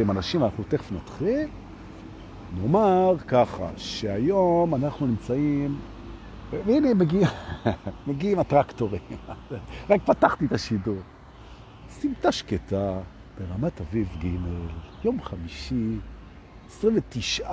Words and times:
עם 0.00 0.10
אנשים, 0.10 0.44
אנחנו 0.44 0.64
תכף 0.68 0.92
נתחיל. 0.92 1.48
נאמר 2.54 3.14
ככה, 3.28 3.70
שהיום 3.76 4.74
אנחנו 4.74 5.06
נמצאים, 5.06 5.80
והנה 6.50 6.94
מגיע, 6.94 7.28
מגיעים 8.06 8.38
הטרקטורים. 8.38 9.02
רק 9.90 10.02
פתחתי 10.04 10.44
את 10.44 10.52
השידור. 10.52 10.98
סמטה 11.88 12.32
שקטה 12.32 12.98
ברמת 13.38 13.80
אביב 13.80 14.08
ג', 14.18 14.26
יום 15.04 15.22
חמישי, 15.22 15.98
29 16.66 17.50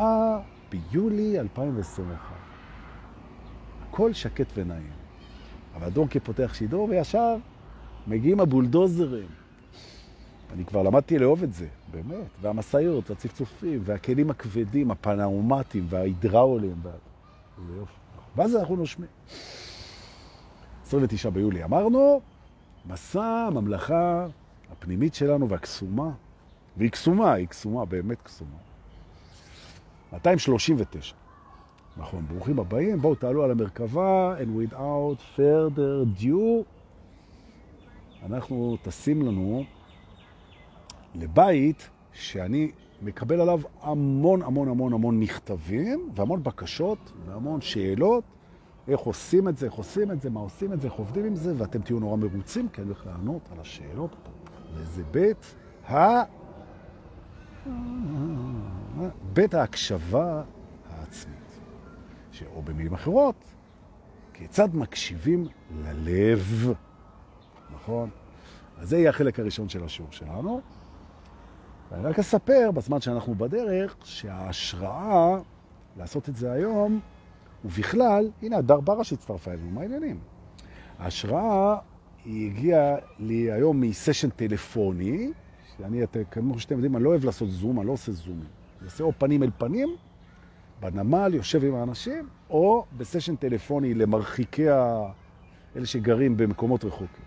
ביולי 0.70 1.40
2021. 1.40 2.36
הכל 3.90 4.14
שקט 4.14 4.52
ונעים. 4.56 4.92
אבל 5.76 5.90
דורקי 5.90 6.20
פותח 6.20 6.54
שידור 6.54 6.90
וישר 6.90 7.36
מגיעים 8.08 8.40
הבולדוזרים. 8.40 9.39
אני 10.54 10.66
כבר 10.66 10.82
למדתי 10.82 11.20
לאהוב 11.20 11.44
את 11.44 11.54
זה, 11.54 11.68
באמת. 11.92 12.28
והמסעיות, 12.42 13.10
והצפצופים, 13.10 13.80
והכלים 13.84 14.30
הכבדים, 14.30 14.92
הפנאומטיים, 14.92 15.86
וההידראולים. 15.90 16.76
וה... 16.84 16.92
זה 17.68 17.76
יופי. 17.76 17.94
ואז 18.36 18.56
אנחנו 18.56 18.76
נושמים. 18.76 19.10
29 20.86 21.30
ביולי 21.30 21.64
אמרנו, 21.64 22.21
מסע 22.86 23.48
הממלכה 23.48 24.28
הפנימית 24.71 25.14
שלנו 25.14 25.50
והקסומה, 25.50 26.12
והיא 26.78 26.92
קסומה, 26.92 27.34
היא 27.34 27.48
קסומה, 27.48 27.86
באמת 27.86 28.21
קסומה. 28.21 28.57
239. 30.14 31.16
נכון, 31.98 32.26
ברוכים 32.28 32.59
הבאים, 32.59 33.02
בואו 33.02 33.16
תעלו 33.16 33.44
על 33.44 33.52
המרכבה, 33.52 34.36
and 34.40 34.73
without 34.73 35.38
further 35.38 36.22
ado, 36.22 36.64
אנחנו 38.26 38.78
טסים 38.81 39.22
לנו 39.22 39.64
לבית 41.19 41.89
שאני 42.14 42.72
מקבל 43.02 43.41
עליו 43.41 43.59
המון 43.81 44.41
המון 44.41 44.67
המון 44.67 44.94
המון 44.94 45.19
מכתבים 45.19 46.09
והמון 46.16 46.44
בקשות 46.44 47.11
והמון 47.26 47.61
שאלות, 47.61 48.23
איך 48.88 49.00
עושים 49.00 49.48
את 49.48 49.58
זה, 49.58 49.66
איך 49.66 49.73
עושים 49.73 50.11
את 50.11 50.22
זה, 50.22 50.30
מה 50.30 50.39
עושים 50.39 50.73
את 50.73 50.81
זה, 50.81 50.88
איך 50.88 50.95
עובדים 50.95 51.26
עם 51.26 51.36
זה, 51.36 51.53
ואתם 51.58 51.81
תהיו 51.81 52.00
נורא 52.00 52.17
מרוצים, 52.17 52.70
כי 52.70 52.81
אני 52.81 52.89
הולך 52.89 53.06
לענות 53.06 53.42
על 53.52 53.59
השאלות. 53.59 54.16
וזה 54.73 55.03
בית 55.11 55.56
ה... 55.89 56.23
בית 59.33 59.54
ההקשבה 59.54 60.44
העצמית. 60.89 61.39
או 62.56 62.61
במילים 62.61 62.94
אחרות, 62.94 63.36
כיצד 64.33 64.76
מקשיבים 64.76 65.48
ללב, 65.83 66.73
נכון? 67.73 68.09
אז 68.78 68.89
זה 68.89 68.98
יהיה 68.98 69.09
החלק 69.09 69.39
הראשון 69.39 69.70
של 69.70 69.83
השיעור 69.83 70.11
שלנו. 70.11 70.61
ואני 71.92 72.04
רק 72.04 72.20
אספר, 72.20 72.72
בזמן 72.72 73.02
שאנחנו 73.02 73.36
בדרך, 73.36 73.95
שההשראה 74.04 75.40
לעשות 75.98 76.30
את 76.30 76.36
זה 76.36 76.52
היום, 76.52 77.00
ובכלל, 77.66 78.30
הנה, 78.42 78.58
הדר 78.58 78.80
ברה 78.80 79.04
שהצטרפה 79.04 79.52
אלינו, 79.52 79.72
מה 79.72 79.82
העניינים? 79.82 80.20
ההשראה 81.00 81.78
היא 82.26 82.52
הגיעה 82.52 82.95
לי 83.20 83.52
היום 83.52 83.82
מסשן 83.82 84.30
טלפוני, 84.30 85.32
שאני, 85.78 86.02
כמו 86.32 86.60
שאתם 86.60 86.76
יודעים, 86.76 86.95
אני 86.95 87.04
לא 87.04 87.10
אוהב 87.10 87.26
לעשות 87.26 87.50
זום, 87.50 87.80
אני 87.80 87.88
לא 87.88 87.92
עושה 87.92 88.12
זום. 88.12 88.40
אני 88.80 88.86
עושה 88.86 89.04
או 89.04 89.12
פנים 89.17 89.44
אל 89.44 89.50
פנים, 89.58 89.90
בנמל, 90.80 91.32
יושב 91.34 91.64
עם 91.64 91.76
האנשים, 91.76 92.28
או 92.50 92.86
בסשן 92.98 93.36
טלפוני 93.36 93.94
למרחיקי 93.94 94.70
ה... 94.70 95.02
אלה 95.76 95.86
שגרים 95.86 96.38
במקומות 96.38 96.86
רחוקים. 96.86 97.26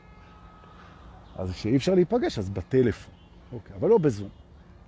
אז 1.36 1.50
כשאי 1.50 1.76
אפשר 1.76 1.94
להיפגש, 1.94 2.38
אז 2.38 2.50
בטלפון. 2.50 3.14
אוקיי, 3.52 3.76
אבל 3.76 3.88
לא 3.88 3.98
בזום. 3.98 4.28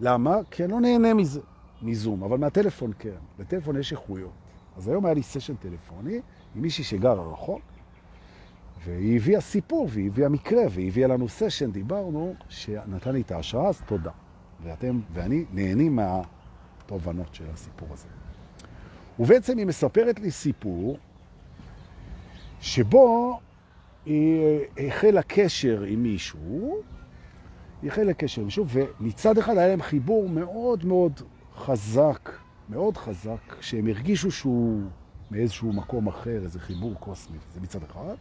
למה? 0.01 0.37
כי 0.51 0.65
אני 0.65 0.73
לא 0.73 0.81
נהנה 0.81 1.15
מזה, 1.15 1.41
מזום, 1.83 2.23
אבל 2.23 2.39
מהטלפון 2.39 2.93
כן. 2.99 3.11
בטלפון 3.39 3.77
יש 3.77 3.93
איכויות. 3.93 4.33
אז 4.77 4.89
היום 4.89 5.05
היה 5.07 5.15
לי 5.15 5.23
סשן 5.23 5.55
טלפוני 5.55 6.21
עם 6.55 6.63
מישהי 6.63 6.85
שגר 6.85 7.21
רחוק, 7.33 7.61
והיא 8.85 9.17
הביאה 9.17 9.41
סיפור, 9.41 9.89
והיא 9.91 10.07
הביאה 10.07 10.29
מקרה, 10.29 10.63
והיא 10.71 10.89
הביאה 10.89 11.09
לנו 11.09 11.29
סשן, 11.29 11.71
דיברנו, 11.71 12.35
שנתן 12.49 13.13
לי 13.13 13.21
את 13.21 13.33
ההשראה, 13.33 13.69
אז 13.69 13.83
תודה. 13.87 14.11
ואתם 14.63 15.01
ואני 15.13 15.45
נהנים 15.53 15.97
מהתובנות 15.97 17.35
של 17.35 17.45
הסיפור 17.53 17.89
הזה. 17.93 18.09
ובעצם 19.19 19.59
היא 19.59 19.67
מספרת 19.67 20.21
לי 20.21 20.31
סיפור 20.31 20.99
שבו 22.61 23.41
היא 24.07 24.59
החלה 24.79 25.23
קשר 25.23 25.83
עם 25.83 26.03
מישהו, 26.03 26.83
החלה 27.87 28.15
קשר 28.15 28.45
מישהו, 28.45 28.67
ומצד 28.69 29.39
אחד 29.39 29.59
היה 29.59 29.69
להם 29.69 29.83
חיבור 29.83 30.29
מאוד 30.29 30.85
מאוד 30.85 31.21
חזק, 31.57 32.31
מאוד 32.69 32.97
חזק, 32.97 33.57
שהם 33.61 33.87
הרגישו 33.87 34.31
שהוא 34.31 34.83
מאיזשהו 35.31 35.73
מקום 35.73 36.07
אחר, 36.07 36.43
איזה 36.45 36.61
חיבור 36.61 36.95
קוסמי, 36.95 37.39
זה 37.55 37.61
מצד 37.61 37.83
אחד. 37.83 38.15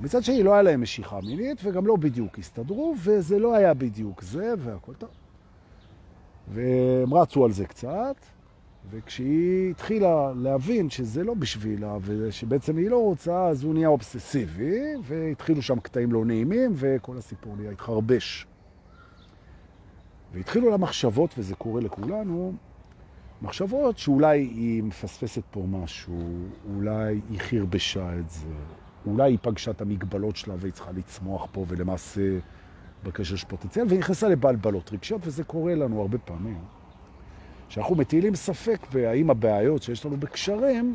ומצד 0.00 0.24
שני 0.24 0.42
לא 0.42 0.52
היה 0.52 0.62
להם 0.62 0.82
משיכה 0.82 1.20
מינית, 1.20 1.60
וגם 1.64 1.86
לא 1.86 1.96
בדיוק 1.96 2.38
הסתדרו, 2.38 2.94
וזה 2.98 3.38
לא 3.38 3.54
היה 3.54 3.74
בדיוק 3.74 4.22
זה, 4.22 4.54
והכל 4.58 4.94
טוב. 4.94 5.10
והם 6.48 7.14
רצו 7.14 7.44
על 7.44 7.52
זה 7.52 7.66
קצת, 7.66 8.16
וכשהיא 8.90 9.70
התחילה 9.70 10.32
להבין 10.36 10.90
שזה 10.90 11.24
לא 11.24 11.34
בשבילה, 11.34 11.96
ושבעצם 12.00 12.76
היא 12.76 12.90
לא 12.90 13.02
רוצה, 13.02 13.46
אז 13.46 13.64
הוא 13.64 13.74
נהיה 13.74 13.88
אובססיבי, 13.88 14.80
והתחילו 15.02 15.62
שם 15.62 15.80
קטעים 15.80 16.12
לא 16.12 16.24
נעימים, 16.24 16.72
וכל 16.74 17.18
הסיפור 17.18 17.56
נהיה 17.56 17.70
התחרבש. 17.70 18.46
והתחילו 20.36 20.70
לה 20.70 20.76
מחשבות, 20.76 21.34
וזה 21.38 21.54
קורה 21.54 21.80
לכולנו, 21.80 22.52
מחשבות 23.42 23.98
שאולי 23.98 24.38
היא 24.38 24.82
מפספסת 24.82 25.42
פה 25.50 25.64
משהו, 25.70 26.22
אולי 26.74 27.20
היא 27.30 27.40
חרבשה 27.40 28.18
את 28.18 28.30
זה, 28.30 28.48
אולי 29.06 29.32
היא 29.32 29.38
פגשה 29.42 29.70
את 29.70 29.80
המגבלות 29.80 30.36
שלה 30.36 30.54
והיא 30.58 30.72
צריכה 30.72 30.90
לצמוח 30.92 31.46
פה, 31.52 31.64
ולמעשה 31.68 32.38
בקשר 33.04 33.34
יש 33.34 33.44
פוטנציאל, 33.44 33.86
והיא 33.88 33.98
נכנסה 33.98 34.28
לבלבלות 34.28 34.92
רגשיות, 34.92 35.20
וזה 35.24 35.44
קורה 35.44 35.74
לנו 35.74 36.00
הרבה 36.00 36.18
פעמים. 36.18 36.60
שאנחנו 37.68 37.94
מטילים 37.94 38.34
ספק 38.34 38.86
בהאם 38.92 39.30
הבעיות 39.30 39.82
שיש 39.82 40.06
לנו 40.06 40.16
בקשרים, 40.16 40.94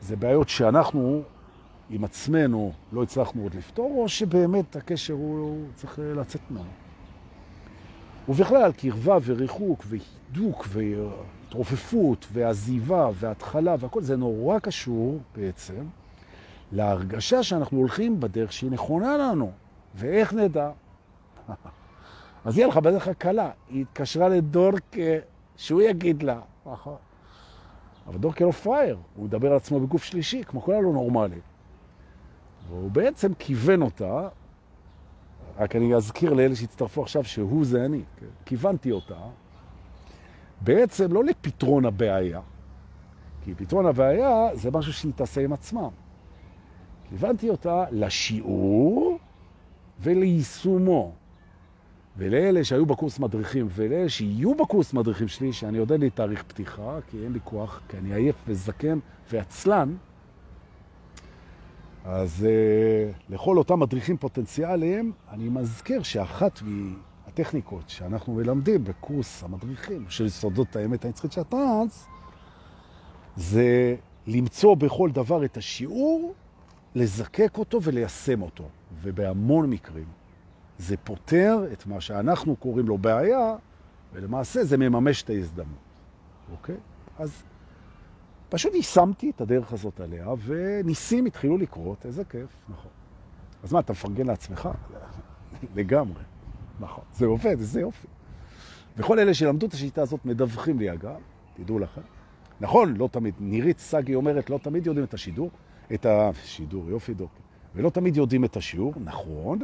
זה 0.00 0.16
בעיות 0.16 0.48
שאנחנו 0.48 1.22
עם 1.90 2.04
עצמנו 2.04 2.72
לא 2.92 3.02
הצלחנו 3.02 3.42
עוד 3.42 3.54
לפתור, 3.54 3.94
או 4.02 4.08
שבאמת 4.08 4.76
הקשר 4.76 5.14
הוא 5.14 5.66
צריך 5.74 5.98
לצאת 5.98 6.40
ממנו. 6.50 6.81
ובכלל, 8.28 8.72
קרבה 8.72 9.18
וריחוק 9.24 9.84
והידוק 9.86 10.66
והתרופפות 10.68 12.26
ועזיבה 12.32 13.10
וההתחלה 13.14 13.76
והכל, 13.78 14.02
זה 14.02 14.16
נורא 14.16 14.58
קשור 14.58 15.20
בעצם 15.36 15.84
להרגשה 16.72 17.42
שאנחנו 17.42 17.78
הולכים 17.78 18.20
בדרך 18.20 18.52
שהיא 18.52 18.70
נכונה 18.70 19.16
לנו. 19.16 19.50
ואיך 19.94 20.32
נדע? 20.32 20.70
אז 22.44 22.58
יהיה 22.58 22.68
לך 22.68 22.76
בדרך 22.76 23.08
הקלה. 23.08 23.50
היא 23.68 23.82
התקשרה 23.82 24.28
לדורקה 24.28 25.12
שהוא 25.56 25.82
יגיד 25.82 26.22
לה. 26.22 26.40
נכון. 26.66 26.96
אבל 28.06 28.18
דורקה 28.18 28.44
לא 28.44 28.50
פרייר, 28.50 28.98
הוא 29.16 29.24
מדבר 29.24 29.50
על 29.50 29.56
עצמו 29.56 29.80
בגוף 29.80 30.04
שלישי, 30.04 30.44
כמו 30.44 30.62
כל 30.62 30.74
הלא 30.74 30.92
נורמלי. 30.92 31.40
והוא 32.68 32.90
בעצם 32.90 33.34
כיוון 33.38 33.82
אותה, 33.82 34.28
רק 35.58 35.76
אני 35.76 35.94
אזכיר 35.94 36.32
לאלה 36.32 36.56
שהצטרפו 36.56 37.02
עכשיו 37.02 37.24
שהוא 37.24 37.64
זה 37.64 37.84
אני, 37.84 38.02
כן? 38.16 38.26
כיוונתי 38.44 38.92
אותה, 38.92 39.14
בעצם 40.60 41.12
לא 41.12 41.24
לפתרון 41.24 41.84
הבעיה, 41.84 42.40
כי 43.44 43.54
פתרון 43.54 43.86
הבעיה 43.86 44.48
זה 44.54 44.70
משהו 44.70 44.92
שהיא 44.92 45.12
תעשה 45.12 45.44
עם 45.44 45.52
עצמה. 45.52 45.88
כיוונתי 47.08 47.50
אותה 47.50 47.84
לשיעור 47.90 49.18
וליישומו. 50.00 51.12
ולאלה 52.16 52.64
שהיו 52.64 52.86
בקורס 52.86 53.18
מדריכים, 53.18 53.66
ולאלה 53.70 54.08
שיהיו 54.08 54.54
בקורס 54.54 54.92
מדריכים 54.92 55.28
שלי, 55.28 55.52
שאני 55.52 55.78
יודע 55.78 55.96
לי 55.96 56.10
תאריך 56.10 56.42
פתיחה, 56.42 56.98
כי 57.10 57.24
אין 57.24 57.32
לי 57.32 57.38
כוח, 57.44 57.80
כי 57.88 57.96
אני 57.96 58.14
עייף 58.14 58.36
וזקן 58.46 58.98
ועצלן, 59.30 59.94
אז 62.04 62.46
uh, 62.46 63.32
לכל 63.32 63.58
אותם 63.58 63.80
מדריכים 63.80 64.16
פוטנציאליים, 64.16 65.12
אני 65.30 65.48
מזכיר 65.48 66.02
שאחת 66.02 66.60
מהטכניקות 66.62 67.88
שאנחנו 67.88 68.34
מלמדים 68.34 68.84
בקורס 68.84 69.42
המדריכים 69.42 70.04
של 70.08 70.28
סודות 70.28 70.76
האמת 70.76 71.04
הנצחית 71.04 71.32
של 71.32 71.40
הטרנס, 71.40 72.06
זה 73.36 73.96
למצוא 74.26 74.74
בכל 74.74 75.10
דבר 75.10 75.44
את 75.44 75.56
השיעור, 75.56 76.34
לזקק 76.94 77.58
אותו 77.58 77.82
וליישם 77.82 78.42
אותו. 78.42 78.68
ובהמון 79.02 79.70
מקרים 79.70 80.06
זה 80.78 80.96
פותר 80.96 81.58
את 81.72 81.86
מה 81.86 82.00
שאנחנו 82.00 82.56
קוראים 82.56 82.86
לו 82.86 82.98
בעיה, 82.98 83.56
ולמעשה 84.12 84.64
זה 84.64 84.76
מממש 84.76 85.22
את 85.22 85.30
ההזדמנות. 85.30 85.78
אוקיי? 86.52 86.76
אז 87.18 87.42
פשוט 88.52 88.74
יישמתי 88.74 89.30
את 89.30 89.40
הדרך 89.40 89.72
הזאת 89.72 90.00
עליה, 90.00 90.26
וניסים 90.46 91.26
התחילו 91.26 91.58
לקרות, 91.58 92.06
איזה 92.06 92.24
כיף, 92.24 92.56
נכון. 92.68 92.90
אז 93.62 93.72
מה, 93.72 93.80
אתה 93.80 93.92
מפרגן 93.92 94.26
לעצמך? 94.26 94.68
לגמרי. 95.76 96.22
נכון. 96.80 97.04
זה 97.14 97.26
עובד, 97.26 97.58
איזה 97.58 97.80
יופי. 97.80 98.06
וכל 98.96 99.18
אלה 99.18 99.34
שלמדו 99.34 99.66
את 99.66 99.72
השיטה 99.72 100.02
הזאת 100.02 100.24
מדווחים 100.24 100.78
לי 100.78 100.92
אגב, 100.92 101.20
תדעו 101.54 101.78
לכם. 101.78 102.00
נכון, 102.60 102.96
לא 102.96 103.08
תמיד, 103.12 103.34
נירית 103.40 103.78
סגי 103.78 104.14
אומרת, 104.14 104.50
לא 104.50 104.58
תמיד 104.58 104.86
יודעים 104.86 105.06
את 105.06 105.14
השידור, 105.14 105.50
את 105.94 106.06
השידור, 106.06 106.90
יופי 106.90 107.14
דוקי, 107.14 107.42
ולא 107.74 107.90
תמיד 107.90 108.16
יודעים 108.16 108.44
את 108.44 108.56
השיעור, 108.56 108.94
נכון. 109.04 109.58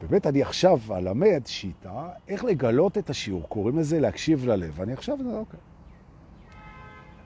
באמת, 0.00 0.26
אני 0.26 0.42
עכשיו 0.42 0.78
אלמד 0.90 1.42
שיטה 1.46 2.08
איך 2.28 2.44
לגלות 2.44 2.98
את 2.98 3.10
השיעור, 3.10 3.42
קוראים 3.48 3.78
לזה 3.78 4.00
להקשיב 4.00 4.46
ללב, 4.46 4.72
ואני 4.76 4.92
עכשיו, 4.92 5.18
אוקיי. 5.32 5.60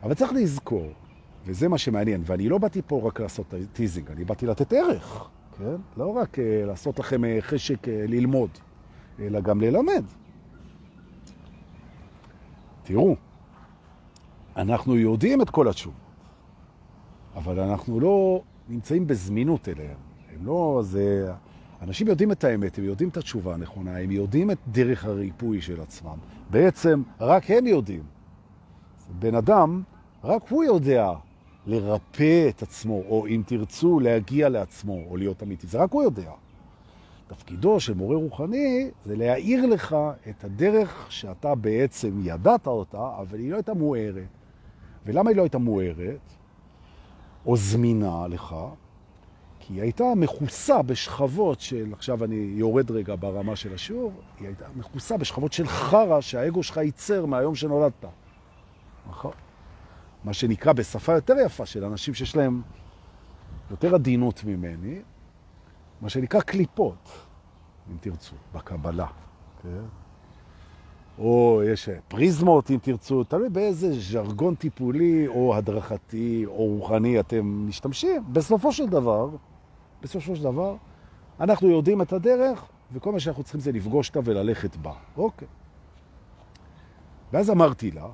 אבל 0.02 0.14
צריך 0.14 0.32
לזכור, 0.32 0.92
וזה 1.46 1.68
מה 1.68 1.78
שמעניין, 1.78 2.22
ואני 2.26 2.48
לא 2.48 2.58
באתי 2.58 2.82
פה 2.86 3.00
רק 3.08 3.20
לעשות 3.20 3.54
teasing, 3.72 4.10
אני 4.10 4.24
באתי 4.24 4.46
לתת 4.46 4.72
ערך, 4.72 5.28
כן? 5.58 5.76
לא 5.96 6.16
רק 6.16 6.34
uh, 6.34 6.66
לעשות 6.66 6.98
לכם 6.98 7.24
uh, 7.24 7.26
חשק 7.40 7.84
uh, 7.84 7.88
ללמוד, 7.88 8.50
אלא 9.20 9.40
גם 9.40 9.60
ללמד. 9.60 10.04
תראו, 12.82 13.16
אנחנו 14.56 14.96
יודעים 14.96 15.42
את 15.42 15.50
כל 15.50 15.68
התשובות, 15.68 16.00
אבל 17.36 17.60
אנחנו 17.60 18.00
לא 18.00 18.42
נמצאים 18.68 19.06
בזמינות 19.06 19.68
אליהם. 19.68 19.96
הם 20.34 20.46
לא, 20.46 20.80
זה... 20.84 21.32
אנשים 21.82 22.06
יודעים 22.06 22.32
את 22.32 22.44
האמת, 22.44 22.78
הם 22.78 22.84
יודעים 22.84 23.08
את 23.08 23.16
התשובה 23.16 23.54
הנכונה, 23.54 23.98
הם 23.98 24.10
יודעים 24.10 24.50
את 24.50 24.58
דרך 24.68 25.04
הריפוי 25.04 25.60
של 25.60 25.80
עצמם. 25.80 26.16
בעצם, 26.50 27.02
רק 27.20 27.50
הם 27.50 27.66
יודעים. 27.66 28.15
בן 29.18 29.34
אדם, 29.34 29.82
רק 30.24 30.42
הוא 30.48 30.64
יודע 30.64 31.12
לרפא 31.66 32.48
את 32.48 32.62
עצמו, 32.62 33.02
או 33.08 33.26
אם 33.26 33.42
תרצו, 33.46 34.00
להגיע 34.00 34.48
לעצמו, 34.48 35.04
או 35.10 35.16
להיות 35.16 35.42
אמיתי. 35.42 35.66
זה 35.66 35.78
רק 35.78 35.92
הוא 35.92 36.02
יודע. 36.02 36.30
תפקידו 37.26 37.80
של 37.80 37.94
מורה 37.94 38.16
רוחני 38.16 38.90
זה 39.06 39.16
להעיר 39.16 39.66
לך 39.66 39.96
את 40.28 40.44
הדרך 40.44 41.06
שאתה 41.08 41.54
בעצם 41.54 42.20
ידעת 42.22 42.66
אותה, 42.66 43.10
אבל 43.18 43.38
היא 43.38 43.50
לא 43.50 43.56
הייתה 43.56 43.74
מוארת. 43.74 44.28
ולמה 45.06 45.30
היא 45.30 45.36
לא 45.36 45.42
הייתה 45.42 45.58
מוארת, 45.58 46.20
או 47.46 47.56
זמינה 47.56 48.26
לך? 48.28 48.54
כי 49.60 49.74
היא 49.74 49.82
הייתה 49.82 50.04
מכוסה 50.16 50.82
בשכבות 50.82 51.60
של, 51.60 51.92
עכשיו 51.92 52.24
אני 52.24 52.52
יורד 52.56 52.90
רגע 52.90 53.14
ברמה 53.20 53.56
של 53.56 53.74
השיעור, 53.74 54.12
היא 54.40 54.46
הייתה 54.46 54.64
מכוסה 54.76 55.16
בשכבות 55.16 55.52
של 55.52 55.66
חרה 55.66 56.22
שהאגו 56.22 56.62
שלך 56.62 56.76
ייצר 56.76 57.26
מהיום 57.26 57.54
שנולדת. 57.54 58.04
נכון? 59.10 59.32
מה 60.24 60.32
שנקרא 60.32 60.72
בשפה 60.72 61.12
יותר 61.12 61.34
יפה 61.44 61.66
של 61.66 61.84
אנשים 61.84 62.14
שיש 62.14 62.36
להם 62.36 62.62
יותר 63.70 63.94
עדינות 63.94 64.44
ממני, 64.44 64.98
מה 66.00 66.08
שנקרא 66.08 66.40
קליפות, 66.40 67.08
אם 67.90 67.96
תרצו, 68.00 68.34
בקבלה. 68.54 69.06
כן? 69.62 69.84
או 71.18 71.62
יש 71.66 71.88
פריזמות, 72.08 72.70
אם 72.70 72.78
תרצו, 72.82 73.24
תלוי 73.24 73.48
באיזה 73.48 73.92
ז'רגון 74.00 74.54
טיפולי 74.54 75.26
או 75.28 75.56
הדרכתי 75.56 76.44
או 76.46 76.66
רוחני 76.66 77.20
אתם 77.20 77.68
משתמשים. 77.68 78.24
בסופו 78.32 78.72
של 78.72 78.86
דבר, 78.86 79.28
בסופו 80.02 80.36
של 80.36 80.42
דבר, 80.42 80.76
אנחנו 81.40 81.68
יודעים 81.68 82.02
את 82.02 82.12
הדרך, 82.12 82.64
וכל 82.92 83.12
מה 83.12 83.20
שאנחנו 83.20 83.42
צריכים 83.42 83.60
זה 83.60 83.72
לפגוש 83.72 84.08
אותה 84.08 84.20
וללכת 84.24 84.76
בה. 84.76 84.92
אוקיי. 85.16 85.48
ואז 87.32 87.50
אמרתי 87.50 87.90
לה, 87.90 88.06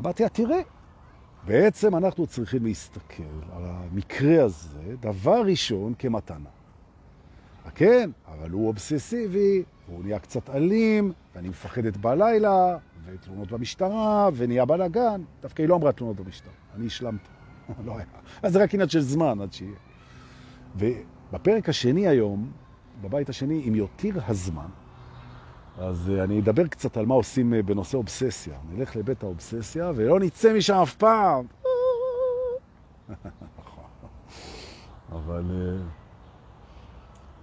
אמרתי 0.00 0.22
לה, 0.22 0.28
תראה, 0.28 0.60
בעצם 1.46 1.96
אנחנו 1.96 2.26
צריכים 2.26 2.64
להסתכל 2.64 3.22
על 3.52 3.62
המקרה 3.64 4.44
הזה, 4.44 4.94
דבר 5.00 5.42
ראשון, 5.46 5.94
כמתנה. 5.98 6.48
כן, 7.74 8.10
אבל 8.28 8.50
הוא 8.50 8.66
אובססיבי, 8.66 9.62
הוא 9.86 10.04
נהיה 10.04 10.18
קצת 10.18 10.50
אלים, 10.50 11.12
ואני 11.34 11.48
מפחדת 11.48 11.96
בלילה, 11.96 12.76
ותלונות 13.06 13.52
במשטרה, 13.52 14.28
ונהיה 14.34 14.64
בלאגן. 14.64 15.22
דווקא 15.42 15.62
היא 15.62 15.68
לא 15.68 15.76
אמרה 15.76 15.92
תלונות 15.92 16.16
במשטרה, 16.16 16.52
אני 16.74 16.86
השלמתי. 16.86 17.28
לא 17.86 17.96
היה. 17.96 18.06
אז 18.42 18.52
זה 18.52 18.62
רק 18.62 18.74
עניין 18.74 18.88
של 18.88 19.00
זמן 19.00 19.40
עד 19.40 19.52
שיהיה. 19.52 19.76
ובפרק 20.76 21.68
השני 21.68 22.08
היום, 22.08 22.50
בבית 23.00 23.28
השני, 23.28 23.62
עם 23.64 23.74
יותר 23.74 24.20
הזמן, 24.26 24.68
אז 25.78 26.10
אה, 26.10 26.24
אני 26.24 26.40
אדבר 26.40 26.66
קצת 26.66 26.96
על 26.96 27.06
מה 27.06 27.14
עושים 27.14 27.54
אה, 27.54 27.62
בנושא 27.62 27.96
אובססיה. 27.96 28.58
נלך 28.70 28.96
לבית 28.96 29.22
האובססיה, 29.22 29.92
ולא 29.94 30.20
נצא 30.20 30.54
משם 30.56 30.74
אף 30.74 30.94
פעם. 30.94 31.46
אבל 35.12 35.44
אה, 35.50 35.76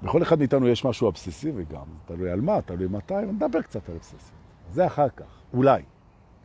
בכל 0.03 0.21
אחד 0.21 0.39
מאיתנו 0.39 0.67
יש 0.67 0.85
משהו 0.85 1.09
אבססיבי 1.09 1.63
גם, 1.63 1.85
תלוי 2.05 2.31
על 2.31 2.41
מה, 2.41 2.61
תלוי 2.61 2.87
מתי, 2.87 3.13
ונדבר 3.13 3.61
קצת 3.61 3.89
על 3.89 3.95
אבססיה. 3.95 4.35
זה 4.71 4.85
אחר 4.85 5.09
כך, 5.09 5.25
אולי, 5.53 5.81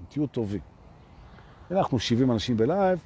אם 0.00 0.04
תהיו 0.08 0.26
טובים. 0.26 0.60
אנחנו 1.70 1.98
70 1.98 2.30
אנשים 2.30 2.56
בלייב, 2.56 2.98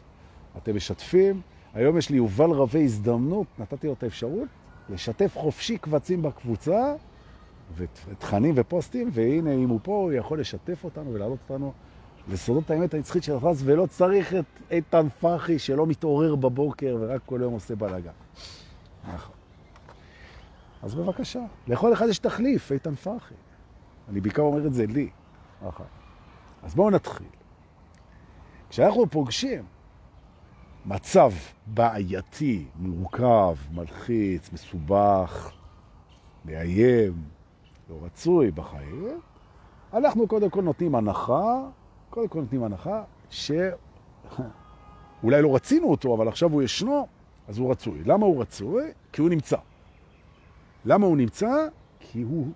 אתם 0.56 0.76
משתפים. 0.76 1.40
היום 1.74 1.98
יש 1.98 2.10
לי 2.10 2.16
יובל 2.16 2.50
רבי 2.50 2.84
הזדמנות, 2.84 3.46
נתתי 3.58 3.86
לו 3.86 3.92
את 3.92 4.02
האפשרות, 4.02 4.48
לשתף 4.88 5.36
חופשי 5.36 5.78
קבצים 5.78 6.22
בקבוצה, 6.22 6.94
ותכנים 7.76 8.54
ופוסטים, 8.56 9.10
והנה, 9.12 9.52
אם 9.52 9.68
הוא 9.68 9.80
פה, 9.82 9.92
הוא 9.92 10.12
יכול 10.12 10.40
לשתף 10.40 10.84
אותנו 10.84 11.14
ולהעלות 11.14 11.38
אותנו 11.48 11.72
לסודות 12.28 12.70
האמת 12.70 12.94
הנצחית 12.94 13.22
של 13.22 13.36
החלץ, 13.36 13.58
ולא 13.64 13.86
צריך 13.86 14.34
את 14.34 14.44
איתן 14.70 15.06
פרחי 15.20 15.58
שלא 15.58 15.86
מתעורר 15.86 16.34
בבוקר 16.34 16.96
ורק 17.00 17.20
כל 17.26 17.40
יום 17.42 17.54
עושה 17.54 17.74
בלגה. 17.76 18.10
נכון. 19.14 19.34
אז 20.82 20.94
בבקשה, 20.94 21.40
לכל 21.66 21.92
אחד 21.92 22.06
יש 22.08 22.18
תחליף, 22.18 22.72
איתן 22.72 22.94
פרחי. 22.94 23.34
אני 24.08 24.20
בעיקר 24.20 24.42
אומר 24.42 24.66
את 24.66 24.74
זה 24.74 24.86
לי. 24.86 25.10
נכון. 25.66 25.86
אז 26.62 26.74
בואו 26.74 26.90
נתחיל. 26.90 27.26
כשאנחנו 28.70 29.10
פוגשים 29.10 29.64
מצב 30.86 31.32
בעייתי, 31.66 32.66
מורכב, 32.76 33.56
מלחיץ, 33.72 34.52
מסובך, 34.52 35.52
מאיים, 36.44 37.12
לא 37.90 37.96
רצוי 38.02 38.50
בחיים, 38.50 39.20
אנחנו 39.92 40.28
קודם 40.28 40.50
כל 40.50 40.62
נותנים 40.62 40.94
הנחה, 40.94 41.62
קודם 42.10 42.28
כל 42.28 42.40
נותנים 42.40 42.64
הנחה 42.64 43.02
שאולי 43.30 43.76
לא 45.42 45.54
רצינו 45.54 45.90
אותו, 45.90 46.14
אבל 46.14 46.28
עכשיו 46.28 46.52
הוא 46.52 46.62
ישנו, 46.62 47.06
אז 47.48 47.58
הוא 47.58 47.70
רצוי. 47.70 48.04
למה 48.04 48.26
הוא 48.26 48.40
רצוי? 48.40 48.84
כי 49.12 49.20
הוא 49.20 49.30
נמצא. 49.30 49.56
למה 50.84 51.06
הוא 51.06 51.16
נמצא? 51.16 51.66
כי 52.00 52.22
הוא 52.22 52.46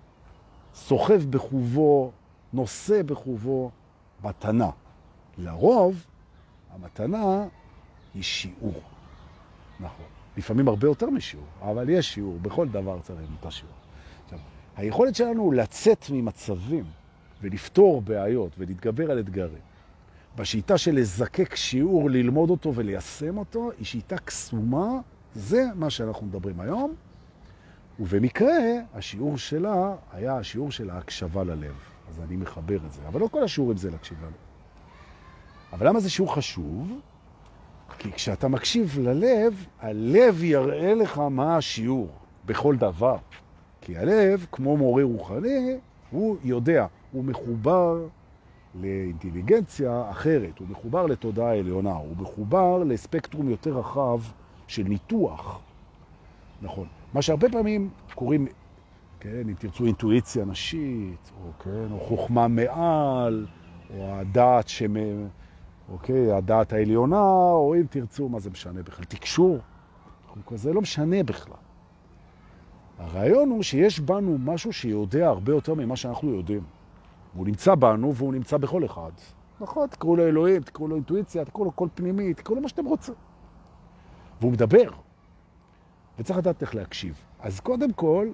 סוחב 0.73 1.21
בחובו, 1.29 2.11
נושא 2.53 3.01
בחובו 3.03 3.71
מתנה. 4.23 4.69
לרוב, 5.37 6.05
המתנה 6.73 7.45
היא 8.13 8.23
שיעור. 8.23 8.81
נכון. 9.79 10.05
לפעמים 10.37 10.67
הרבה 10.67 10.87
יותר 10.87 11.09
משיעור, 11.09 11.45
אבל 11.61 11.89
יש 11.89 12.13
שיעור, 12.13 12.37
בכל 12.41 12.67
דבר 12.67 12.99
צריך 13.01 13.29
את 13.39 13.45
השיעור. 13.45 13.78
היכולת 14.77 15.15
שלנו 15.15 15.51
לצאת 15.51 16.05
ממצבים 16.09 16.83
ולפתור 17.41 18.01
בעיות 18.01 18.51
ולהתגבר 18.57 19.11
על 19.11 19.19
אתגרים, 19.19 19.61
בשיטה 20.35 20.77
של 20.77 20.95
לזקק 20.95 21.55
שיעור, 21.55 22.09
ללמוד 22.09 22.49
אותו 22.49 22.75
וליישם 22.75 23.37
אותו, 23.37 23.71
היא 23.77 23.85
שיטה 23.85 24.17
קסומה, 24.17 24.99
זה 25.35 25.63
מה 25.75 25.89
שאנחנו 25.89 26.25
מדברים 26.27 26.59
היום. 26.59 26.93
ובמקרה, 27.99 28.57
השיעור 28.93 29.37
שלה 29.37 29.95
היה 30.13 30.37
השיעור 30.37 30.71
של 30.71 30.89
ההקשבה 30.89 31.43
ללב. 31.43 31.73
אז 32.09 32.21
אני 32.27 32.35
מחבר 32.35 32.77
את 32.85 32.91
זה. 32.91 33.01
אבל 33.07 33.19
לא 33.19 33.27
כל 33.27 33.43
השיעורים 33.43 33.77
זה 33.77 33.91
להקשיב 33.91 34.17
ללב. 34.21 34.31
אבל 35.73 35.87
למה 35.87 35.99
זה 35.99 36.09
שיעור 36.09 36.35
חשוב? 36.35 36.99
כי 37.97 38.11
כשאתה 38.11 38.47
מקשיב 38.47 38.99
ללב, 38.99 39.65
הלב 39.79 40.43
יראה 40.43 40.93
לך 40.93 41.17
מה 41.17 41.57
השיעור 41.57 42.09
בכל 42.45 42.75
דבר. 42.75 43.17
כי 43.89 43.97
הלב, 43.97 44.45
כמו 44.51 44.77
מורה 44.77 45.03
רוחני, 45.03 45.77
הוא 46.11 46.37
יודע, 46.43 46.85
הוא 47.11 47.23
מחובר 47.23 48.07
לאינטליגנציה 48.75 50.09
אחרת, 50.09 50.59
הוא 50.59 50.67
מחובר 50.67 51.05
לתודעה 51.05 51.57
עליונה, 51.57 51.93
הוא 51.93 52.17
מחובר 52.17 52.83
לספקטרום 52.83 53.49
יותר 53.49 53.77
רחב 53.77 54.19
של 54.67 54.83
ניתוח. 54.83 55.59
נכון. 56.61 56.87
מה 57.13 57.21
שהרבה 57.21 57.49
פעמים 57.49 57.89
קוראים, 58.15 58.47
כן, 59.19 59.41
אם 59.49 59.53
תרצו 59.59 59.85
אינטואיציה 59.85 60.45
נשית, 60.45 61.31
או, 61.41 61.63
כן, 61.63 61.91
או 61.91 61.99
חוכמה 61.99 62.47
מעל, 62.47 63.45
או 63.97 64.15
הדעת 64.15 64.67
שמ... 64.67 64.93
אוקיי, 65.91 66.31
הדעת 66.31 66.73
העליונה, 66.73 67.21
או 67.51 67.75
אם 67.75 67.85
תרצו, 67.89 68.29
מה 68.29 68.39
זה 68.39 68.49
משנה 68.49 68.83
בכלל? 68.83 69.05
תקשור. 69.05 69.59
זה 70.55 70.73
לא 70.73 70.81
משנה 70.81 71.23
בכלל. 71.23 71.68
הרעיון 72.99 73.49
הוא 73.49 73.63
שיש 73.63 73.99
בנו 73.99 74.37
משהו 74.37 74.73
שיודע 74.73 75.27
הרבה 75.27 75.51
יותר 75.51 75.73
ממה 75.73 75.95
שאנחנו 75.95 76.29
יודעים. 76.29 76.63
והוא 77.33 77.47
נמצא 77.47 77.75
בנו 77.75 78.15
והוא 78.15 78.33
נמצא 78.33 78.57
בכל 78.57 78.85
אחד. 78.85 79.11
נכון, 79.61 79.87
תקראו 79.87 80.15
לו 80.15 80.27
אלוהים, 80.27 80.61
תקראו 80.61 80.87
לו 80.87 80.95
אינטואיציה, 80.95 81.45
תקראו 81.45 81.65
לו 81.65 81.71
קול 81.71 81.89
פנימי, 81.95 82.33
תקראו 82.33 82.55
לו 82.55 82.61
מה 82.61 82.69
שאתם 82.69 82.85
רוצים. 82.85 83.13
והוא 84.41 84.51
מדבר. 84.51 84.89
וצריך 86.19 86.39
לדעת 86.39 86.61
איך 86.61 86.75
להקשיב. 86.75 87.25
אז 87.39 87.59
קודם 87.59 87.93
כל, 87.93 88.27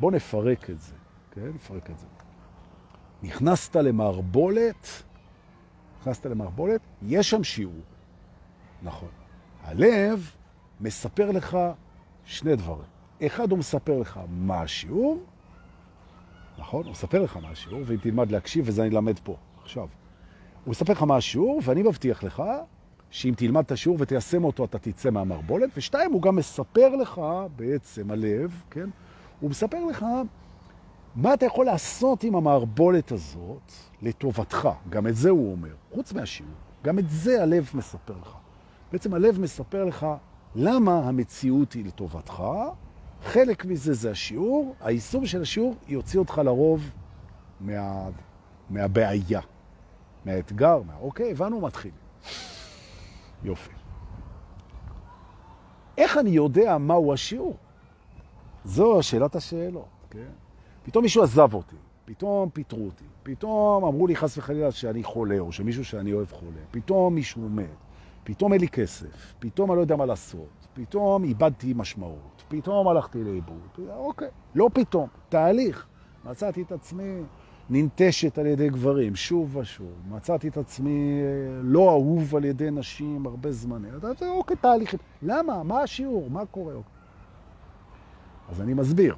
בואו 0.00 0.10
נפרק 0.10 0.70
את 0.70 0.80
זה, 0.80 0.94
כן? 1.30 1.48
נפרק 1.54 1.90
את 1.90 1.98
זה. 1.98 2.06
נכנסת 3.22 3.76
למערבולת, 3.76 4.88
נכנסת 6.00 6.26
למערבולת, 6.26 6.80
יש 7.02 7.30
שם 7.30 7.44
שיעור. 7.44 7.80
נכון. 8.82 9.08
הלב 9.62 10.30
מספר 10.80 11.30
לך 11.30 11.58
שני 12.24 12.56
דברים. 12.56 12.91
אחד, 13.26 13.50
הוא 13.50 13.58
מספר 13.58 13.98
לך 13.98 14.20
מה 14.30 14.62
השיעור, 14.62 15.18
נכון? 16.58 16.84
הוא 16.84 16.90
מספר 16.90 17.22
לך 17.22 17.36
מה 17.36 17.48
השיעור, 17.48 17.80
ואם 17.86 17.96
תלמד 17.96 18.30
להקשיב, 18.30 18.64
וזה 18.68 18.82
אני 18.82 18.90
אלמד 18.90 19.18
פה, 19.18 19.36
עכשיו. 19.62 19.88
הוא 20.64 20.70
מספר 20.70 20.92
לך 20.92 21.02
מה 21.02 21.16
השיעור, 21.16 21.60
ואני 21.64 21.82
מבטיח 21.82 22.24
לך 22.24 22.42
שאם 23.10 23.34
תלמד 23.36 23.64
את 23.64 23.72
השיעור 23.72 23.96
ותיישם 24.00 24.44
אותו, 24.44 24.64
אתה 24.64 24.78
תצא 24.78 25.10
מהמרבולת. 25.10 25.70
ושתיים, 25.76 26.12
הוא 26.12 26.22
גם 26.22 26.36
מספר 26.36 26.96
לך, 26.96 27.20
בעצם, 27.56 28.10
הלב, 28.10 28.62
כן? 28.70 28.88
הוא 29.40 29.50
מספר 29.50 29.84
לך 29.84 30.06
מה 31.16 31.34
אתה 31.34 31.46
יכול 31.46 31.66
לעשות 31.66 32.24
עם 32.24 32.34
המערבולת 32.34 33.12
הזאת 33.12 33.72
לטובתך. 34.02 34.68
גם 34.88 35.06
את 35.06 35.16
זה 35.16 35.30
הוא 35.30 35.52
אומר, 35.52 35.74
חוץ 35.94 36.12
מהשיעור. 36.12 36.52
גם 36.84 36.98
את 36.98 37.10
זה 37.10 37.42
הלב 37.42 37.70
מספר 37.74 38.14
לך. 38.22 38.36
בעצם 38.92 39.14
הלב 39.14 39.40
מספר 39.40 39.84
לך 39.84 40.06
למה 40.54 41.08
המציאות 41.08 41.72
היא 41.72 41.84
לטובתך. 41.84 42.42
חלק 43.24 43.64
מזה 43.64 43.94
זה 43.94 44.10
השיעור. 44.10 44.74
היישום 44.80 45.26
של 45.26 45.42
השיעור 45.42 45.74
יוציא 45.88 46.18
אותך 46.18 46.38
לרוב 46.44 46.90
מה, 47.60 48.08
מהבעיה, 48.70 49.40
מהאתגר. 50.24 50.82
מה... 50.82 50.94
אוקיי, 51.00 51.30
הבנו, 51.30 51.60
מתחיל. 51.60 51.90
יופי. 53.44 53.70
איך 55.98 56.18
אני 56.18 56.30
יודע 56.30 56.78
מהו 56.78 57.12
השיעור? 57.12 57.56
זו 58.64 58.98
שאלת 59.02 59.36
השאלות, 59.36 59.88
כן? 60.10 60.30
פתאום 60.82 61.04
מישהו 61.04 61.22
עזב 61.22 61.54
אותי, 61.54 61.76
פתאום 62.04 62.50
פיטרו 62.50 62.84
אותי, 62.84 63.04
פתאום 63.22 63.84
אמרו 63.84 64.06
לי 64.06 64.16
חס 64.16 64.38
וחלילה 64.38 64.70
שאני 64.70 65.04
חולה, 65.04 65.38
או 65.38 65.52
שמישהו 65.52 65.84
שאני 65.84 66.12
אוהב 66.12 66.32
חולה, 66.32 66.60
פתאום 66.70 67.14
מישהו 67.14 67.48
מת, 67.48 67.66
פתאום 68.24 68.52
אין 68.52 68.60
לי 68.60 68.68
כסף, 68.68 69.34
פתאום 69.38 69.70
אני 69.70 69.76
לא 69.76 69.80
יודע 69.80 69.96
מה 69.96 70.06
לעשות, 70.06 70.68
פתאום 70.74 71.24
איבדתי 71.24 71.72
משמעות, 71.76 72.31
פתאום 72.52 72.88
הלכתי 72.88 73.24
לאיבוד, 73.24 73.88
אוקיי, 73.88 74.28
לא 74.54 74.70
פתאום, 74.72 75.08
תהליך. 75.28 75.86
מצאתי 76.24 76.62
את 76.62 76.72
עצמי 76.72 77.22
ננטשת 77.70 78.38
על 78.38 78.46
ידי 78.46 78.68
גברים, 78.68 79.16
שוב 79.16 79.56
ושוב. 79.56 79.92
מצאתי 80.08 80.48
את 80.48 80.56
עצמי 80.56 81.20
אה, 81.22 81.60
לא 81.62 81.90
אהוב 81.90 82.36
על 82.36 82.44
ידי 82.44 82.70
נשים 82.70 83.26
הרבה 83.26 83.52
זמן. 83.52 83.82
אוקיי, 84.28 84.56
תהליכים. 84.56 84.98
למה? 85.22 85.62
מה 85.62 85.82
השיעור? 85.82 86.30
מה 86.30 86.46
קורה? 86.46 86.74
אז 88.48 88.60
אני 88.60 88.74
מסביר. 88.74 89.16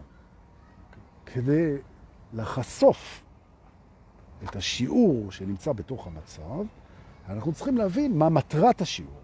כדי 1.27 1.77
לחשוף 2.33 3.25
את 4.45 4.57
השיעור 4.57 5.33
שנמצא 5.33 5.73
בתוך 5.73 6.07
המצב, 6.07 6.65
אנחנו 7.29 7.53
צריכים 7.53 7.77
להבין 7.77 8.19
מה 8.19 8.29
מטרת 8.29 8.81
השיעור. 8.81 9.21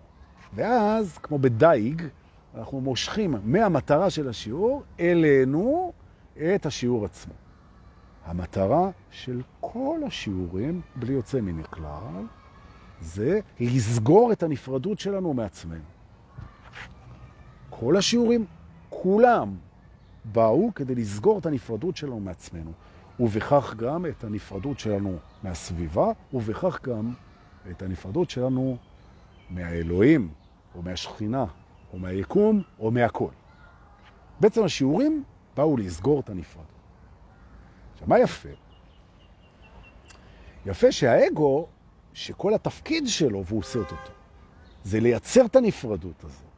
ואז, 0.54 1.18
כמו 1.18 1.38
בדייג, 1.38 2.02
אנחנו 2.54 2.80
מושכים 2.80 3.34
מהמטרה 3.44 4.10
של 4.10 4.28
השיעור 4.28 4.82
אלינו 5.00 5.92
את 6.54 6.66
השיעור 6.66 7.04
עצמו. 7.04 7.34
המטרה 8.24 8.90
של 9.10 9.42
כל 9.60 10.00
השיעורים, 10.06 10.80
בלי 10.96 11.12
יוצא 11.12 11.40
מן 11.40 11.60
הכלל, 11.60 12.24
זה 13.00 13.40
לסגור 13.60 14.32
את 14.32 14.42
הנפרדות 14.42 14.98
שלנו 14.98 15.34
מעצמנו. 15.34 15.84
כל 17.70 17.96
השיעורים, 17.96 18.46
כולם, 18.88 19.56
באו 20.24 20.70
כדי 20.74 20.94
לסגור 20.94 21.38
את 21.38 21.46
הנפרדות 21.46 21.96
שלנו 21.96 22.20
מעצמנו, 22.20 22.72
ובכך 23.20 23.74
גם 23.76 24.06
את 24.06 24.24
הנפרדות 24.24 24.78
שלנו 24.78 25.16
מהסביבה, 25.42 26.06
ובכך 26.32 26.78
גם 26.82 27.12
את 27.70 27.82
הנפרדות 27.82 28.30
שלנו 28.30 28.76
מהאלוהים, 29.50 30.28
או 30.74 30.82
מהשכינה, 30.82 31.44
או 31.92 31.98
מהיקום, 31.98 32.62
או 32.78 32.90
מהכל. 32.90 33.30
בעצם 34.40 34.64
השיעורים 34.64 35.24
באו 35.56 35.76
לסגור 35.76 36.20
את 36.20 36.30
הנפרדות. 36.30 36.66
עכשיו, 37.92 38.08
מה 38.08 38.18
יפה? 38.18 38.48
יפה 40.66 40.92
שהאגו, 40.92 41.66
שכל 42.12 42.54
התפקיד 42.54 43.08
שלו, 43.08 43.44
והוא 43.44 43.58
עושה 43.58 43.78
אותו, 43.78 43.96
זה 44.84 45.00
לייצר 45.00 45.46
את 45.46 45.56
הנפרדות 45.56 46.24
הזאת. 46.24 46.50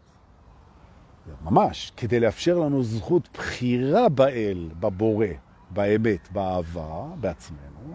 ממש, 1.42 1.92
כדי 1.96 2.20
לאפשר 2.20 2.58
לנו 2.58 2.82
זכות 2.82 3.28
בחירה 3.34 4.08
באל, 4.08 4.70
בבורא, 4.80 5.26
באמת, 5.70 6.32
באהבה, 6.32 7.04
בעצמנו. 7.20 7.94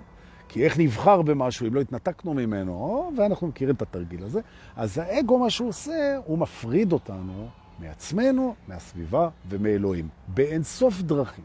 כי 0.58 0.66
איך 0.66 0.80
נבחר 0.80 1.22
במשהו 1.22 1.68
אם 1.68 1.74
לא 1.74 1.82
התנתקנו 1.82 2.34
ממנו, 2.34 3.12
ואנחנו 3.18 3.48
מכירים 3.48 3.76
את 3.76 3.82
התרגיל 3.82 4.24
הזה, 4.24 4.42
אז 4.76 4.98
האגו, 4.98 5.40
מה 5.40 5.50
שהוא 5.50 5.70
עושה, 5.70 6.18
הוא 6.26 6.38
מפריד 6.38 6.94
אותנו 6.94 7.48
מעצמנו, 7.80 8.56
מהסביבה 8.68 9.30
ומאלוהים, 9.50 10.08
באין 10.28 10.64
סוף 10.64 11.02
דרכים. 11.02 11.44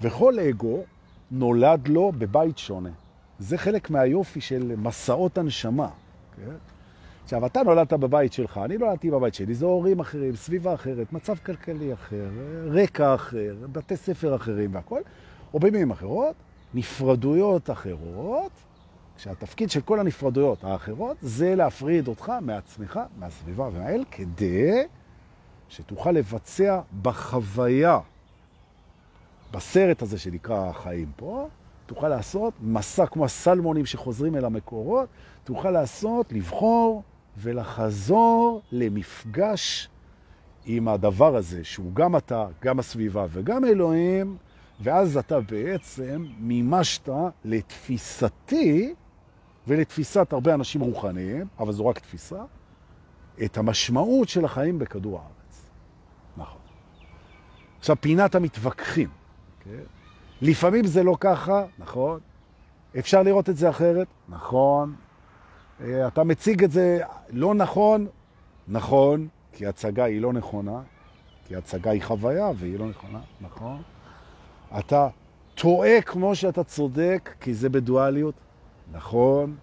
וכל 0.00 0.38
אגו 0.38 0.82
נולד 1.30 1.88
לו 1.88 2.12
בבית 2.18 2.58
שונה. 2.58 2.90
זה 3.38 3.58
חלק 3.58 3.90
מהיופי 3.90 4.40
של 4.40 4.74
מסעות 4.76 5.38
הנשמה. 5.38 5.88
כן? 6.36 6.54
עכשיו, 7.24 7.46
אתה 7.46 7.62
נולדת 7.62 7.92
בבית 7.92 8.32
שלך, 8.32 8.60
אני 8.64 8.78
נולדתי 8.78 9.10
בבית 9.10 9.34
שלי, 9.34 9.54
זה 9.54 9.66
הורים 9.66 10.00
אחרים, 10.00 10.36
סביבה 10.36 10.74
אחרת, 10.74 11.12
מצב 11.12 11.34
כלכלי 11.36 11.92
אחר, 11.92 12.28
רקע 12.66 13.14
אחר, 13.14 13.54
בתי 13.72 13.96
ספר 13.96 14.36
אחרים 14.36 14.74
והכל, 14.74 15.00
או 15.54 15.60
במילים 15.60 15.90
אחרות, 15.90 16.34
נפרדויות 16.74 17.70
אחרות, 17.70 18.52
כשהתפקיד 19.16 19.70
של 19.70 19.80
כל 19.80 20.00
הנפרדויות 20.00 20.64
האחרות 20.64 21.16
זה 21.20 21.54
להפריד 21.54 22.08
אותך 22.08 22.32
מעצמך, 22.40 23.00
מהסביבה 23.18 23.68
ומהאל, 23.68 24.04
כדי 24.10 24.82
שתוכל 25.68 26.10
לבצע 26.10 26.80
בחוויה, 27.02 27.98
בסרט 29.52 30.02
הזה 30.02 30.18
שנקרא 30.18 30.68
החיים 30.68 31.12
פה, 31.16 31.48
תוכל 31.86 32.08
לעשות 32.08 32.54
מסע 32.60 33.06
כמו 33.06 33.24
הסלמונים 33.24 33.86
שחוזרים 33.86 34.36
אל 34.36 34.44
המקורות, 34.44 35.08
תוכל 35.44 35.70
לעשות, 35.70 36.32
לבחור 36.32 37.02
ולחזור 37.36 38.62
למפגש 38.72 39.88
עם 40.64 40.88
הדבר 40.88 41.36
הזה, 41.36 41.64
שהוא 41.64 41.94
גם 41.94 42.16
אתה, 42.16 42.46
גם 42.62 42.78
הסביבה 42.78 43.26
וגם 43.30 43.64
אלוהים, 43.64 44.36
ואז 44.80 45.16
אתה 45.16 45.40
בעצם 45.40 46.26
מימשת 46.38 47.08
לתפיסתי 47.44 48.94
ולתפיסת 49.66 50.32
הרבה 50.32 50.54
אנשים 50.54 50.80
רוחניים, 50.80 51.46
אבל 51.58 51.72
זו 51.72 51.86
רק 51.86 51.98
תפיסה, 51.98 52.42
את 53.44 53.58
המשמעות 53.58 54.28
של 54.28 54.44
החיים 54.44 54.78
בכדור 54.78 55.18
הארץ. 55.18 55.70
נכון. 56.36 56.60
עכשיו, 57.78 57.96
פינת 58.00 58.34
המתווכחים. 58.34 59.08
Okay. 59.08 59.64
כן? 59.64 59.82
לפעמים 60.42 60.86
זה 60.86 61.02
לא 61.02 61.16
ככה, 61.20 61.64
נכון. 61.78 62.20
אפשר 62.98 63.22
לראות 63.22 63.48
את 63.48 63.56
זה 63.56 63.70
אחרת, 63.70 64.06
נכון. 64.28 64.94
אה, 65.80 66.06
אתה 66.06 66.24
מציג 66.24 66.64
את 66.64 66.70
זה 66.70 67.00
לא 67.30 67.54
נכון, 67.54 68.06
נכון, 68.68 69.28
כי 69.52 69.66
הצגה 69.66 70.04
היא 70.04 70.20
לא 70.20 70.32
נכונה, 70.32 70.80
כי 71.44 71.56
הצגה 71.56 71.90
היא 71.90 72.02
חוויה 72.02 72.50
והיא 72.56 72.78
לא 72.78 72.86
נכונה, 72.86 73.20
נכון. 73.40 73.82
אתה 74.78 75.08
טועה 75.54 76.00
כמו 76.00 76.34
שאתה 76.34 76.64
צודק, 76.64 77.34
כי 77.40 77.54
זה 77.54 77.68
בדואליות, 77.68 78.34
נכון. 78.92 79.56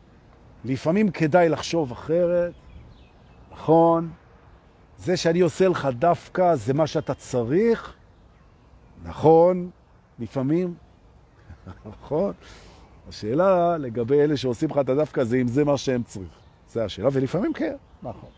לפעמים 0.66 1.12
כדאי 1.12 1.50
לחשוב 1.50 1.92
אחרת, 1.92 2.54
נכון. 3.52 4.10
זה 4.98 5.18
שאני 5.18 5.40
עושה 5.40 5.68
לך 5.68 5.88
דווקא 6.00 6.56
זה 6.56 6.74
מה 6.74 6.88
שאתה 6.88 7.14
צריך, 7.14 7.94
נכון. 9.04 9.70
לפעמים, 10.20 10.74
נכון. 11.92 12.34
השאלה 13.10 13.78
לגבי 13.78 14.22
אלה 14.22 14.38
שעושים 14.38 14.70
לך 14.70 14.78
את 14.78 14.90
הדווקא 14.90 15.24
זה 15.24 15.38
אם 15.38 15.48
זה 15.48 15.66
מה 15.66 15.78
שהם 15.78 16.04
צריכים. 16.04 16.40
זה 16.72 16.86
השאלה, 16.86 17.10
ולפעמים 17.12 17.54
כן, 17.54 17.76
נכון. 18.04 18.30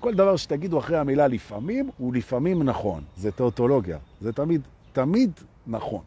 כל 0.00 0.14
דבר 0.14 0.36
שתגידו 0.36 0.78
אחרי 0.78 0.98
המילה 0.98 1.26
לפעמים, 1.28 1.90
הוא 1.98 2.14
לפעמים 2.14 2.62
נכון. 2.62 3.02
זה 3.16 3.32
תאוטולוגיה. 3.32 3.98
זה 4.20 4.32
תמיד, 4.32 4.60
תמיד 4.92 5.30
נכון. 5.66 6.02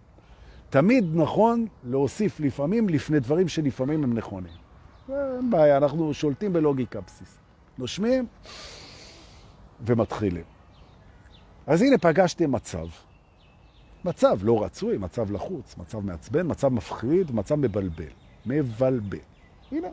תמיד 0.69 1.05
נכון 1.13 1.65
להוסיף 1.83 2.39
לפעמים 2.39 2.89
לפני 2.89 3.19
דברים 3.19 3.47
שלפעמים 3.47 4.03
הם 4.03 4.13
נכונים. 4.13 4.53
אין 5.09 5.49
בעיה, 5.49 5.77
אנחנו 5.77 6.13
שולטים 6.13 6.53
בלוגיקה 6.53 7.01
בסיסית. 7.01 7.39
נושמים 7.77 8.25
ומתחילים. 9.85 10.43
אז 11.67 11.81
הנה 11.81 11.97
פגשתם 11.97 12.51
מצב 12.51 12.87
מצב 14.05 14.37
לא 14.41 14.63
רצוי, 14.63 14.97
מצב 14.97 15.31
לחוץ, 15.31 15.77
מצב 15.77 15.99
מעצבן, 15.99 16.51
מצב 16.51 16.67
מפחיד, 16.67 17.31
מצב 17.31 17.55
מבלבל. 17.55 18.05
מבלבל. 18.45 19.17
הנה. 19.71 19.87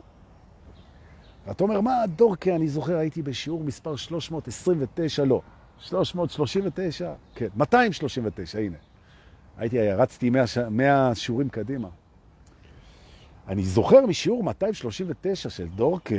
ואתה 1.47 1.63
אומר, 1.63 1.81
מה 1.81 1.91
דורקה, 2.15 2.55
אני 2.55 2.67
זוכר, 2.67 2.97
הייתי 2.97 3.21
בשיעור 3.21 3.63
מספר 3.63 3.95
329, 3.95 5.25
לא, 5.25 5.41
339, 5.79 7.13
כן, 7.35 7.47
239, 7.55 8.59
הנה. 8.59 8.77
הייתי, 9.57 9.91
רצתי 9.91 10.29
100, 10.29 10.45
100 10.69 11.15
שיעורים 11.15 11.49
קדימה. 11.49 11.87
אני 13.47 13.63
זוכר 13.63 14.05
משיעור 14.05 14.43
239 14.43 15.49
של 15.49 15.67
דורקה, 15.67 16.15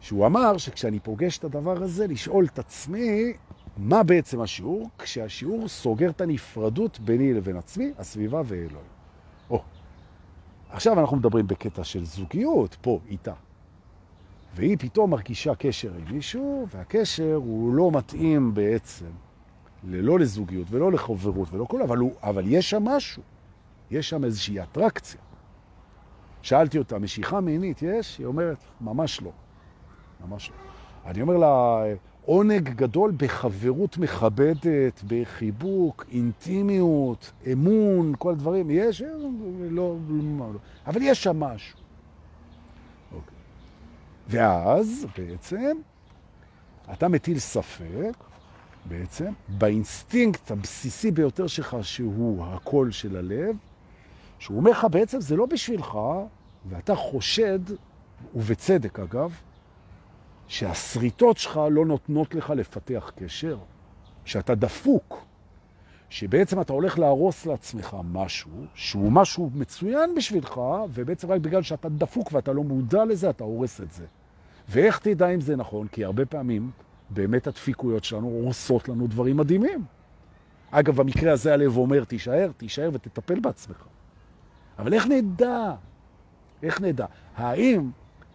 שהוא 0.00 0.26
אמר 0.26 0.56
שכשאני 0.58 1.00
פוגש 1.00 1.38
את 1.38 1.44
הדבר 1.44 1.82
הזה, 1.82 2.06
לשאול 2.06 2.44
את 2.44 2.58
עצמי 2.58 3.32
מה 3.76 4.02
בעצם 4.02 4.40
השיעור, 4.40 4.88
כשהשיעור 4.98 5.68
סוגר 5.68 6.10
את 6.10 6.20
הנפרדות 6.20 7.00
ביני 7.00 7.34
לבין 7.34 7.56
עצמי, 7.56 7.92
הסביבה 7.98 8.42
ואלוהים. 8.44 8.88
או, 9.50 9.62
עכשיו 10.70 11.00
אנחנו 11.00 11.16
מדברים 11.16 11.46
בקטע 11.46 11.84
של 11.84 12.04
זוגיות, 12.04 12.76
פה, 12.80 13.00
איתה. 13.08 13.34
והיא 14.54 14.76
פתאום 14.78 15.10
מרגישה 15.10 15.54
קשר 15.54 15.92
עם 15.94 16.14
מישהו, 16.14 16.66
והקשר 16.70 17.34
הוא 17.34 17.74
לא 17.74 17.90
מתאים 17.90 18.54
בעצם, 18.54 19.10
לא 19.84 20.18
לזוגיות 20.18 20.66
ולא 20.70 20.92
לחברות 20.92 21.52
ולא 21.52 21.64
כל, 21.64 21.82
אבל, 21.82 21.98
הוא, 21.98 22.12
אבל 22.22 22.44
יש 22.46 22.70
שם 22.70 22.84
משהו. 22.84 23.22
יש 23.90 24.08
שם 24.08 24.24
איזושהי 24.24 24.62
אטרקציה. 24.62 25.20
שאלתי 26.42 26.78
אותה, 26.78 26.98
משיכה 26.98 27.40
מינית 27.40 27.82
יש? 27.82 28.18
היא 28.18 28.26
אומרת, 28.26 28.58
ממש 28.80 29.22
לא. 29.22 29.30
ממש 30.26 30.50
לא. 30.50 31.10
אני 31.10 31.22
אומר 31.22 31.36
לה, 31.36 31.84
עונג 32.24 32.68
גדול 32.68 33.12
בחברות 33.16 33.98
מכבדת, 33.98 35.02
בחיבוק, 35.06 36.04
אינטימיות, 36.12 37.32
אמון, 37.52 38.12
כל 38.18 38.32
הדברים. 38.32 38.70
יש? 38.70 39.02
לא, 39.02 39.28
לא, 39.70 39.96
לא. 40.38 40.58
אבל 40.86 41.02
יש 41.02 41.22
שם 41.22 41.40
משהו. 41.40 41.78
אוקיי. 43.12 43.34
ואז 44.28 45.06
בעצם 45.18 45.76
אתה 46.92 47.08
מטיל 47.08 47.38
ספק, 47.38 48.12
בעצם, 48.84 49.32
באינסטינקט 49.48 50.50
הבסיסי 50.50 51.10
ביותר 51.10 51.46
שלך, 51.46 51.76
שהוא 51.82 52.44
הקול 52.46 52.90
של 52.90 53.16
הלב, 53.16 53.56
שהוא 54.38 54.56
אומר 54.56 54.70
לך 54.70 54.86
בעצם 54.90 55.20
זה 55.20 55.36
לא 55.36 55.46
בשבילך, 55.46 55.98
ואתה 56.68 56.94
חושד, 56.94 57.58
ובצדק 58.34 59.00
אגב, 59.00 59.34
שהסריטות 60.48 61.38
שלך 61.38 61.60
לא 61.70 61.86
נותנות 61.86 62.34
לך 62.34 62.50
לפתח 62.50 63.12
קשר, 63.16 63.58
שאתה 64.24 64.54
דפוק, 64.54 65.24
שבעצם 66.10 66.60
אתה 66.60 66.72
הולך 66.72 66.98
להרוס 66.98 67.46
לעצמך 67.46 67.96
משהו, 68.12 68.50
שהוא 68.74 69.12
משהו 69.12 69.50
מצוין 69.54 70.14
בשבילך, 70.14 70.60
ובעצם 70.92 71.30
רק 71.30 71.40
בגלל 71.40 71.62
שאתה 71.62 71.88
דפוק 71.88 72.32
ואתה 72.32 72.52
לא 72.52 72.62
מודע 72.62 73.04
לזה, 73.04 73.30
אתה 73.30 73.44
הורס 73.44 73.80
את 73.80 73.92
זה. 73.92 74.04
ואיך 74.68 74.98
תדע 74.98 75.28
אם 75.28 75.40
זה 75.40 75.56
נכון? 75.56 75.88
כי 75.88 76.04
הרבה 76.04 76.26
פעמים 76.26 76.70
באמת 77.10 77.46
הדפיקויות 77.46 78.04
שלנו 78.04 78.26
הורסות 78.26 78.88
לנו 78.88 79.06
דברים 79.06 79.36
מדהימים. 79.36 79.84
אגב, 80.70 80.96
במקרה 80.96 81.32
הזה 81.32 81.54
הלב 81.54 81.76
אומר, 81.76 82.04
תישאר, 82.04 82.50
תישאר 82.56 82.90
ותטפל 82.92 83.40
בעצמך. 83.40 83.84
אבל 84.78 84.94
איך 84.94 85.06
נדע? 85.06 85.74
איך 86.62 86.80
נדע? 86.80 87.06
האם 87.36 87.90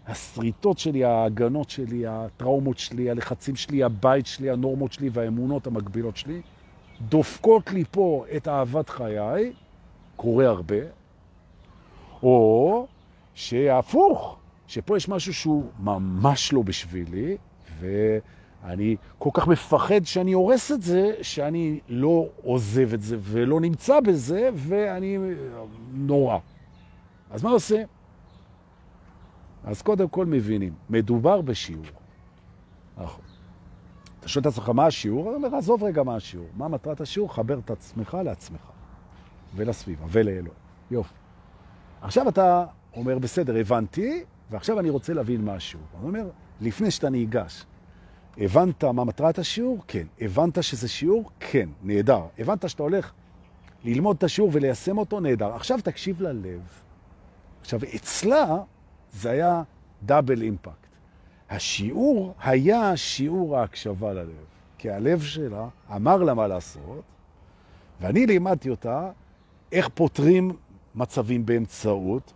הסריטות 0.08 0.78
שלי, 0.80 1.06
ההגנות 1.06 1.70
שלי, 1.70 2.08
הטראומות 2.08 2.78
שלי, 2.78 3.10
הלחצים 3.10 3.56
שלי, 3.56 3.84
הבית 3.84 4.26
שלי, 4.26 4.50
הנורמות 4.50 4.94
שלי 4.94 5.10
והאמונות 5.14 5.68
המקבילות 5.68 6.18
שלי, 6.18 6.42
דופקות 7.02 7.72
לי 7.72 7.84
פה 7.92 8.26
את 8.36 8.48
אהבת 8.48 8.90
חיי, 8.90 9.54
קורה 10.16 10.48
הרבה, 10.48 10.76
או 12.24 12.88
שהפוך, 13.34 14.38
שפה 14.68 14.98
יש 14.98 15.10
משהו 15.10 15.34
שהוא 15.34 15.64
ממש 15.80 16.54
לא 16.54 16.62
בשבילי, 16.62 17.38
ואני 18.68 18.96
כל 19.18 19.30
כך 19.34 19.48
מפחד 19.48 20.06
שאני 20.06 20.34
הורס 20.34 20.72
את 20.72 20.82
זה, 20.82 21.14
שאני 21.22 21.80
לא 21.90 22.28
עוזב 22.44 22.94
את 22.94 23.02
זה 23.02 23.18
ולא 23.20 23.62
נמצא 23.62 24.00
בזה, 24.00 24.50
ואני 24.56 25.18
נורא. 25.94 26.38
אז 27.32 27.44
מה 27.44 27.50
עושה? 27.50 27.84
אז 29.64 29.82
קודם 29.82 30.10
כל 30.10 30.26
מבינים, 30.26 30.74
מדובר 30.90 31.42
בשיעור. 31.42 31.86
נכון. 32.98 33.24
אתה 34.20 34.28
שואל 34.28 34.42
את 34.42 34.48
עצמך 34.48 34.70
מה 34.70 34.86
השיעור? 34.86 35.28
אני 35.28 35.36
אומר, 35.36 35.56
עזוב 35.56 35.84
רגע 35.84 36.04
מה 36.04 36.16
השיעור. 36.16 36.48
מה 36.58 36.68
מטרת 36.68 37.02
השיעור? 37.02 37.34
חבר 37.34 37.60
את 37.60 37.72
עצמך 37.72 38.18
לעצמך, 38.24 38.62
ולסביבה, 39.56 40.06
ולאלוהים. 40.10 40.60
יופי. 40.92 41.14
עכשיו 42.02 42.30
אתה 42.30 42.66
אומר, 42.96 43.20
בסדר, 43.20 43.56
הבנתי, 43.56 44.24
ועכשיו 44.52 44.80
אני 44.80 44.90
רוצה 44.90 45.14
להבין 45.14 45.46
מה 45.46 45.54
השיעור. 45.54 45.86
אני 46.00 46.08
אומר, 46.08 46.30
לפני 46.62 46.92
שאתה 46.92 47.10
ניגש, 47.10 47.66
הבנת 48.38 48.84
מה 48.84 49.04
מטרת 49.04 49.40
השיעור? 49.40 49.84
כן. 49.88 50.08
הבנת 50.22 50.64
שזה 50.64 50.88
שיעור? 50.88 51.30
כן. 51.40 51.70
נהדר. 51.84 52.22
הבנת 52.40 52.70
שאתה 52.70 52.84
הולך 52.84 53.12
ללמוד 53.84 54.16
את 54.18 54.24
השיעור 54.24 54.50
וליישם 54.54 54.98
אותו? 54.98 55.20
נהדר. 55.20 55.56
עכשיו 55.56 55.80
תקשיב 55.84 56.22
ללב. 56.22 56.62
עכשיו, 57.62 57.80
אצלה 57.96 58.58
זה 59.12 59.32
היה 59.32 59.64
דאבל 60.04 60.42
אימפקט. 60.42 60.86
השיעור 61.50 62.34
היה 62.44 62.98
שיעור 62.98 63.58
ההקשבה 63.58 64.14
ללב, 64.14 64.46
כי 64.78 64.92
הלב 64.92 65.22
שלה 65.22 65.68
אמר 65.96 66.18
לה 66.18 66.34
מה 66.34 66.48
לעשות, 66.48 67.04
ואני 68.02 68.26
לימדתי 68.26 68.70
אותה 68.70 69.12
איך 69.72 69.90
פותרים 69.94 70.52
מצבים 70.96 71.46
באמצעות, 71.46 72.34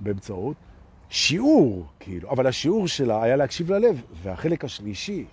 באמצעות 0.00 0.56
שיעור, 1.08 1.86
כאילו, 2.00 2.30
אבל 2.30 2.46
השיעור 2.46 2.88
שלה 2.88 3.22
היה 3.22 3.36
להקשיב 3.36 3.72
ללב, 3.72 4.02
והחלק 4.22 4.64
השלישי 4.64 5.24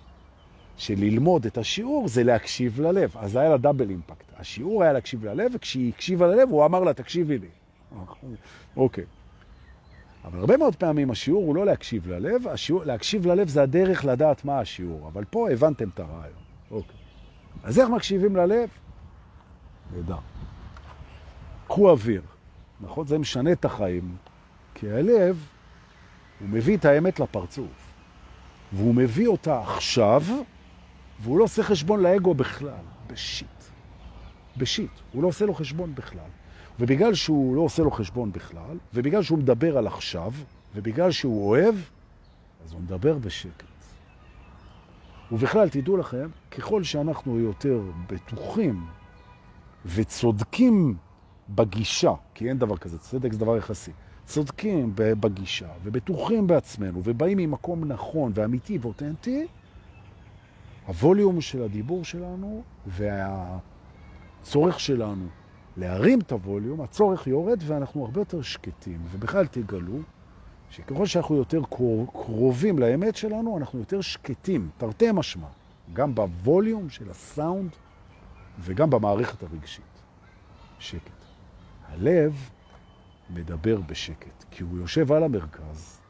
של 0.78 0.94
ללמוד 0.96 1.46
את 1.46 1.58
השיעור 1.58 2.08
זה 2.08 2.24
להקשיב 2.24 2.80
ללב, 2.80 3.16
אז 3.16 3.36
היה 3.36 3.48
לה 3.48 3.56
דאבל 3.56 3.90
אימפקט. 3.90 4.24
השיעור 4.36 4.82
היה 4.82 4.92
להקשיב 4.92 5.24
ללב, 5.24 5.50
וכשהיא 5.54 5.92
הקשיבה 5.94 6.26
ללב 6.26 6.48
הוא 6.50 6.64
אמר 6.64 6.84
לה, 6.84 6.94
תקשיבי 6.94 7.38
לי. 7.38 7.48
אוקיי. 8.76 9.04
אבל 10.24 10.38
הרבה 10.38 10.56
מאוד 10.56 10.76
פעמים 10.76 11.10
השיעור 11.10 11.44
הוא 11.44 11.56
לא 11.56 11.66
להקשיב 11.66 12.08
ללב, 12.08 12.48
השיעור, 12.48 12.84
להקשיב 12.84 13.26
ללב 13.26 13.48
זה 13.48 13.62
הדרך 13.62 14.04
לדעת 14.04 14.44
מה 14.44 14.60
השיעור, 14.60 15.08
אבל 15.08 15.24
פה 15.24 15.50
הבנתם 15.50 15.88
את 15.88 16.00
הרעיון. 16.00 16.38
אוקיי. 16.70 16.96
אז 17.62 17.78
איך 17.78 17.88
מקשיבים 17.88 18.36
ללב? 18.36 18.68
נדע. 19.96 20.16
קחו 21.68 21.90
אוויר, 21.90 22.22
נכון? 22.80 23.06
זה 23.06 23.18
משנה 23.18 23.52
את 23.52 23.64
החיים, 23.64 24.16
כי 24.74 24.90
הלב, 24.90 25.46
הוא 26.40 26.48
מביא 26.48 26.76
את 26.76 26.84
האמת 26.84 27.20
לפרצוף, 27.20 27.92
והוא 28.72 28.94
מביא 28.94 29.28
אותה 29.28 29.60
עכשיו, 29.60 30.22
והוא 31.20 31.38
לא 31.38 31.44
עושה 31.44 31.62
חשבון 31.62 32.00
לאגו 32.00 32.34
בכלל, 32.34 32.84
בשיט. 33.06 33.48
בשיט, 34.56 34.90
הוא 35.12 35.22
לא 35.22 35.28
עושה 35.28 35.46
לו 35.46 35.54
חשבון 35.54 35.94
בכלל. 35.94 36.28
ובגלל 36.80 37.14
שהוא 37.14 37.56
לא 37.56 37.60
עושה 37.60 37.82
לו 37.82 37.90
חשבון 37.90 38.32
בכלל, 38.32 38.78
ובגלל 38.94 39.22
שהוא 39.22 39.38
מדבר 39.38 39.78
על 39.78 39.86
עכשיו, 39.86 40.32
ובגלל 40.74 41.10
שהוא 41.10 41.48
אוהב, 41.48 41.74
אז 42.64 42.72
הוא 42.72 42.80
מדבר 42.80 43.18
בשקט. 43.18 43.64
ובכלל, 45.32 45.68
תדעו 45.68 45.96
לכם, 45.96 46.28
ככל 46.50 46.82
שאנחנו 46.82 47.38
יותר 47.38 47.80
בטוחים 48.06 48.86
וצודקים 49.86 50.96
בגישה, 51.48 52.12
כי 52.34 52.48
אין 52.48 52.58
דבר 52.58 52.76
כזה, 52.76 52.98
צדק 52.98 53.32
זה 53.32 53.38
דבר 53.38 53.56
יחסי, 53.56 53.92
צודקים 54.24 54.92
בגישה 54.94 55.68
ובטוחים 55.82 56.46
בעצמנו 56.46 57.00
ובאים 57.04 57.38
ממקום 57.38 57.84
נכון 57.84 58.32
ואמיתי 58.34 58.78
ואותנטי, 58.80 59.46
הווליום 60.88 61.40
של 61.40 61.62
הדיבור 61.62 62.04
שלנו 62.04 62.62
והצורך 62.86 64.80
שלנו 64.80 65.26
להרים 65.76 66.20
את 66.20 66.32
הווליום, 66.32 66.80
הצורך 66.80 67.26
יורד 67.26 67.60
ואנחנו 67.66 68.04
הרבה 68.04 68.20
יותר 68.20 68.42
שקטים. 68.42 69.00
ובכלל 69.10 69.46
תגלו 69.46 69.98
שככל 70.70 71.06
שאנחנו 71.06 71.36
יותר 71.36 71.60
קרובים 72.12 72.78
לאמת 72.78 73.16
שלנו, 73.16 73.58
אנחנו 73.58 73.78
יותר 73.78 74.00
שקטים, 74.00 74.70
תרתי 74.78 75.12
משמע, 75.12 75.46
גם 75.92 76.14
בווליום 76.14 76.90
של 76.90 77.10
הסאונד 77.10 77.70
וגם 78.60 78.90
במערכת 78.90 79.42
הרגשית. 79.42 79.84
שקט. 80.78 81.10
הלב 81.88 82.50
מדבר 83.30 83.80
בשקט, 83.80 84.44
כי 84.50 84.62
הוא 84.62 84.78
יושב 84.78 85.12
על 85.12 85.22
המרכז, 85.22 86.00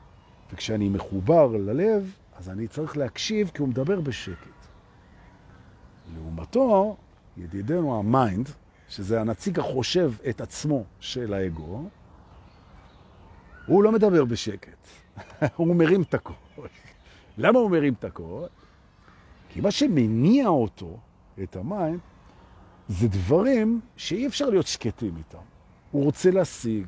וכשאני 0.53 0.89
מחובר 0.89 1.47
ללב, 1.47 2.17
אז 2.37 2.49
אני 2.51 2.69
צריך 2.69 2.97
להקשיב 2.97 3.51
כי 3.55 3.63
הוא 3.63 3.69
מדבר 3.69 4.01
בשקט. 4.01 4.58
לעומתו, 6.15 6.97
ידידנו 7.37 7.99
ה 7.99 8.07
mind, 8.07 8.49
שזה 8.89 9.21
הנציג 9.21 9.59
החושב 9.59 10.13
את 10.29 10.41
עצמו 10.41 10.85
של 11.01 11.35
האגו, 11.35 11.89
הוא 13.67 13.83
לא 13.83 13.93
מדבר 13.93 14.25
בשקט, 14.25 14.89
הוא 15.57 15.77
מרים 15.77 16.03
את 16.03 16.15
הקול. 16.15 16.69
למה 17.39 17.59
הוא 17.59 17.71
מרים 17.71 17.93
את 17.93 18.05
הקול? 18.05 18.47
כי 19.49 19.61
מה 19.61 19.71
שמניע 19.71 20.49
אותו, 20.49 20.99
את 21.43 21.57
המים, 21.57 21.99
זה 22.89 23.09
דברים 23.09 23.81
שאי 23.97 24.27
אפשר 24.27 24.51
להיות 24.51 24.67
שקטים 24.67 25.17
איתם. 25.17 25.39
הוא 25.91 26.05
רוצה 26.05 26.31
להשיג, 26.31 26.87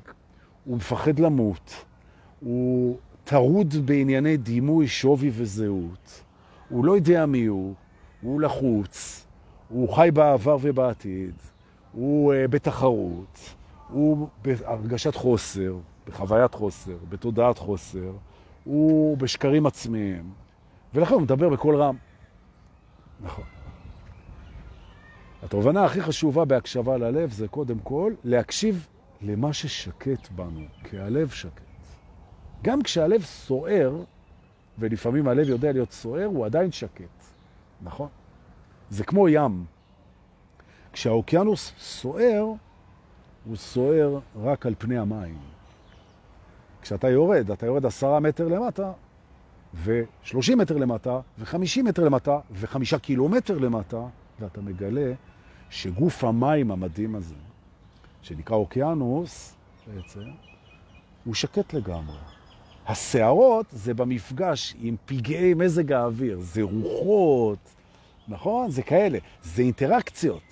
הוא 0.65 0.77
מפחד 0.77 1.19
למות, 1.19 1.85
הוא 2.41 2.99
טרוד 3.25 3.75
בענייני 3.85 4.37
דימוי, 4.37 4.89
שווי 4.89 5.31
וזהות, 5.33 6.23
הוא 6.69 6.85
לא 6.85 6.97
יודע 6.97 7.27
מי 7.27 7.45
הוא, 7.45 7.75
הוא 8.23 8.41
לחוץ, 8.41 9.27
הוא 9.69 9.97
חי 9.97 10.09
בעבר 10.15 10.57
ובעתיד, 10.61 11.35
הוא 11.93 12.33
uh, 12.33 12.49
בתחרות, 12.49 13.55
הוא 13.89 14.29
בהרגשת 14.43 15.15
חוסר, 15.15 15.77
בחוויית 16.07 16.55
חוסר, 16.55 16.97
בתודעת 17.09 17.59
חוסר, 17.59 18.13
הוא 18.65 19.17
בשקרים 19.17 19.67
עצמיים, 19.67 20.31
ולכן 20.95 21.15
הוא 21.15 21.23
מדבר 21.23 21.49
בקול 21.49 21.77
רם. 21.77 21.97
נכון. 23.21 23.45
התובנה 25.43 25.85
הכי 25.85 26.03
חשובה 26.03 26.45
בהקשבה 26.45 26.97
ללב 26.97 27.31
זה 27.31 27.49
קודם 27.49 27.79
כל 27.79 28.13
להקשיב 28.25 28.87
למה 29.21 29.53
ששקט 29.53 30.29
בנו, 30.29 30.65
כי 30.85 30.99
הלב 30.99 31.29
שקט. 31.29 31.63
גם 32.63 32.83
כשהלב 32.83 33.23
סוער, 33.23 34.03
ולפעמים 34.79 35.29
הלב 35.29 35.49
יודע 35.49 35.73
להיות 35.73 35.93
סוער, 35.93 36.25
הוא 36.25 36.47
עדיין 36.47 36.73
שקט, 36.73 37.20
נכון? 37.83 38.09
זה 38.91 39.05
כמו 39.05 39.29
ים. 39.29 39.65
כשהאוקיינוס 40.93 41.73
סוער, 41.79 42.45
הוא 43.45 43.57
סוער 43.57 44.19
רק 44.37 44.67
על 44.67 44.75
פני 44.79 44.99
המים. 44.99 45.39
כשאתה 46.83 47.09
יורד, 47.09 47.51
אתה 47.51 47.67
יורד 47.67 47.87
עשרה 47.87 48.21
מטר 48.21 48.49
למטה, 48.49 48.93
ו-30 49.75 50.57
מטר 50.57 50.77
למטה, 50.77 51.21
ו-50 51.39 51.83
מטר 51.85 52.05
למטה, 52.05 52.39
ו-5 52.51 52.99
קילומטר 52.99 53.59
למטה, 53.59 54.03
ואתה 54.41 54.61
מגלה 54.61 55.13
שגוף 55.71 56.25
המים 56.25 56.71
המדהים 56.71 57.15
הזה, 57.15 57.35
שנקרא 58.23 58.57
אוקיינוס, 58.57 59.57
בעצם, 59.87 60.21
הוא 61.25 61.35
שקט 61.35 61.75
לגמרי. 61.75 62.30
הסערות 62.91 63.67
זה 63.73 63.95
במפגש 63.95 64.75
עם 64.81 64.97
פגעי 65.07 65.55
מזג 65.55 65.93
האוויר, 65.93 66.39
זה 66.41 66.63
רוחות, 66.63 67.59
נכון? 68.29 68.71
זה 68.71 68.83
כאלה, 68.83 69.19
זה 69.43 69.63
אינטראקציות. 69.63 70.43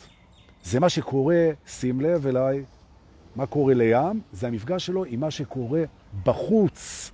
זה 0.64 0.80
מה 0.80 0.88
שקורה, 0.88 1.50
שים 1.66 2.00
לב 2.00 2.26
אליי, 2.26 2.64
מה 3.36 3.46
קורה 3.46 3.74
לים, 3.74 4.20
זה 4.32 4.46
המפגש 4.46 4.86
שלו 4.86 5.04
עם 5.04 5.20
מה 5.20 5.30
שקורה 5.30 5.82
בחוץ, 6.24 7.10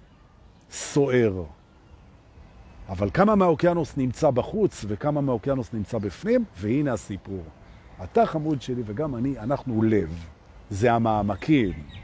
סוער. 0.71 1.43
אבל 2.89 3.11
כמה 3.15 3.35
מהאוקיינוס 3.35 3.97
נמצא 3.97 4.31
בחוץ 4.31 4.85
וכמה 4.89 5.21
מהאוקיינוס 5.21 5.73
נמצא 5.73 5.99
בפנים, 5.99 6.45
והנה 6.57 6.93
הסיפור. 6.93 7.43
אתה 8.05 8.27
חמוד 8.27 8.63
שלי 8.63 8.83
וגם 8.87 9.17
אני, 9.17 9.39
אנחנו 9.39 9.83
לב. 9.83 10.27
זה 10.71 10.93
המעמקים. 10.93 12.04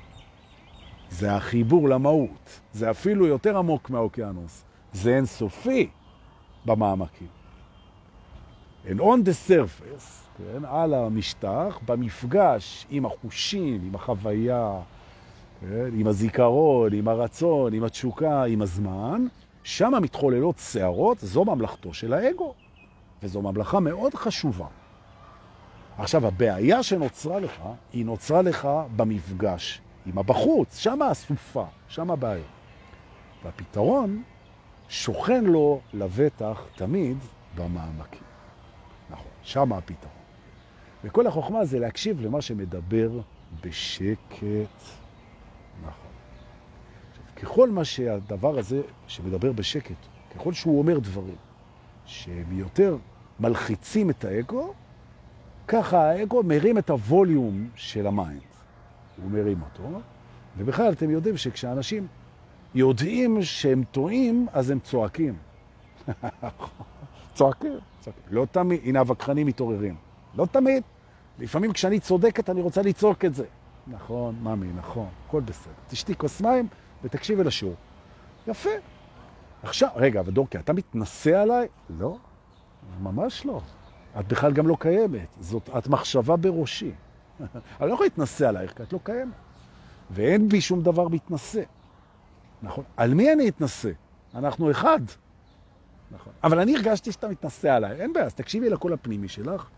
זה 1.10 1.34
החיבור 1.34 1.88
למהות. 1.88 2.60
זה 2.72 2.90
אפילו 2.90 3.26
יותר 3.26 3.58
עמוק 3.58 3.90
מהאוקיינוס. 3.90 4.64
זה 4.92 5.16
אינסופי 5.16 5.88
במעמקים. 6.66 7.26
And 8.86 9.00
on 9.00 9.26
the 9.26 9.48
surface, 9.48 10.38
כן, 10.38 10.64
על 10.64 10.94
המשטח, 10.94 11.78
במפגש 11.86 12.86
עם 12.90 13.06
החושים, 13.06 13.80
עם 13.86 13.94
החוויה, 13.94 14.80
כן, 15.60 15.90
עם 15.92 16.06
הזיכרון, 16.06 16.92
עם 16.92 17.08
הרצון, 17.08 17.74
עם 17.74 17.84
התשוקה, 17.84 18.44
עם 18.44 18.62
הזמן, 18.62 19.26
שם 19.62 19.92
מתחוללות 20.02 20.58
שערות, 20.58 21.18
זו 21.18 21.44
ממלכתו 21.44 21.94
של 21.94 22.12
האגו. 22.12 22.54
וזו 23.22 23.42
ממלכה 23.42 23.80
מאוד 23.80 24.14
חשובה. 24.14 24.66
עכשיו, 25.98 26.26
הבעיה 26.26 26.82
שנוצרה 26.82 27.40
לך, 27.40 27.62
היא 27.92 28.04
נוצרה 28.06 28.42
לך 28.42 28.68
במפגש 28.96 29.80
עם 30.10 30.18
הבחוץ, 30.18 30.78
שם 30.78 31.02
הסופה, 31.02 31.64
שם 31.88 32.10
הבעיה. 32.10 32.44
והפתרון 33.44 34.22
שוכן 34.88 35.44
לו 35.44 35.80
לבטח 35.94 36.62
תמיד 36.76 37.16
במעמקים. 37.56 38.22
נכון, 39.10 39.30
שם 39.42 39.72
הפתרון. 39.72 40.14
וכל 41.04 41.26
החוכמה 41.26 41.64
זה 41.64 41.78
להקשיב 41.78 42.20
למה 42.20 42.40
שמדבר 42.40 43.10
בשקט. 43.60 44.82
נכון. 45.80 46.10
עכשיו, 47.10 47.24
ככל 47.36 47.70
מה 47.70 47.84
שהדבר 47.84 48.58
הזה 48.58 48.82
שמדבר 49.06 49.52
בשקט, 49.52 50.06
ככל 50.34 50.52
שהוא 50.52 50.78
אומר 50.78 50.98
דברים 50.98 51.36
שהם 52.04 52.58
יותר 52.58 52.96
מלחיצים 53.40 54.10
את 54.10 54.24
האגו, 54.24 54.74
ככה 55.68 56.10
האגו 56.10 56.42
מרים 56.42 56.78
את 56.78 56.90
הווליום 56.90 57.68
של 57.74 58.06
ה 58.06 58.13
mind. 58.13 58.49
הוא 59.22 59.30
מרים 59.30 59.62
אותו, 59.62 60.00
ובכלל 60.58 60.92
אתם 60.92 61.10
יודעים 61.10 61.36
שכשאנשים 61.36 62.06
יודעים 62.74 63.42
שהם 63.42 63.84
טועים, 63.90 64.46
אז 64.52 64.70
הם 64.70 64.78
צועקים. 64.80 65.34
צועקים, 67.34 67.78
צועקים. 68.00 68.22
לא 68.30 68.46
תמיד, 68.50 68.80
הנה 68.84 68.98
הווכחנים 69.00 69.46
מתעוררים. 69.46 69.96
לא 70.34 70.46
תמיד. 70.46 70.82
לפעמים 71.38 71.72
כשאני 71.72 72.00
צודקת 72.00 72.50
אני 72.50 72.60
רוצה 72.60 72.82
לצעוק 72.82 73.24
את 73.24 73.34
זה. 73.34 73.44
נכון, 73.86 74.34
ממי, 74.42 74.66
נכון, 74.76 75.08
הכל 75.26 75.40
בסדר. 75.40 75.72
תשתי 75.88 76.14
כוס 76.14 76.40
מים 76.40 76.68
ותקשיבי 77.04 77.44
לשיעור. 77.44 77.74
יפה. 78.46 78.70
עכשיו, 79.62 79.88
רגע, 79.96 80.20
אבל 80.20 80.32
דורקי, 80.32 80.58
אתה 80.58 80.72
מתנסה 80.72 81.42
עליי? 81.42 81.68
לא, 81.98 82.16
ממש 83.02 83.46
לא. 83.46 83.60
את 84.20 84.28
בכלל 84.28 84.52
גם 84.52 84.66
לא 84.66 84.76
קיימת. 84.80 85.26
זאת, 85.40 85.70
את 85.78 85.88
מחשבה 85.88 86.36
בראשי. 86.36 86.92
אני 87.80 87.88
לא 87.88 87.94
יכול 87.94 88.06
להתנסה 88.06 88.48
עלייך, 88.48 88.76
כי 88.76 88.82
את 88.82 88.92
לא 88.92 89.00
קיימת. 89.02 89.34
ואין 90.10 90.48
בי 90.48 90.60
שום 90.60 90.82
דבר 90.82 91.08
מתנסה. 91.08 91.62
נכון. 92.62 92.84
על 92.96 93.14
מי 93.14 93.32
אני 93.32 93.48
אתנסה? 93.48 93.90
אנחנו 94.34 94.70
אחד. 94.70 95.00
נכון. 96.10 96.32
אבל 96.44 96.60
אני 96.60 96.76
הרגשתי 96.76 97.12
שאתה 97.12 97.28
מתנסה 97.28 97.76
עליי. 97.76 98.00
אין 98.00 98.12
בעיה, 98.12 98.26
אז 98.26 98.34
תקשיבי 98.34 98.70
לקול 98.70 98.92
הפנימי 98.92 99.28
שלך, 99.28 99.68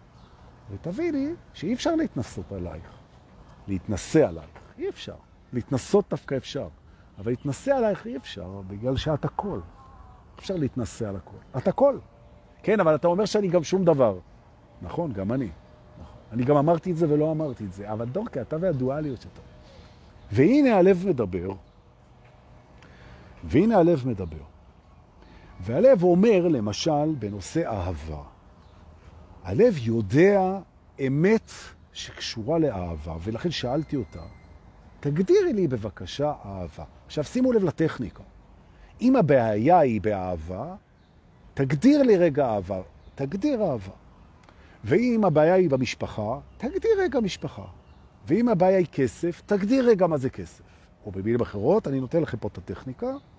ותביני 0.71 1.33
שאי 1.55 1.75
אפשר 1.75 1.95
להתנסות 1.95 2.53
עלייך. 2.53 2.91
להתנסה 3.69 4.29
עלייך. 4.29 4.49
אי 4.79 4.89
אפשר. 4.89 5.17
להתנסות 5.53 6.05
דווקא 6.11 6.35
אפשר. 6.35 6.69
אבל 7.19 7.33
להתנסה 7.33 7.77
עלייך 7.77 8.07
אי 8.07 8.17
אפשר, 8.17 8.61
בגלל 8.69 8.97
שאת 8.97 9.25
הכל. 9.25 9.61
אפשר 10.39 10.57
להתנסה 10.57 11.09
על 11.09 11.17
הכל. 11.17 11.37
את 11.57 11.69
הכל. 11.69 11.99
כן, 12.63 12.81
אבל 12.81 12.95
אתה 12.95 13.09
אומר 13.09 13.25
שאני 13.25 13.49
גם 13.49 13.65
שום 13.65 13.85
דבר. 13.85 14.19
נכון, 14.83 15.13
גם 15.13 15.33
אני. 15.33 15.49
אני 16.33 16.45
גם 16.45 16.57
אמרתי 16.57 16.91
את 16.91 16.97
זה 16.97 17.11
ולא 17.11 17.31
אמרתי 17.31 17.65
את 17.65 17.73
זה, 17.73 17.93
אבל 17.93 18.05
דורקה, 18.05 18.41
אתה 18.41 18.57
והדואליות 18.61 19.21
שאתה. 19.21 19.41
והנה 20.33 20.77
הלב 20.77 21.05
מדבר, 21.07 21.49
והנה 23.45 23.79
הלב 23.79 24.09
מדבר. 24.09 24.45
והלב 25.61 26.03
אומר, 26.03 26.49
למשל, 26.49 27.15
בנושא 27.19 27.67
אהבה, 27.67 28.23
הלב 29.45 29.75
יודע 29.79 30.59
אמת 31.07 31.51
שקשורה 31.93 32.59
לאהבה, 32.59 33.17
ולכן 33.21 33.51
שאלתי 33.51 33.97
אותה, 33.97 34.23
תגדירי 35.01 35.53
לי 35.53 35.69
בבקשה 35.69 36.33
אהבה. 36.45 36.85
עכשיו 37.07 37.25
שימו 37.25 37.53
לב 37.53 37.65
לטכניקה. 37.65 38.23
אם 39.01 39.17
הבעיה 39.17 39.79
היא 39.79 40.01
באהבה, 40.01 40.75
תגדיר 41.55 42.03
לי 42.03 42.17
רגע 42.17 42.47
אהבה, 42.47 42.81
תגדיר 43.15 43.63
אהבה. 43.63 44.02
ואם 44.85 45.25
הבעיה 45.25 45.55
היא 45.55 45.71
במשפחה, 45.71 46.39
תגדיר 46.57 46.91
רגע 46.99 47.21
משפחה. 47.21 47.65
ואם 48.27 48.49
הבעיה 48.49 48.79
היא 48.79 48.87
כסף, 48.93 49.43
תגדיר 49.47 49.89
רגע 49.89 50.07
מה 50.07 50.17
זה 50.17 50.31
כסף. 50.31 50.63
או 51.07 51.11
במילים 51.11 51.41
אחרות, 51.41 51.89
אני 51.89 52.01
נותן 52.01 52.23
לכם 52.23 52.39
פה 52.39 52.49
את 52.49 52.59
הטכניקה. 52.59 53.07
Okay? 53.07 53.33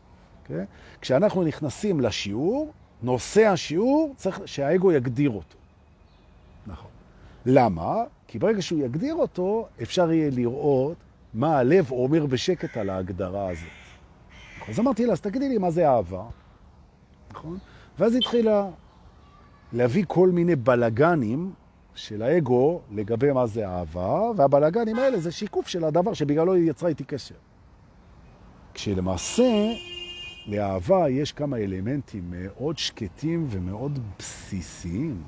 אוקיי? 0.44 0.66
כשאנחנו 1.02 1.44
נכנסים 1.44 2.00
לשיעור, 2.00 2.72
נושא 3.02 3.48
השיעור 3.48 4.14
צריך 4.18 4.42
שהאגו 4.46 4.92
יגדיר 4.92 5.30
אותו. 5.30 5.58
נכון. 6.68 6.92
למה? 7.46 8.04
כי 8.28 8.40
ברגע 8.40 8.62
שהוא 8.62 8.80
יגדיר 8.80 9.16
אותו, 9.16 9.68
אפשר 9.82 10.12
יהיה 10.12 10.30
לראות 10.32 10.98
מה 11.34 11.58
הלב 11.58 11.92
אומר 11.92 12.26
בשקט 12.26 12.78
על 12.78 12.90
ההגדרה 12.90 13.50
הזאת. 13.50 13.70
אז 14.70 14.80
אמרתי 14.80 15.06
לה, 15.06 15.14
אז 15.14 15.22
תגידי 15.22 15.50
לי 15.50 15.58
מה 15.58 15.72
זה 15.72 15.90
אהבה. 15.90 16.24
נכון? 17.32 17.58
ואז 18.00 18.16
התחילה 18.16 18.70
להביא 19.74 20.04
כל 20.08 20.30
מיני 20.30 20.56
בלגנים 20.56 21.54
של 21.96 22.22
האגו 22.22 22.82
לגבי 22.92 23.32
מה 23.32 23.48
זה 23.48 23.68
אהבה, 23.68 24.32
והבלגנים 24.36 25.00
האלה 25.00 25.20
זה 25.20 25.32
שיקוף 25.32 25.68
של 25.68 25.84
הדבר 25.84 26.14
שבגללו 26.14 26.54
היא 26.54 26.70
יצרה 26.70 26.90
איתי 26.90 27.04
קשר. 27.04 27.36
כשלמעשה 28.74 29.74
לאהבה 30.48 31.10
יש 31.10 31.32
כמה 31.32 31.58
אלמנטים 31.58 32.24
מאוד 32.32 32.78
שקטים 32.78 33.48
ומאוד 33.50 34.00
בסיסיים, 34.20 35.24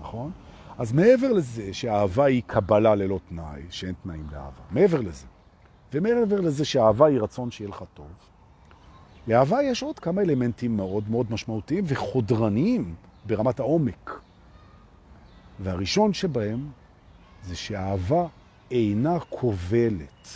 נכון? 0.00 0.30
אז 0.78 0.92
מעבר 0.92 1.32
לזה 1.32 1.74
שהאהבה 1.74 2.24
היא 2.24 2.42
קבלה 2.46 2.94
ללא 2.94 3.20
תנאי, 3.28 3.62
שאין 3.70 3.94
תנאים 4.02 4.26
לאהבה, 4.32 4.62
מעבר 4.70 5.00
לזה, 5.00 5.26
ומעבר 5.92 6.40
לזה 6.40 6.64
שהאהבה 6.64 7.06
היא 7.06 7.20
רצון 7.20 7.50
שיהיה 7.50 7.68
לך 7.68 7.84
טוב, 7.94 8.06
לאהבה 9.28 9.62
יש 9.62 9.82
עוד 9.82 9.98
כמה 9.98 10.22
אלמנטים 10.22 10.76
מאוד 10.76 11.04
מאוד 11.10 11.26
משמעותיים 11.32 11.84
וחודרניים 11.86 12.94
ברמת 13.28 13.60
העומק. 13.60 14.20
והראשון 15.60 16.12
שבהם 16.12 16.70
זה 17.42 17.56
שהאהבה 17.56 18.26
אינה 18.70 19.20
כובלת. 19.20 20.28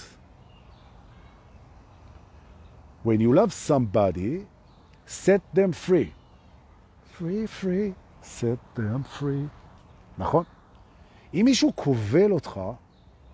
When 3.05 3.21
you 3.21 3.33
love 3.35 3.53
somebody, 3.69 4.45
set 5.07 5.43
them 5.55 5.73
free. 5.87 6.11
free, 7.19 7.47
free, 7.47 7.93
set 8.23 8.79
them 8.79 9.21
free. 9.21 9.47
נכון? 10.19 10.45
אם 11.35 11.43
מישהו 11.45 11.73
כובל 11.75 12.33
אותך, 12.33 12.61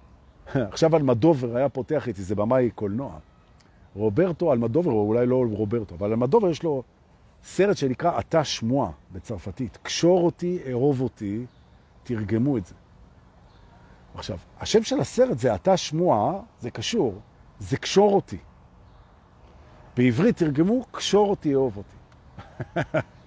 עכשיו 0.72 0.96
אלמדובר 0.96 1.56
היה 1.56 1.68
פותח 1.68 2.08
איתי, 2.08 2.22
זה 2.22 2.34
במאי 2.34 2.70
קולנוע. 2.70 3.18
רוברטו 3.94 4.52
אלמדובר, 4.52 4.90
או 4.90 5.08
אולי 5.08 5.26
לא 5.26 5.44
רוברטו, 5.50 5.94
אבל 5.94 6.10
אלמדובר 6.10 6.50
יש 6.50 6.62
לו 6.62 6.82
סרט 7.44 7.76
שנקרא 7.76 8.20
אתה 8.20 8.44
שמועה 8.44 8.90
בצרפתית. 9.12 9.78
קשור 9.82 10.24
אותי, 10.24 10.58
אהוב 10.70 11.00
אותי, 11.00 11.46
תרגמו 12.02 12.56
את 12.56 12.66
זה. 12.66 12.74
עכשיו, 14.14 14.38
השם 14.60 14.82
של 14.82 15.00
הסרט 15.00 15.38
זה 15.38 15.54
אתה 15.54 15.76
שמועה, 15.76 16.40
זה 16.60 16.70
קשור, 16.70 17.20
זה 17.58 17.76
קשור 17.76 18.14
אותי. 18.14 18.38
בעברית 19.96 20.36
תרגמו, 20.36 20.84
קשור 20.90 21.30
אותי, 21.30 21.54
אהוב 21.54 21.76
אותי. 21.76 21.96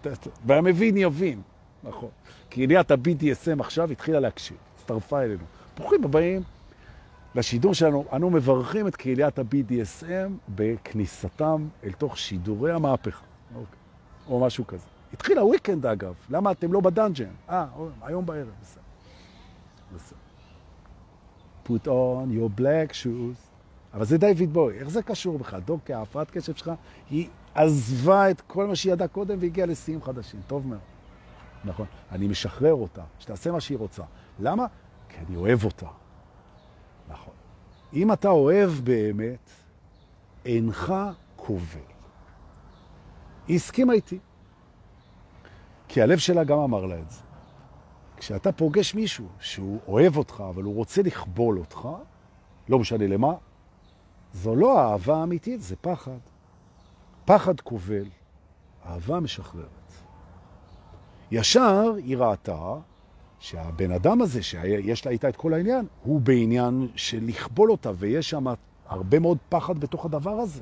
והמבין 0.46 0.98
יבין, 0.98 1.42
נכון. 1.84 2.10
כי 2.50 2.64
עליית 2.64 2.92
ה-BDSM 2.92 3.60
עכשיו 3.60 3.92
התחילה 3.92 4.20
להקשיב, 4.20 4.58
הצטרפה 4.76 5.22
אלינו. 5.22 5.44
ברוכים 5.78 6.04
הבאים 6.04 6.42
לשידור 7.36 7.74
שלנו. 7.74 8.06
אנו 8.14 8.30
מברכים 8.30 8.88
את 8.88 8.96
קהיליית 8.96 9.40
ה-BDSM 9.40 10.32
בכניסתם 10.50 11.68
אל 11.84 11.92
תוך 11.92 12.18
שידורי 12.18 12.72
המהפכה. 12.72 13.31
או 14.28 14.40
משהו 14.40 14.68
כזה. 14.68 14.86
התחיל 15.14 15.38
ה 15.38 15.44
weekend 15.44 15.86
אגב, 15.86 16.14
למה 16.30 16.52
אתם 16.52 16.74
לא 16.74 16.80
בדאנג'ן? 16.82 17.30
אה, 17.50 17.66
היום 18.02 18.26
בערב, 18.26 18.50
בסדר. 18.62 18.82
בסדר. 19.96 20.18
put 21.66 21.88
on 21.88 22.38
your 22.38 22.60
black 22.60 22.94
shoes. 22.94 23.52
אבל 23.94 24.06
זה 24.06 24.18
דיוויד 24.18 24.54
בוי, 24.54 24.80
איך 24.80 24.90
זה 24.90 25.04
קשור 25.04 25.38
בכלל? 25.38 25.60
דוקי, 25.60 25.94
ההפרעת 25.94 26.32
קשב 26.32 26.56
שלך, 26.56 26.72
היא 27.10 27.28
עזבה 27.56 28.32
את 28.32 28.42
כל 28.42 28.68
מה 28.68 28.76
שהיא 28.76 28.94
ידעה 28.94 29.08
קודם 29.08 29.38
והגיעה 29.42 29.68
לשיאים 29.68 30.04
חדשים. 30.04 30.42
טוב 30.48 30.68
מאוד. 30.68 30.80
נכון. 31.66 31.86
אני 32.12 32.28
משחרר 32.28 32.74
אותה, 32.74 33.04
שתעשה 33.20 33.52
מה 33.52 33.62
שהיא 33.62 33.78
רוצה. 33.78 34.04
למה? 34.40 34.66
כי 35.10 35.18
אני 35.28 35.36
אוהב 35.36 35.64
אותה. 35.64 35.88
נכון. 37.10 37.34
אם 37.94 38.14
אתה 38.14 38.30
אוהב 38.30 38.70
באמת, 38.70 39.50
אינך 40.46 40.94
כובל. 41.36 41.91
היא 43.52 43.56
הסכימה 43.56 43.94
איתי. 43.94 44.20
כי 45.88 46.02
הלב 46.02 46.18
שלה 46.18 46.44
גם 46.44 46.60
אמר 46.60 46.86
לה 46.86 47.00
את 47.00 47.12
זה. 47.12 47.20
כשאתה 48.18 48.52
פוגש 48.52 48.96
מישהו 48.96 49.28
שהוא 49.40 49.80
אוהב 49.88 50.18
אותך, 50.18 50.44
אבל 50.50 50.64
הוא 50.64 50.76
רוצה 50.76 51.02
לכבול 51.02 51.60
אותך, 51.60 51.88
לא 52.70 52.80
משנה 52.80 53.08
למה, 53.08 53.34
זו 54.34 54.56
לא 54.56 54.80
אהבה 54.80 55.24
אמיתית, 55.24 55.62
זה 55.62 55.76
פחד. 55.76 56.18
פחד 57.26 57.60
כובל, 57.60 58.06
אהבה 58.86 59.20
משחררת. 59.20 59.94
ישר 61.32 61.94
היא 61.98 62.18
ראתה 62.18 62.76
שהבן 63.40 63.92
אדם 63.92 64.22
הזה, 64.22 64.44
שיש 64.44 65.06
לה 65.06 65.12
איתה 65.12 65.30
את 65.30 65.36
כל 65.36 65.54
העניין, 65.54 65.86
הוא 66.04 66.22
בעניין 66.22 66.88
של 66.96 67.24
לכבול 67.24 67.72
אותה, 67.72 67.92
ויש 67.98 68.30
שם 68.30 68.46
הרבה 68.86 69.20
מאוד 69.20 69.38
פחד 69.50 69.80
בתוך 69.80 70.06
הדבר 70.06 70.40
הזה. 70.40 70.62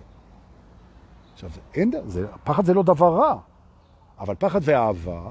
עכשיו, 1.43 1.63
אין, 1.73 1.91
זה, 2.05 2.27
פחד 2.43 2.65
זה 2.65 2.73
לא 2.73 2.83
דבר 2.83 3.15
רע, 3.15 3.35
אבל 4.19 4.35
פחד 4.39 4.59
ואהבה, 4.63 5.21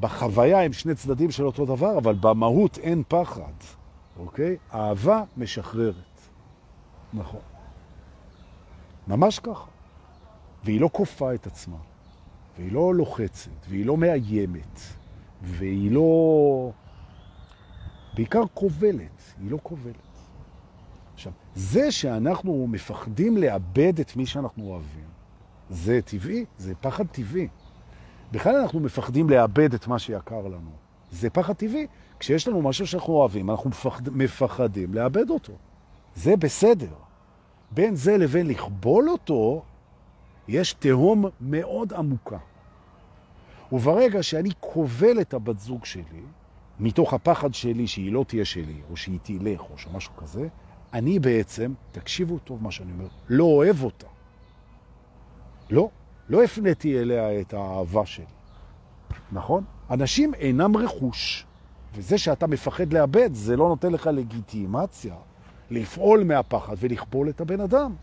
בחוויה 0.00 0.62
הם 0.62 0.72
שני 0.72 0.94
צדדים 0.94 1.30
של 1.30 1.46
אותו 1.46 1.66
דבר, 1.66 1.98
אבל 1.98 2.14
במהות 2.20 2.78
אין 2.78 3.02
פחד, 3.08 3.52
אוקיי? 4.18 4.56
אהבה 4.74 5.22
משחררת. 5.36 6.20
נכון. 7.12 7.40
ממש 9.08 9.38
ככה. 9.38 9.70
והיא 10.64 10.80
לא 10.80 10.90
כופה 10.92 11.34
את 11.34 11.46
עצמה, 11.46 11.76
והיא 12.58 12.72
לא 12.72 12.94
לוחצת, 12.94 13.50
והיא 13.68 13.86
לא 13.86 13.96
מאיימת, 13.96 14.80
והיא 15.42 15.90
לא... 15.90 16.70
בעיקר 18.14 18.42
כובלת, 18.54 19.34
היא 19.40 19.50
לא 19.50 19.58
כובלת. 19.62 19.94
עכשיו, 21.14 21.32
זה 21.54 21.92
שאנחנו 21.92 22.66
מפחדים 22.66 23.36
לאבד 23.36 24.00
את 24.00 24.16
מי 24.16 24.26
שאנחנו 24.26 24.64
אוהבים, 24.64 25.17
זה 25.70 26.00
טבעי, 26.04 26.44
זה 26.58 26.74
פחד 26.80 27.06
טבעי. 27.06 27.48
בכלל 28.32 28.56
אנחנו 28.56 28.80
מפחדים 28.80 29.30
לאבד 29.30 29.74
את 29.74 29.86
מה 29.86 29.98
שיקר 29.98 30.40
לנו. 30.40 30.70
זה 31.10 31.30
פחד 31.30 31.52
טבעי. 31.52 31.86
כשיש 32.18 32.48
לנו 32.48 32.62
משהו 32.62 32.86
שאנחנו 32.86 33.12
אוהבים, 33.12 33.50
אנחנו 33.50 33.70
מפחד, 33.70 34.08
מפחדים 34.08 34.94
לאבד 34.94 35.30
אותו. 35.30 35.52
זה 36.14 36.36
בסדר. 36.36 36.94
בין 37.70 37.94
זה 37.94 38.16
לבין 38.16 38.46
לכבול 38.46 39.08
אותו, 39.10 39.62
יש 40.48 40.72
תהום 40.72 41.24
מאוד 41.40 41.92
עמוקה. 41.92 42.38
וברגע 43.72 44.22
שאני 44.22 44.50
כובל 44.60 45.20
את 45.20 45.34
הבת 45.34 45.58
זוג 45.58 45.84
שלי, 45.84 46.22
מתוך 46.80 47.14
הפחד 47.14 47.54
שלי 47.54 47.86
שהיא 47.86 48.12
לא 48.12 48.24
תהיה 48.28 48.44
שלי, 48.44 48.80
או 48.90 48.96
שהיא 48.96 49.18
תלך, 49.22 49.60
או 49.60 49.78
שמשהו 49.78 50.16
כזה, 50.16 50.48
אני 50.92 51.18
בעצם, 51.18 51.72
תקשיבו 51.92 52.38
טוב 52.38 52.62
מה 52.62 52.70
שאני 52.70 52.92
אומר, 52.92 53.08
לא 53.28 53.44
אוהב 53.44 53.82
אותה. 53.82 54.06
לא, 55.70 55.88
לא 56.28 56.44
הפניתי 56.44 56.98
אליה 56.98 57.40
את 57.40 57.54
האהבה 57.54 58.06
שלי. 58.06 58.24
נכון? 59.32 59.64
אנשים 59.90 60.34
אינם 60.34 60.76
רכוש, 60.76 61.46
וזה 61.94 62.18
שאתה 62.18 62.46
מפחד 62.46 62.92
לאבד, 62.92 63.34
זה 63.34 63.56
לא 63.56 63.68
נותן 63.68 63.92
לך 63.92 64.06
לגיטימציה 64.06 65.14
לפעול 65.70 66.24
מהפחד 66.24 66.74
ולכבול 66.78 67.28
את 67.28 67.40
הבן 67.40 67.60
אדם. 67.60 67.94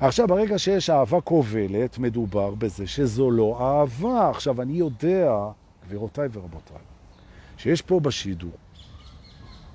עכשיו, 0.00 0.26
ברגע 0.26 0.58
שיש 0.58 0.90
אהבה 0.90 1.20
כובלת, 1.20 1.98
מדובר 1.98 2.54
בזה 2.54 2.86
שזו 2.86 3.30
לא 3.30 3.58
אהבה. 3.60 4.30
עכשיו, 4.30 4.62
אני 4.62 4.72
יודע, 4.72 5.32
גבירותיי 5.86 6.28
ורבותיי, 6.32 6.76
שיש 7.56 7.82
פה 7.82 8.00
בשידור 8.00 8.50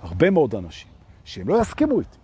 הרבה 0.02 0.30
מאוד 0.30 0.56
אנשים 0.56 0.88
שהם 1.24 1.48
לא 1.48 1.62
יסכימו 1.62 2.00
איתי, 2.00 2.18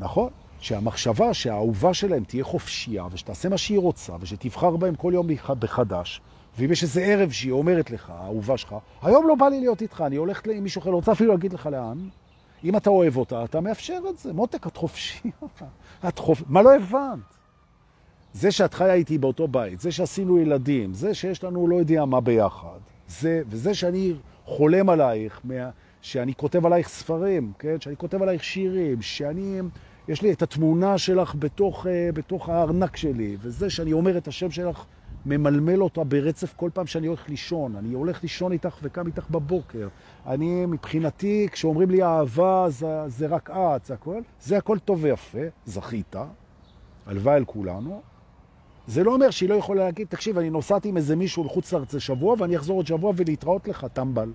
נכון? 0.00 0.30
שהמחשבה 0.64 1.34
שהאהובה 1.34 1.94
שלהם 1.94 2.24
תהיה 2.24 2.44
חופשייה 2.44 3.04
ושתעשה 3.12 3.48
מה 3.48 3.58
שהיא 3.58 3.78
רוצה 3.78 4.12
ושתבחר 4.20 4.76
בהם 4.76 4.94
כל 4.94 5.12
יום 5.14 5.26
מחדש, 5.62 6.20
ואם 6.58 6.72
יש 6.72 6.82
איזה 6.82 7.00
ערב 7.00 7.30
שהיא 7.30 7.52
אומרת 7.52 7.90
לך, 7.90 8.10
האהובה 8.10 8.56
שלך, 8.56 8.74
היום 9.02 9.28
לא 9.28 9.34
בא 9.34 9.48
לי 9.48 9.60
להיות 9.60 9.82
איתך, 9.82 10.00
אני 10.06 10.16
הולכת 10.16 10.46
עם 10.46 10.62
מישהו 10.62 10.82
אחר, 10.82 10.90
רוצה 10.90 11.12
אפילו 11.12 11.32
להגיד 11.32 11.52
לך 11.52 11.66
לאן, 11.66 12.08
אם 12.64 12.76
אתה 12.76 12.90
אוהב 12.90 13.16
אותה, 13.16 13.44
אתה 13.44 13.60
מאפשר 13.60 13.98
את 14.10 14.18
זה. 14.18 14.32
מותק, 14.32 14.66
את 14.66 14.76
חופשי. 14.76 15.30
את 16.08 16.18
חופ... 16.18 16.42
מה 16.48 16.62
לא 16.62 16.74
הבנת? 16.74 17.18
זה 18.32 18.50
שאת 18.50 18.74
חיה 18.74 18.94
איתי 18.94 19.18
באותו 19.18 19.48
בית, 19.48 19.80
זה 19.80 19.92
שעשינו 19.92 20.38
ילדים, 20.38 20.94
זה 20.94 21.14
שיש 21.14 21.44
לנו 21.44 21.68
לא 21.68 21.76
יודע 21.76 22.04
מה 22.04 22.20
ביחד, 22.20 22.78
זה, 23.08 23.42
וזה 23.48 23.74
שאני 23.74 24.14
חולם 24.44 24.90
עלייך, 24.90 25.40
מה, 25.44 25.70
שאני 26.02 26.34
כותב 26.34 26.66
עלייך 26.66 26.88
ספרים, 26.88 27.52
כן? 27.58 27.80
שאני 27.80 27.96
כותב 27.96 28.22
עלייך 28.22 28.44
שירים, 28.44 29.02
שאני, 29.02 29.60
יש 30.08 30.22
לי 30.22 30.32
את 30.32 30.42
התמונה 30.42 30.98
שלך 30.98 31.34
בתוך, 31.38 31.86
אה, 31.86 32.10
בתוך 32.14 32.48
הארנק 32.48 32.96
שלי, 32.96 33.36
וזה 33.40 33.70
שאני 33.70 33.92
אומר 33.92 34.18
את 34.18 34.28
השם 34.28 34.50
שלך 34.50 34.84
ממלמל 35.26 35.82
אותה 35.82 36.04
ברצף 36.04 36.54
כל 36.56 36.70
פעם 36.74 36.86
שאני 36.86 37.06
הולך 37.06 37.28
לישון. 37.28 37.76
אני 37.76 37.94
הולך 37.94 38.22
לישון 38.22 38.52
איתך 38.52 38.78
וקם 38.82 39.06
איתך 39.06 39.30
בבוקר. 39.30 39.88
אני, 40.26 40.66
מבחינתי, 40.66 41.48
כשאומרים 41.52 41.90
לי 41.90 42.02
אהבה, 42.02 42.66
זה, 42.68 43.08
זה 43.08 43.26
רק 43.26 43.50
את, 43.50 43.84
זה 43.84 43.94
הכל. 43.94 44.20
זה 44.40 44.56
הכל 44.58 44.78
טוב 44.78 45.04
ויפה, 45.04 45.38
זכית, 45.66 46.16
הלוואי 47.06 47.34
על 47.34 47.44
כולנו. 47.44 48.02
זה 48.86 49.04
לא 49.04 49.14
אומר 49.14 49.30
שהיא 49.30 49.48
לא 49.48 49.54
יכולה 49.54 49.84
להגיד, 49.84 50.06
תקשיב, 50.08 50.38
אני 50.38 50.50
נוסעתי 50.50 50.88
עם 50.88 50.96
איזה 50.96 51.16
מישהו 51.16 51.44
לחוץ 51.44 51.72
לארץ 51.72 51.94
לשבוע, 51.94 52.36
ואני 52.38 52.56
אחזור 52.56 52.76
עוד 52.76 52.86
שבוע 52.86 53.12
ולהתראות 53.16 53.68
לך, 53.68 53.86
טמבל. 53.92 54.32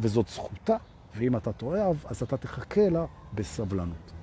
וזאת 0.00 0.28
זכותה, 0.28 0.76
ואם 1.16 1.36
אתה 1.36 1.52
תאהב, 1.52 1.96
אז 2.04 2.22
אתה 2.22 2.36
תחכה 2.36 2.88
לה 2.88 3.04
בסבלנות. 3.34 4.15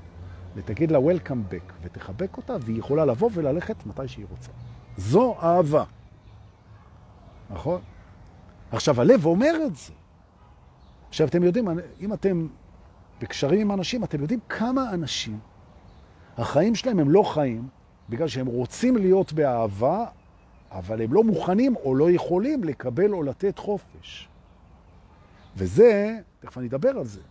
ותגיד 0.56 0.92
לה 0.92 1.00
Welcome 1.00 1.54
back, 1.54 1.74
ותחבק 1.82 2.38
אותה, 2.38 2.56
והיא 2.62 2.80
יכולה 2.80 3.06
לבוא 3.06 3.30
וללכת 3.34 3.86
מתי 3.86 4.08
שהיא 4.08 4.26
רוצה. 4.30 4.52
זו 4.98 5.36
אהבה. 5.42 5.84
נכון? 7.50 7.82
עכשיו, 8.72 9.02
הלב 9.02 9.26
אומר 9.26 9.54
את 9.66 9.76
זה. 9.76 9.94
עכשיו, 11.10 11.28
אתם 11.28 11.44
יודעים, 11.44 11.68
אם 12.02 12.14
אתם 12.14 12.48
בקשרים 13.22 13.62
עם 13.62 13.72
אנשים, 13.72 14.04
אתם 14.04 14.22
יודעים 14.22 14.40
כמה 14.50 14.94
אנשים, 14.94 15.40
החיים 16.38 16.76
שלהם 16.76 17.00
הם 17.00 17.10
לא 17.10 17.24
חיים, 17.24 17.68
בגלל 18.10 18.28
שהם 18.28 18.46
רוצים 18.46 18.98
להיות 18.98 19.34
באהבה, 19.34 20.06
אבל 20.72 21.02
הם 21.02 21.14
לא 21.14 21.24
מוכנים 21.24 21.76
או 21.76 21.96
לא 21.96 22.12
יכולים 22.12 22.64
לקבל 22.64 23.14
או 23.14 23.24
לתת 23.24 23.60
חופש. 23.60 24.28
וזה, 25.58 26.20
תכף 26.40 26.58
אני 26.58 26.68
אדבר 26.68 26.90
על 26.90 27.06
זה, 27.06 27.22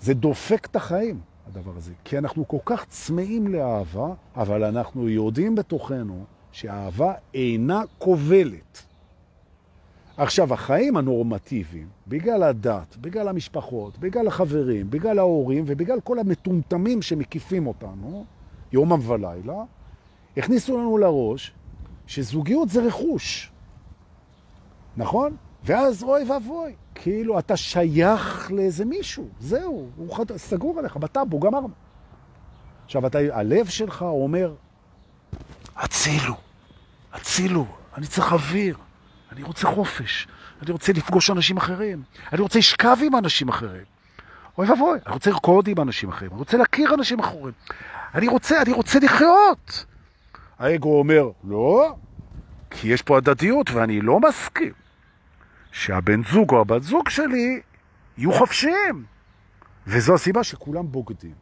זה 0.00 0.14
דופק 0.14 0.66
את 0.66 0.76
החיים, 0.76 1.20
הדבר 1.46 1.72
הזה. 1.76 1.92
כי 2.04 2.18
אנחנו 2.18 2.48
כל 2.48 2.58
כך 2.64 2.84
צמאים 2.88 3.48
לאהבה, 3.48 4.08
אבל 4.36 4.64
אנחנו 4.64 5.08
יודעים 5.08 5.54
בתוכנו 5.54 6.24
שהאהבה 6.52 7.14
אינה 7.34 7.82
כובלת. 7.98 8.82
עכשיו, 10.16 10.54
החיים 10.54 10.96
הנורמטיביים, 10.96 11.88
בגלל 12.08 12.42
הדת, 12.42 12.96
בגלל 12.96 13.28
המשפחות, 13.28 13.98
בגלל 13.98 14.26
החברים, 14.26 14.90
בגלל 14.90 15.18
ההורים 15.18 15.64
ובגלל 15.66 16.00
כל 16.00 16.18
המטומטמים 16.18 17.02
שמקיפים 17.02 17.66
אותנו, 17.66 18.24
יומם 18.72 19.10
ולילה, 19.10 19.64
הכניסו 20.36 20.78
לנו 20.78 20.98
לראש 20.98 21.52
שזוגיות 22.06 22.68
זה 22.68 22.86
רכוש. 22.86 23.52
נכון? 24.96 25.36
ואז 25.64 26.02
אוי 26.02 26.24
ואבוי, 26.30 26.74
כאילו 27.02 27.38
אתה 27.38 27.56
שייך 27.56 28.50
לאיזה 28.50 28.84
מישהו, 28.84 29.28
זהו, 29.40 29.90
הוא 29.96 30.16
חד... 30.16 30.36
סגור 30.36 30.78
עליך, 30.78 30.96
בטאבו, 30.96 31.40
גמרנו. 31.40 31.70
עכשיו, 32.84 33.06
אתה, 33.06 33.18
הלב 33.32 33.66
שלך 33.66 34.02
אומר, 34.02 34.54
הצילו, 35.76 36.34
הצילו, 37.12 37.66
אני 37.96 38.06
צריך 38.06 38.32
אוויר, 38.32 38.76
אני 39.32 39.42
רוצה 39.42 39.68
חופש, 39.68 40.28
אני 40.62 40.70
רוצה 40.72 40.92
לפגוש 40.92 41.30
אנשים 41.30 41.56
אחרים, 41.56 42.02
אני 42.32 42.40
רוצה 42.40 42.58
לשכב 42.58 42.96
עם 43.02 43.16
אנשים 43.16 43.48
אחרים. 43.48 43.84
אוי 44.58 44.70
ואבוי, 44.70 44.98
אני 45.06 45.14
רוצה 45.14 45.30
לרקוד 45.30 45.68
עם 45.68 45.80
אנשים 45.80 46.08
אחרים, 46.08 46.30
אני 46.30 46.38
רוצה 46.38 46.56
להכיר 46.56 46.94
אנשים 46.94 47.18
אחרים, 47.18 47.52
אני 48.14 48.28
רוצה, 48.28 48.62
אני 48.62 48.72
רוצה 48.72 48.98
לחיות. 48.98 49.84
האגו 50.58 50.98
אומר, 50.98 51.30
לא, 51.44 51.94
כי 52.70 52.88
יש 52.88 53.02
פה 53.02 53.16
הדדיות 53.16 53.70
ואני 53.70 54.00
לא 54.00 54.20
מסכים 54.20 54.85
שהבן 55.76 56.20
זוג 56.32 56.50
או 56.52 56.60
הבת 56.60 56.82
זוג 56.82 57.08
שלי 57.08 57.60
יהיו 58.18 58.32
חופשיים. 58.32 59.04
וזו 59.86 60.14
הסיבה 60.14 60.44
שכולם 60.44 60.92
בוגדים. 60.92 61.34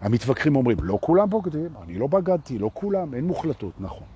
המתווכחים 0.00 0.56
אומרים, 0.56 0.76
לא 0.82 0.98
כולם 1.00 1.30
בוגדים, 1.30 1.68
אני 1.82 1.98
לא 1.98 2.06
בגדתי, 2.06 2.58
לא 2.58 2.70
כולם, 2.74 3.14
אין 3.14 3.24
מוחלטות, 3.24 3.80
נכון. 3.80 4.06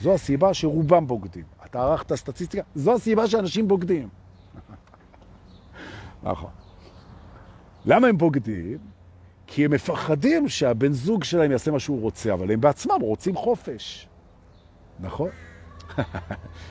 זו 0.00 0.14
הסיבה 0.14 0.54
שרובם 0.54 1.06
בוגדים. 1.06 1.44
אתה 1.64 1.82
ערכת 1.82 2.14
סטטיסטיקה, 2.14 2.62
זו 2.74 2.94
הסיבה 2.94 3.26
שאנשים 3.26 3.68
בוגדים. 3.68 4.08
נכון. 6.22 6.50
למה 7.84 8.08
הם 8.08 8.18
בוגדים? 8.18 8.78
כי 9.46 9.64
הם 9.64 9.70
מפחדים 9.70 10.48
שהבן 10.48 10.92
זוג 10.92 11.24
שלהם 11.24 11.50
יעשה 11.50 11.70
מה 11.70 11.78
שהוא 11.78 12.00
רוצה, 12.00 12.32
אבל 12.32 12.50
הם 12.50 12.60
בעצמם 12.60 12.98
רוצים 13.00 13.36
חופש. 13.36 14.08
נכון? 15.00 15.30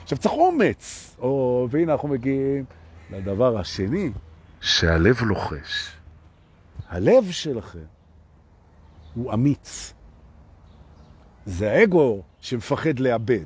עכשיו 0.03 0.17
צריך 0.17 0.33
אומץ. 0.33 1.15
או, 1.19 1.67
והנה 1.71 1.93
אנחנו 1.93 2.07
מגיעים 2.07 2.65
לדבר 3.11 3.57
השני, 3.57 4.11
שהלב 4.61 5.21
לוחש. 5.21 5.91
הלב 6.89 7.31
שלכם 7.31 7.79
הוא 9.15 9.33
אמיץ. 9.33 9.93
זה 11.45 11.71
האגו 11.71 12.21
שמפחד 12.41 12.99
לאבד. 12.99 13.45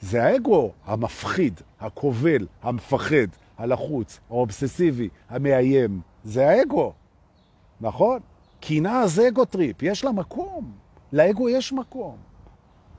זה 0.00 0.24
האגו 0.24 0.72
המפחיד, 0.84 1.60
הכובל, 1.80 2.46
המפחד, 2.62 3.26
הלחוץ, 3.58 4.20
האובססיבי, 4.30 5.08
המאיים. 5.30 6.00
זה 6.24 6.48
האגו, 6.48 6.92
נכון? 7.80 8.20
קנאה 8.60 9.06
זה 9.06 9.28
ego 9.28 9.44
trip, 9.44 9.82
יש 9.82 10.04
לה 10.04 10.12
מקום. 10.12 10.72
לאגו 11.12 11.48
יש 11.48 11.72
מקום. 11.72 12.16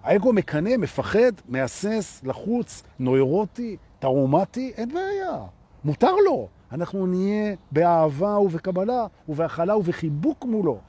האגו 0.04 0.34
מקנה, 0.34 0.78
מפחד, 0.78 1.32
מאסס, 1.50 2.22
לחוץ, 2.24 2.84
נוירוטי, 3.00 3.78
טראומטי, 4.00 4.72
אין 4.78 4.94
בעיה. 4.94 5.39
מותר 5.84 6.16
לו. 6.26 6.48
אנחנו 6.72 7.08
נהיה 7.08 7.56
באהבה 7.72 8.39
ובקבלה 8.39 9.08
ובהכלה 9.30 9.78
ובחיבוק 9.78 10.46
מולו. 10.46 10.80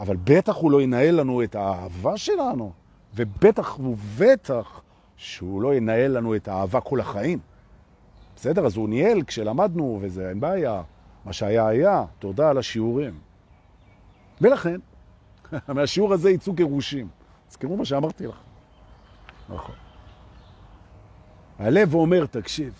אבל 0.00 0.16
בטח 0.24 0.56
הוא 0.56 0.70
לא 0.70 0.82
ינהל 0.82 1.20
לנו 1.20 1.42
את 1.42 1.54
האהבה 1.54 2.16
שלנו, 2.16 2.72
ובטח 3.14 3.78
ובטח 3.78 4.82
שהוא 5.16 5.62
לא 5.62 5.74
ינהל 5.74 6.16
לנו 6.16 6.36
את 6.36 6.48
האהבה 6.48 6.80
כל 6.80 7.00
החיים. 7.00 7.38
בסדר, 8.36 8.66
אז 8.66 8.76
הוא 8.76 8.88
ניהל 8.88 9.22
כשלמדנו, 9.22 9.98
וזה 10.00 10.28
אין 10.28 10.40
בעיה. 10.40 10.82
מה 11.24 11.32
שהיה 11.32 11.66
היה, 11.66 12.04
תודה 12.18 12.50
על 12.50 12.58
השיעורים. 12.58 13.18
ולכן, 14.40 14.80
מהשיעור 15.68 16.14
הזה 16.14 16.30
יצאו 16.30 16.52
גירושים. 16.52 17.17
תזכרו 17.48 17.76
מה 17.76 17.84
שאמרתי 17.84 18.26
לך. 18.26 18.36
נכון. 19.48 19.74
הלב 21.58 21.94
אומר, 21.94 22.26
תקשיב, 22.26 22.72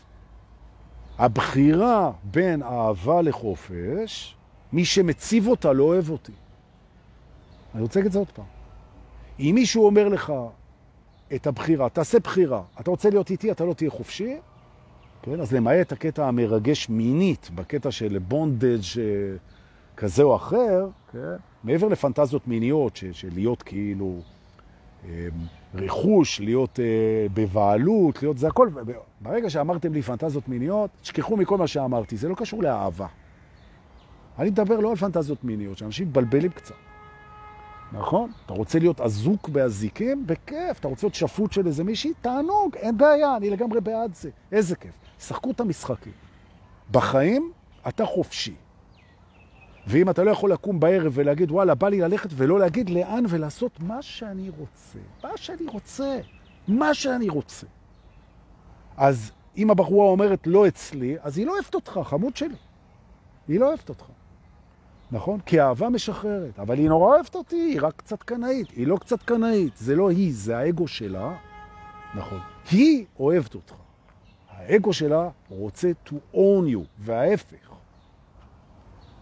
הבחירה 1.19 2.13
בין 2.25 2.63
אהבה 2.63 3.23
לחופש, 3.23 4.37
מי 4.73 4.85
שמציב 4.85 5.47
אותה 5.47 5.73
לא 5.73 5.85
אוהב 5.85 6.11
אותי. 6.11 6.33
אני 7.75 7.83
רוצה 7.83 8.01
להגיד 8.01 8.07
את 8.07 8.13
זה 8.13 8.19
עוד 8.19 8.31
פעם. 8.31 8.45
אם 9.41 9.53
מישהו 9.55 9.87
אומר 9.87 10.09
לך 10.09 10.33
את 11.35 11.47
הבחירה, 11.47 11.89
תעשה 11.89 12.19
בחירה, 12.19 12.63
אתה 12.81 12.91
רוצה 12.91 13.11
להיות 13.11 13.31
איתי, 13.31 13.51
אתה 13.51 13.65
לא 13.65 13.73
תהיה 13.75 13.91
חופשי, 13.91 14.37
כן? 15.23 15.41
אז 15.41 15.53
למעט 15.53 15.93
הקטע 15.93 16.29
המרגש 16.29 16.89
מינית, 16.89 17.51
בקטע 17.55 17.91
של 17.91 18.19
בונדג' 18.19 18.81
כזה 19.97 20.23
או 20.23 20.37
אחר, 20.37 20.89
כן? 21.13 21.37
מעבר 21.65 21.89
לפנטזיות 21.89 22.49
מיניות, 22.49 22.97
של, 22.97 23.29
להיות 23.35 23.63
כאילו 23.63 24.07
אה, 24.07 24.38
רכוש, 25.75 26.41
להיות 26.41 26.81
אה, 26.81 27.27
בבעלות, 27.35 28.23
להיות 28.23 28.39
זה 28.39 28.49
הכל. 28.49 28.69
ברגע 29.21 29.51
שאמרתם 29.51 29.93
לי 29.93 30.03
פנטזיות 30.03 30.49
מיניות, 30.49 30.91
תשכחו 31.03 31.37
מכל 31.37 31.59
מה 31.59 31.67
שאמרתי, 31.67 32.17
זה 32.17 32.29
לא 32.29 32.35
קשור 32.35 32.63
לאהבה. 32.63 33.07
אני 34.39 34.51
מדבר 34.51 34.81
לא 34.81 34.91
על 34.91 34.97
פנטזיות 34.97 35.45
מיניות, 35.45 35.79
שאנשים 35.79 36.07
מתבלבלים 36.07 36.51
קצת. 36.51 36.75
נכון? 37.93 38.31
אתה 38.47 38.53
רוצה 38.53 38.79
להיות 38.79 39.01
אזוק 39.01 39.49
באזיקים? 39.49 40.27
בכיף. 40.27 40.79
אתה 40.81 40.89
רוצה 40.89 41.07
להיות 41.07 41.15
שפוט 41.15 41.53
של 41.53 41.67
איזה 41.67 41.85
מישהי? 41.85 42.13
תענוג, 42.21 42.77
אין 42.77 42.99
בעיה, 42.99 43.37
אני 43.37 43.51
לגמרי 43.51 43.81
בעד 43.81 44.15
זה. 44.15 44.31
איזה 44.53 44.77
כיף. 44.77 44.95
שחקו 45.19 45.51
את 45.51 45.61
המשחקים. 45.61 46.13
בחיים 46.91 47.53
אתה 47.89 48.07
חופשי. 48.07 48.55
ואם 49.89 50.11
אתה 50.11 50.25
לא 50.25 50.31
יכול 50.31 50.53
לקום 50.53 50.81
בערב 50.81 51.13
ולהגיד, 51.15 51.51
וואלה, 51.51 51.75
בא 51.75 51.89
לי 51.89 52.01
ללכת 52.01 52.31
ולא 52.33 52.59
להגיד 52.59 52.91
לאן 52.91 53.25
ולעשות 53.29 53.81
מה 53.81 54.03
שאני 54.03 54.51
רוצה. 54.59 54.99
מה 55.25 55.37
שאני 55.37 55.67
רוצה. 55.67 56.21
מה 56.69 56.95
שאני 56.95 57.29
רוצה. 57.29 57.67
אז 58.97 59.33
אם 59.57 59.71
הבחורה 59.71 60.07
אומרת 60.07 60.47
לא 60.47 60.69
אצלי, 60.69 61.17
אז 61.21 61.39
היא 61.39 61.47
לא 61.47 61.53
אוהבת 61.53 61.75
אותך, 61.75 62.01
חמוד 62.05 62.37
שלי. 62.37 62.55
היא 63.49 63.61
לא 63.61 63.69
אוהבת 63.69 63.89
אותך. 63.89 64.05
נכון? 65.11 65.41
כי 65.41 65.61
האהבה 65.61 65.89
משחררת, 65.89 66.59
אבל 66.59 66.79
היא 66.79 66.89
נורא 66.89 67.15
אוהבת 67.15 67.35
אותי, 67.35 67.57
היא 67.57 67.79
רק 67.83 67.95
קצת 67.97 68.23
קנאית. 68.23 68.71
היא 68.71 68.87
לא 68.87 68.97
קצת 68.97 69.23
קנאית, 69.23 69.77
זה 69.77 69.97
לא 69.97 70.11
היא, 70.11 70.33
זה 70.35 70.59
האגו 70.59 70.89
שלה. 70.89 71.37
נכון. 72.15 72.41
היא 72.71 73.05
אוהבת 73.19 73.55
אותך. 73.55 73.75
האגו 74.51 74.93
שלה 74.93 75.29
רוצה 75.49 75.91
to 76.07 76.13
own 76.35 76.75
you, 76.75 76.85
וההפך. 76.99 77.68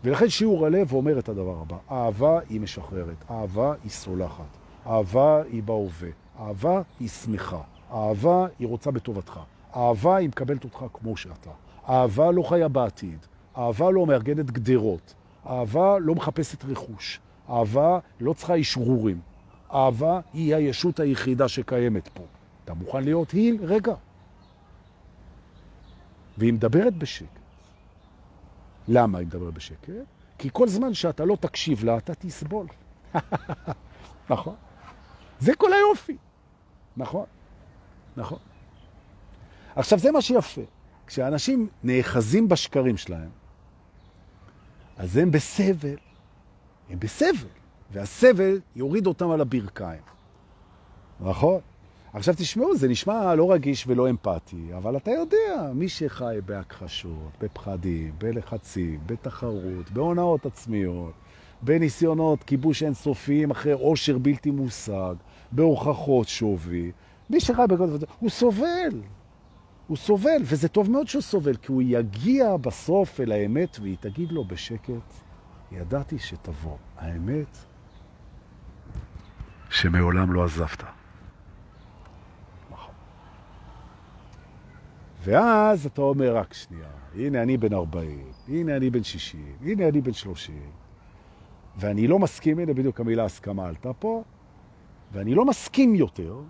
ולכן 0.05 0.29
שיעור 0.29 0.67
הלב 0.67 0.93
אומר 0.93 1.19
את 1.19 1.29
הדבר 1.29 1.61
הבא, 1.61 1.77
אהבה 1.91 2.39
היא 2.49 2.61
משחררת, 2.61 3.25
אהבה 3.31 3.75
היא 3.83 3.91
סולחת, 3.91 4.57
אהבה 4.87 5.43
היא 5.43 5.63
בהווה, 5.63 6.09
אהבה 6.41 6.83
היא 7.01 7.09
שמחה, 7.09 7.61
אהבה 7.93 8.47
היא 8.59 8.69
רוצה 8.69 8.91
בטובתך, 8.91 9.41
אהבה 9.77 10.17
היא 10.17 10.29
מקבלת 10.29 10.65
אותך 10.65 10.85
כמו 10.93 11.17
שאתה, 11.17 11.51
אהבה 11.89 12.31
לא 12.31 12.43
חיה 12.43 12.69
בעתיד, 12.69 13.19
אהבה 13.57 13.91
לא 13.91 14.07
מארגנת 14.07 14.51
גדרות, 14.51 15.15
אהבה 15.47 15.99
לא 15.99 16.15
מחפשת 16.15 16.65
רכוש, 16.65 17.21
אהבה 17.51 17.99
לא 18.21 18.33
צריכה 18.33 18.55
אישרורים, 18.55 19.21
אהבה 19.75 20.21
היא 20.33 20.55
הישות 20.55 21.01
היחידה 21.01 21.49
שקיימת 21.49 22.09
פה. 22.09 22.23
אתה 22.65 22.75
מוכן 22.75 23.05
להיות 23.05 23.31
היא? 23.31 23.59
רגע. 23.63 23.95
והיא 26.39 26.53
מדברת 26.53 26.95
בשקט. 26.95 27.46
למה 28.89 29.19
היא 29.19 29.27
מדברת 29.27 29.55
בשקט? 29.55 29.91
כי 30.39 30.49
כל 30.53 30.69
זמן 30.69 30.95
שאתה 30.95 31.25
לא 31.25 31.37
תקשיב 31.41 31.85
לה, 31.85 31.97
אתה 31.97 32.15
תסבול. 32.15 32.67
נכון. 34.31 34.55
זה 35.41 35.55
כל 35.55 35.73
היופי. 35.73 36.17
נכון. 36.97 37.27
נכון. 38.17 38.39
עכשיו, 39.77 39.99
זה 39.99 40.11
מה 40.11 40.23
שיפה. 40.23 40.63
כשאנשים 41.07 41.69
נאחזים 41.83 42.49
בשקרים 42.49 42.97
שלהם, 42.97 43.31
אז 44.97 45.17
הם 45.17 45.31
בסבל. 45.31 45.97
הם 46.91 46.99
בסבל. 46.99 47.49
והסבל 47.91 48.61
יוריד 48.77 49.07
אותם 49.07 49.31
על 49.31 49.41
הברכיים. 49.41 50.03
נכון? 51.21 51.61
עכשיו 52.17 52.35
תשמעו, 52.37 52.77
זה 52.77 52.89
נשמע 52.89 53.35
לא 53.35 53.53
רגיש 53.53 53.85
ולא 53.87 54.11
אמפתי, 54.11 54.71
אבל 54.77 54.97
אתה 54.97 55.11
יודע, 55.11 55.73
מי 55.75 55.89
שחי 55.89 56.39
בהכחשות, 56.47 57.33
בפחדים, 57.41 58.13
בלחצים, 58.19 59.01
בתחרות, 59.07 59.91
בהונאות 59.91 60.47
עצמיות, 60.47 61.13
בניסיונות 61.63 62.43
כיבוש 62.43 62.83
אינסופיים 62.83 63.51
אחרי 63.51 63.73
עושר 63.73 64.19
בלתי 64.19 64.51
מושג, 64.51 65.15
בהוכחות 65.53 66.29
שווי, 66.29 66.93
מי 67.31 67.41
שחי 67.41 67.63
בכל 67.69 67.87
זאת, 67.87 68.05
הוא 68.19 68.31
סובל. 68.31 69.03
הוא 69.87 69.97
סובל, 69.97 70.43
וזה 70.43 70.69
טוב 70.69 70.91
מאוד 70.91 71.09
שהוא 71.09 71.23
סובל, 71.23 71.57
כי 71.57 71.73
הוא 71.73 71.83
יגיע 71.83 72.57
בסוף 72.57 73.21
אל 73.21 73.33
האמת 73.33 73.79
והיא 73.81 73.97
תגיד 74.01 74.33
לו 74.33 74.45
בשקט, 74.45 75.13
ידעתי 75.73 76.19
שתבוא. 76.19 76.77
האמת 76.99 77.59
שמעולם 79.71 80.33
לא 80.33 80.45
עזבת. 80.45 81.06
ואז 85.27 85.87
אתה 85.87 86.03
אומר, 86.03 86.37
רק 86.37 86.55
שנייה, 86.55 86.89
הנה 87.15 87.43
אני 87.43 87.57
בן 87.57 87.73
40, 87.73 88.25
הנה 88.49 88.77
אני 88.77 88.91
בן 88.91 89.03
60, 89.03 89.41
הנה 89.63 89.89
אני 89.89 90.01
בן 90.01 90.13
30, 90.13 90.55
ואני 91.77 92.07
לא 92.07 92.19
מסכים, 92.19 92.59
הנה 92.59 92.75
בדיוק 92.75 93.01
המילה 93.01 93.25
הסכמה 93.25 93.69
עלתה 93.69 93.93
פה, 93.93 94.23
ואני 95.13 95.35
לא 95.35 95.45
מסכים 95.45 95.95
יותר 95.95 96.41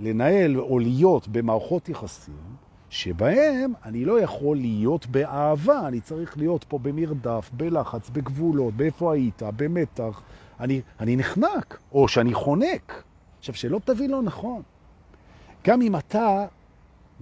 לנהל 0.00 0.60
או 0.60 0.78
להיות 0.78 1.28
במערכות 1.28 1.88
יחסים 1.88 2.56
שבהם 2.90 3.72
אני 3.84 4.04
לא 4.04 4.20
יכול 4.20 4.56
להיות 4.56 5.06
באהבה, 5.06 5.88
אני 5.88 6.00
צריך 6.00 6.38
להיות 6.38 6.64
פה 6.64 6.78
במרדף, 6.78 7.50
בלחץ, 7.52 8.10
בגבולות, 8.10 8.74
באיפה 8.74 9.14
היית, 9.14 9.42
במתח. 9.56 10.22
אני, 10.60 10.80
אני 11.00 11.16
נחנק, 11.16 11.78
או 11.92 12.08
שאני 12.08 12.34
חונק. 12.34 13.02
עכשיו, 13.38 13.54
שלא 13.54 13.80
תבין 13.84 14.10
לא 14.10 14.22
נכון. 14.22 14.62
גם 15.66 15.82
אם 15.82 15.96
אתה, 15.96 16.46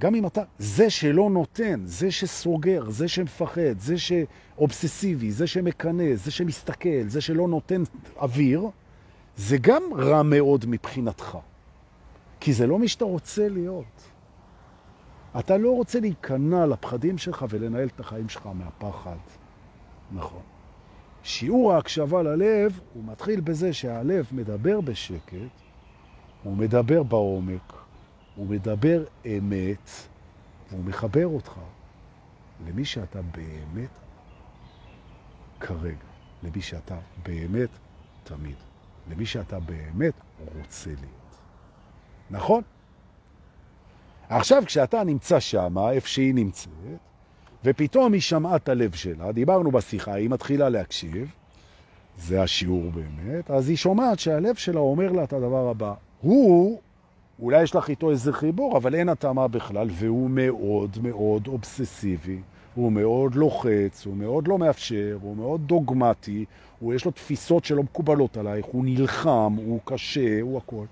גם 0.01 0.15
אם 0.15 0.27
אתה, 0.27 0.43
זה 0.59 0.91
שלא 0.91 1.31
נותן, 1.31 1.83
זה 1.85 2.11
שסוגר, 2.11 2.91
זה 2.91 3.09
שמפחד, 3.09 3.79
זה 3.79 3.95
שאובססיבי, 3.99 5.33
זה 5.33 5.47
שמקנה, 5.47 6.15
זה 6.15 6.31
שמסתכל, 6.31 7.03
זה 7.07 7.21
שלא 7.21 7.49
נותן 7.49 7.83
אוויר, 8.17 8.69
זה 9.37 9.57
גם 9.61 9.83
רע 9.97 10.23
מאוד 10.23 10.65
מבחינתך. 10.69 11.39
כי 12.41 12.53
זה 12.53 12.67
לא 12.67 12.79
מי 12.79 12.89
שאתה 12.89 13.05
רוצה 13.05 13.49
להיות. 13.49 14.03
אתה 15.39 15.57
לא 15.57 15.71
רוצה 15.71 16.01
להיכנע 16.01 16.67
לפחדים 16.67 17.19
שלך 17.19 17.47
ולנהל 17.51 17.89
את 17.95 18.01
החיים 18.01 18.29
שלך 18.29 18.49
מהפחד. 18.55 19.17
נכון. 20.13 20.43
שיעור 21.23 21.73
ההקשבה 21.73 22.23
ללב, 22.23 22.81
הוא 22.95 23.05
מתחיל 23.05 23.41
בזה 23.41 23.73
שהלב 23.73 24.27
מדבר 24.33 24.81
בשקט, 24.81 25.35
הוא 26.43 26.57
מדבר 26.57 27.03
בעומק, 27.03 27.84
הוא 28.37 28.47
מדבר 28.47 29.05
אמת, 29.26 29.91
והוא 30.70 30.85
מחבר 30.85 31.26
אותך 31.26 31.53
למי 32.66 32.85
שאתה 32.85 33.22
באמת 33.22 33.89
כרגע, 35.61 36.07
למי 36.43 36.62
שאתה 36.62 36.97
באמת 37.22 37.68
תמיד, 38.24 38.57
למי 39.11 39.26
שאתה 39.26 39.61
באמת 39.61 40.14
רוצה 40.55 40.91
להיות. 40.91 41.37
נכון? 42.30 42.62
עכשיו, 44.28 44.62
כשאתה 44.66 45.05
נמצא 45.05 45.41
שם, 45.41 45.78
איפה 45.78 46.09
שהיא 46.09 46.35
נמצאת, 46.35 46.70
ופתאום 47.64 48.12
היא 48.12 48.20
שמעה 48.20 48.57
את 48.57 48.68
הלב 48.68 48.95
שלה, 48.95 49.32
דיברנו 49.32 49.70
בשיחה, 49.70 50.14
היא 50.14 50.30
מתחילה 50.30 50.68
להקשיב, 50.68 51.35
זה 52.18 52.43
השיעור 52.43 52.91
באמת, 52.91 53.51
אז 53.51 53.68
היא 53.68 53.76
שומעת 53.76 54.18
שהלב 54.18 54.55
שלה 54.55 54.80
אומר 54.80 55.12
לה 55.12 55.24
את 55.24 55.32
הדבר 55.32 55.68
הבא, 55.68 55.95
הוא, 56.20 56.80
אולי 57.41 57.62
יש 57.62 57.74
לך 57.74 57.89
איתו 57.89 58.11
איזה 58.11 58.32
חיבור, 58.32 58.76
אבל 58.76 58.95
אין 58.95 59.09
התאמה 59.09 59.49
בכלל, 59.49 59.89
והוא 59.91 60.30
מאוד 60.30 60.99
מאוד 61.03 61.47
אובססיבי, 61.47 62.39
הוא 62.74 62.93
מאוד 62.93 63.35
לוחץ, 63.35 64.07
הוא 64.07 64.16
מאוד 64.16 64.49
לא 64.49 64.59
מאפשר, 64.59 65.18
הוא 65.22 65.37
מאוד 65.37 65.61
דוגמטי, 65.66 66.45
הוא 66.80 66.95
יש 66.95 67.05
לו 67.05 67.11
תפיסות 67.11 67.64
שלא 67.64 67.82
מקובלות 67.82 68.37
עלייך, 68.37 68.66
הוא 68.66 68.85
נלחם, 68.85 69.57
הוא 69.57 69.80
קשה, 69.85 70.41
הוא 70.41 70.59
הכל. 70.59 70.85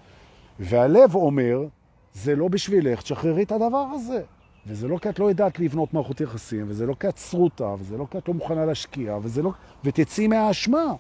והלב 0.61 1.14
אומר, 1.14 1.66
זה 2.14 2.36
לא 2.36 2.49
בשבילך, 2.49 3.03
תשחררי 3.03 3.43
את 3.43 3.53
הדבר 3.53 3.86
הזה. 3.95 4.22
וזה 4.66 4.88
לא 4.88 4.99
כי 4.99 5.09
את 5.09 5.18
לא 5.18 5.28
יודעת 5.28 5.59
לבנות 5.59 5.95
מערכות 5.95 6.20
יחסים, 6.20 6.64
וזה 6.68 6.86
לא 6.86 6.95
כי 7.01 7.09
את 7.09 7.18
שרוטה, 7.18 7.74
וזה 7.78 7.97
לא 7.97 8.07
כי 8.11 8.18
את 8.18 8.28
לא 8.28 8.34
מוכנה 8.34 8.64
להשקיע, 8.64 9.18
וזה 9.22 9.43
לא... 9.43 9.53
ותצאי 9.84 10.26
מהאשמה. 10.26 10.93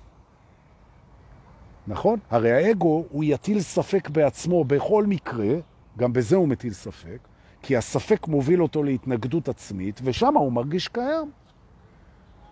נכון? 1.86 2.18
הרי 2.30 2.52
האגו, 2.52 3.04
הוא 3.10 3.24
יטיל 3.26 3.60
ספק 3.60 4.08
בעצמו 4.08 4.64
בכל 4.64 5.06
מקרה, 5.06 5.54
גם 5.98 6.12
בזה 6.12 6.36
הוא 6.36 6.48
מטיל 6.48 6.72
ספק, 6.72 7.18
כי 7.62 7.76
הספק 7.76 8.28
מוביל 8.28 8.62
אותו 8.62 8.82
להתנגדות 8.82 9.48
עצמית, 9.48 10.00
ושם 10.04 10.36
הוא 10.36 10.52
מרגיש 10.52 10.88
קיים. 10.88 11.30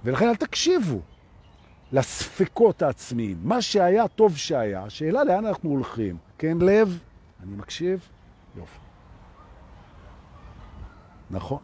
ולכן 0.05 0.29
אל 0.29 0.37
תקשיבו 0.37 1.01
לספקות 1.93 2.83
העצמיים. 2.83 3.37
מה 3.43 3.63
שהיה, 3.63 4.09
טוב 4.09 4.37
שהיה. 4.37 4.91
שאלה 4.91 5.25
לאן 5.25 5.47
אנחנו 5.47 5.71
הולכים. 5.71 6.17
כן, 6.39 6.59
לב? 6.61 6.99
אני 7.43 7.57
מקשיב? 7.57 8.09
יופי. 8.57 8.79
נכון. 11.31 11.59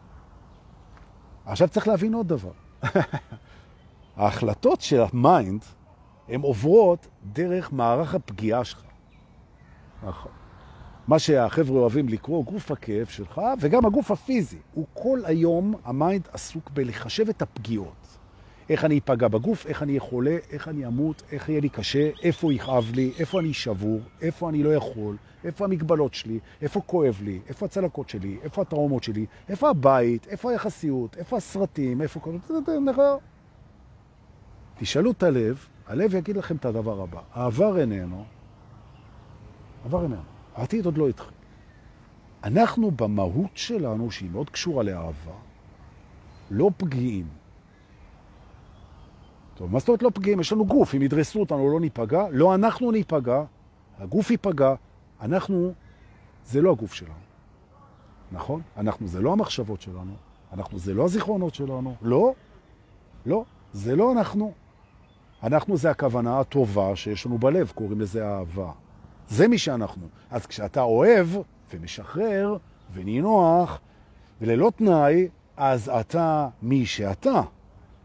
עכשיו 1.46 1.68
צריך 1.68 1.88
להבין 1.88 2.14
עוד 2.14 2.28
דבר. 2.28 2.52
ההחלטות 4.16 4.80
של 4.80 5.00
ה 5.12 5.21
mind, 5.21 5.64
הן 6.28 6.40
עוברות 6.40 7.06
דרך 7.32 7.72
מערך 7.72 8.14
הפגיעה 8.14 8.64
שלך. 8.64 8.82
נכון. 10.02 10.32
מה 11.08 11.18
שהחבר'ה 11.18 11.80
אוהבים 11.80 12.08
לקרוא, 12.08 12.44
גוף 12.44 12.70
הכאב 12.70 13.06
שלך, 13.06 13.40
וגם 13.60 13.86
הגוף 13.86 14.10
הפיזי. 14.10 14.58
הוא 14.74 14.86
כל 14.94 15.20
היום, 15.24 15.74
ה 15.84 15.93
mind 15.93 16.28
עסוק 16.32 16.70
בלחשב 16.70 17.28
את 17.28 17.42
הפגיעות. 17.42 18.18
איך 18.70 18.84
אני 18.84 18.98
אפגע 18.98 19.28
בגוף, 19.28 19.66
איך 19.66 19.82
אני 19.82 19.92
יכולה, 19.92 20.36
איך 20.50 20.68
אני 20.68 20.86
אמות, 20.86 21.22
איך 21.32 21.48
יהיה 21.48 21.60
לי 21.60 21.68
קשה, 21.68 22.10
איפה 22.22 22.52
יכאב 22.52 22.90
לי, 22.94 23.12
איפה 23.18 23.40
אני 23.40 23.52
שבור, 23.54 24.00
איפה 24.22 24.48
אני 24.48 24.62
לא 24.62 24.74
יכול, 24.74 25.16
איפה 25.44 25.64
המגבלות 25.64 26.14
שלי, 26.14 26.38
איפה 26.62 26.80
כואב 26.80 27.20
לי, 27.24 27.40
איפה 27.48 27.66
הצלקות 27.66 28.08
שלי, 28.08 28.38
איפה 28.42 28.62
הטראומות 28.62 29.02
שלי, 29.02 29.26
איפה 29.48 29.70
הבית, 29.70 30.26
איפה 30.26 30.50
היחסיות, 30.50 31.16
איפה 31.16 31.36
הסרטים, 31.36 32.02
איפה 32.02 32.20
כל... 32.20 32.36
תשאלו 34.78 35.10
את 35.10 35.22
הלב, 35.22 35.66
הלב 35.86 36.14
יגיד 36.14 36.36
לכם 36.36 36.56
את 36.56 36.64
הדבר 36.64 37.00
הבא, 37.00 37.20
העבר 37.32 37.80
איננו, 37.80 38.24
העבר 39.82 40.02
איננו, 40.02 40.22
העתיד 40.54 40.86
עוד 40.86 40.98
לא 40.98 41.08
התחיל. 41.08 41.32
אנחנו 42.44 42.90
במהות 42.90 43.50
שלנו, 43.54 44.10
שהיא 44.10 44.30
מאוד 44.30 44.50
קשורה 44.50 44.82
לאהבה, 44.82 45.32
לא 46.50 46.70
פגיעים. 46.76 47.26
טוב, 49.54 49.72
מה 49.72 49.78
זאת 49.78 49.88
אומרת 49.88 50.02
לא 50.02 50.10
פגיעים? 50.14 50.40
יש 50.40 50.52
לנו 50.52 50.66
גוף, 50.66 50.94
אם 50.94 51.02
ידרסו 51.02 51.40
אותנו 51.40 51.72
לא 51.72 51.80
ניפגע, 51.80 52.26
לא 52.30 52.54
אנחנו 52.54 52.90
ניפגע, 52.90 53.44
הגוף 53.98 54.30
ייפגע, 54.30 54.74
אנחנו, 55.20 55.72
זה 56.44 56.60
לא 56.60 56.70
הגוף 56.70 56.94
שלנו, 56.94 57.12
נכון? 58.32 58.62
אנחנו, 58.76 59.06
זה 59.06 59.20
לא 59.20 59.32
המחשבות 59.32 59.80
שלנו, 59.80 60.12
אנחנו, 60.52 60.78
זה 60.78 60.94
לא 60.94 61.04
הזיכרונות 61.04 61.54
שלנו, 61.54 61.94
לא, 62.02 62.34
לא, 63.26 63.44
זה 63.72 63.96
לא 63.96 64.12
אנחנו. 64.12 64.52
אנחנו 65.42 65.76
זה 65.76 65.90
הכוונה 65.90 66.40
הטובה 66.40 66.96
שיש 66.96 67.26
לנו 67.26 67.38
בלב, 67.38 67.72
קוראים 67.74 68.00
לזה 68.00 68.28
אהבה. 68.28 68.72
זה 69.28 69.48
מי 69.48 69.58
שאנחנו. 69.58 70.08
אז 70.30 70.46
כשאתה 70.46 70.82
אוהב 70.82 71.28
ומשחרר 71.72 72.56
ונינוח 72.92 73.80
וללא 74.40 74.72
תנאי, 74.76 75.28
אז 75.56 75.88
אתה 75.88 76.48
מי 76.62 76.86
שאתה. 76.86 77.42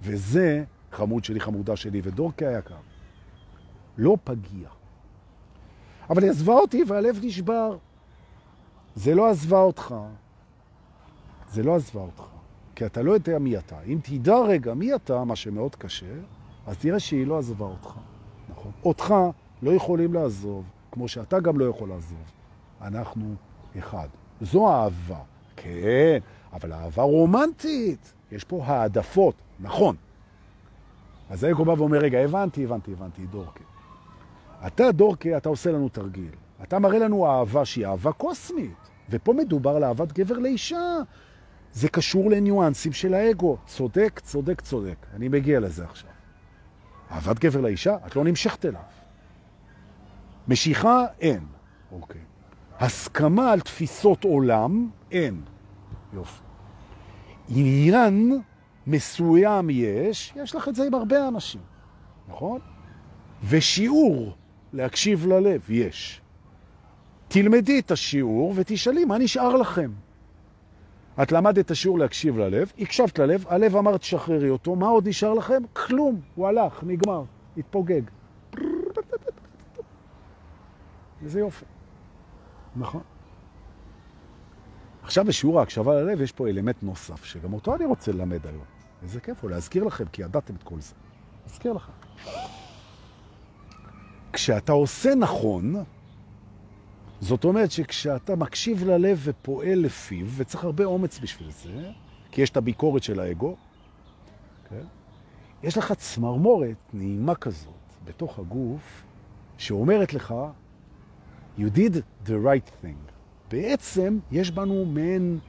וזה 0.02 0.64
חמוד 0.92 1.24
שלי, 1.24 1.40
חמודה 1.40 1.76
שלי, 1.76 2.02
ודורקי 2.04 2.46
היקר. 2.46 2.76
לא 3.98 4.18
פגיע. 4.24 4.70
אבל 6.10 6.24
היא 6.24 6.32
עזבה 6.32 6.54
אותי 6.54 6.84
והלב 6.88 7.20
נשבר. 7.24 7.78
זה 8.96 9.16
לא 9.16 9.30
עזבה 9.30 9.60
אותך. 9.60 9.96
זה 11.52 11.64
לא 11.64 11.76
עזבה 11.76 12.02
אותך. 12.02 12.24
כי 12.76 12.86
אתה 12.86 13.02
לא 13.02 13.12
יודע 13.12 13.40
מי 13.40 13.58
אתה. 13.58 13.82
אם 13.82 14.00
תדע 14.04 14.40
רגע 14.40 14.74
מי 14.74 14.96
אתה, 14.96 15.24
מה 15.24 15.36
שמאוד 15.36 15.76
קשה, 15.76 16.14
אז 16.72 16.78
תראה 16.78 17.00
שהיא 17.00 17.28
לא 17.28 17.38
עזבה 17.38 17.66
אותך. 17.66 17.94
נכון. 18.50 18.72
אותך 18.86 19.14
לא 19.62 19.72
יכולים 19.72 20.14
לעזוב, 20.14 20.64
כמו 20.92 21.08
שאתה 21.08 21.40
גם 21.40 21.60
לא 21.60 21.66
יכול 21.66 21.90
לעזוב. 21.90 22.32
אנחנו 22.82 23.36
אחד. 23.80 24.08
זו 24.42 24.70
האהבה. 24.70 25.20
כן, 25.56 26.20
אבל 26.54 26.74
אהבה 26.74 27.04
רומנטית. 27.04 28.14
יש 28.32 28.44
פה 28.44 28.64
העדפות. 28.66 29.36
נכון. 29.60 29.96
אז 31.30 31.44
האגו 31.44 31.66
בא 31.66 31.72
ואומר, 31.72 31.98
רגע, 31.98 32.20
הבנתי, 32.20 32.64
הבנתי, 32.64 32.94
הבנתי, 32.94 33.26
דורקי. 33.26 33.64
אתה, 34.68 34.92
דורקי, 34.92 35.38
אתה 35.38 35.50
עושה 35.50 35.72
לנו 35.72 35.90
תרגיל. 35.90 36.32
אתה 36.64 36.80
מראה 36.80 37.00
לנו 37.00 37.28
אהבה 37.28 37.66
שהיא 37.66 37.88
אהבה 37.88 38.12
קוסמית. 38.12 38.90
ופה 39.10 39.34
מדובר 39.34 39.80
לאהבת 39.80 40.12
גבר 40.12 40.38
לאישה. 40.38 40.98
זה 41.74 41.90
קשור 41.90 42.30
לניואנסים 42.32 42.94
של 42.94 43.14
האגו. 43.14 43.58
צודק, 43.66 44.22
צודק, 44.24 44.62
צודק. 44.62 45.06
אני 45.16 45.28
מגיע 45.28 45.60
לזה 45.60 45.84
עכשיו. 45.84 46.10
אהבת 47.12 47.40
גבר 47.40 47.62
לאישה, 47.62 47.96
את 48.08 48.16
לא 48.16 48.24
נמשכת 48.24 48.66
אליו. 48.66 48.82
משיכה, 50.48 51.06
אין. 51.20 51.46
אוקיי. 51.92 52.22
הסכמה 52.80 53.52
על 53.52 53.60
תפיסות 53.60 54.24
עולם, 54.24 54.90
אין. 55.12 55.42
יופי. 56.14 56.42
עניין 57.50 58.42
מסוים 58.88 59.70
יש, 59.70 60.34
יש 60.36 60.56
לך 60.56 60.68
את 60.68 60.76
זה 60.76 60.84
עם 60.84 60.94
הרבה 60.94 61.28
אנשים, 61.28 61.62
נכון? 62.30 62.60
ושיעור 63.44 64.36
להקשיב 64.74 65.26
ללב 65.26 65.72
יש. 65.72 66.22
תלמדי 67.28 67.80
את 67.80 67.92
השיעור 67.92 68.54
ותשאלי 68.56 69.06
מה 69.06 69.18
נשאר 69.18 69.56
לכם. 69.56 69.92
את 71.24 71.32
למדת 71.32 71.58
את 71.60 71.72
השיעור 71.72 72.00
להקשיב 72.00 72.38
ללב, 72.38 72.72
הקשבת 72.80 73.20
ללב, 73.20 73.46
הלב 73.48 73.76
אמר 73.76 73.98
תשחררי 73.98 74.50
אותו, 74.50 74.76
מה 74.76 74.88
עוד 74.88 75.08
נשאר 75.08 75.34
לכם? 75.34 75.62
כלום, 75.74 76.22
הוא 76.36 76.48
הלך, 76.48 76.84
נגמר, 76.84 77.24
התפוגג. 77.58 78.02
וזה 81.22 81.40
יופי. 81.40 81.66
נכון. 82.76 83.02
עכשיו 85.04 85.26
בשיעור 85.26 85.60
ההקשבה 85.60 85.94
ללב 85.94 86.22
יש 86.22 86.32
פה 86.32 86.48
אלמנט 86.48 86.84
נוסף, 86.84 87.24
שגם 87.24 87.54
אותו 87.54 87.76
אני 87.76 87.86
רוצה 87.86 88.12
ללמד 88.12 88.48
היום. 88.48 88.64
איזה 89.04 89.20
כיף 89.22 89.42
הוא 89.42 89.52
להזכיר 89.52 89.84
לכם, 89.84 90.06
כי 90.12 90.22
ידעתם 90.22 90.56
את 90.56 90.64
כל 90.64 90.80
זה. 90.80 90.94
להזכיר 91.48 91.74
לכם. 91.74 91.92
כשאתה 94.34 94.72
עושה 94.72 95.16
נכון, 95.16 95.76
זאת 97.22 97.44
אומרת 97.44 97.72
שכשאתה 97.72 98.36
מקשיב 98.36 98.84
ללב 98.84 99.22
ופועל 99.24 99.80
לפיו, 99.80 100.28
וצריך 100.38 100.64
הרבה 100.64 100.86
אומץ 100.86 101.20
בשביל 101.20 101.52
זה, 101.52 101.90
כי 102.32 102.42
יש 102.42 102.50
את 102.50 102.58
הביקורת 102.58 103.04
של 103.04 103.20
האגו, 103.20 103.56
כן? 104.70 104.84
יש 105.64 105.78
לך 105.78 105.94
צמרמורת 105.94 106.78
נעימה 106.94 107.36
כזאת 107.36 107.74
בתוך 108.06 108.40
הגוף, 108.40 109.04
שאומרת 109.58 110.14
לך, 110.14 110.34
you 111.58 111.76
did 111.76 111.96
the 112.26 112.32
right 112.46 112.86
thing. 112.86 113.12
בעצם 113.52 114.20
יש 114.32 114.52
בנו 114.52 114.86
מעין, 114.86 115.40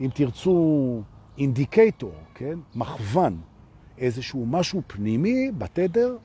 אם 0.00 0.08
תרצו, 0.14 1.02
אינדיקטור, 1.38 2.14
כן? 2.34 2.58
מכוון, 2.74 3.40
איזשהו 3.98 4.46
משהו 4.46 4.82
פנימי 4.86 5.50
בתדר 5.58 6.16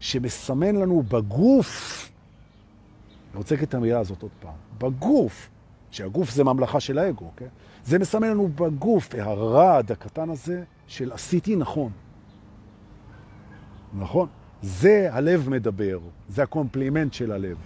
שמסמן 0.00 0.76
לנו 0.76 1.02
בגוף, 1.02 2.11
אני 3.32 3.38
רוצה 3.38 3.54
להגיד 3.54 3.68
את 3.68 3.74
המילה 3.74 3.98
הזאת 3.98 4.22
עוד 4.22 4.30
פעם, 4.40 4.52
בגוף, 4.78 5.50
שהגוף 5.90 6.30
זה 6.30 6.44
ממלכה 6.44 6.80
של 6.80 6.98
האגו, 6.98 7.30
כן? 7.36 7.46
זה 7.84 7.98
מסמן 7.98 8.28
לנו 8.28 8.48
בגוף, 8.48 9.14
הרעד 9.14 9.92
הקטן 9.92 10.30
הזה 10.30 10.64
של 10.86 11.12
עשיתי 11.12 11.56
נכון. 11.56 11.92
נכון? 13.98 14.28
זה 14.62 15.08
הלב 15.12 15.48
מדבר, 15.48 15.98
זה 16.28 16.42
הקומפלימנט 16.42 17.12
של 17.12 17.32
הלב. 17.32 17.56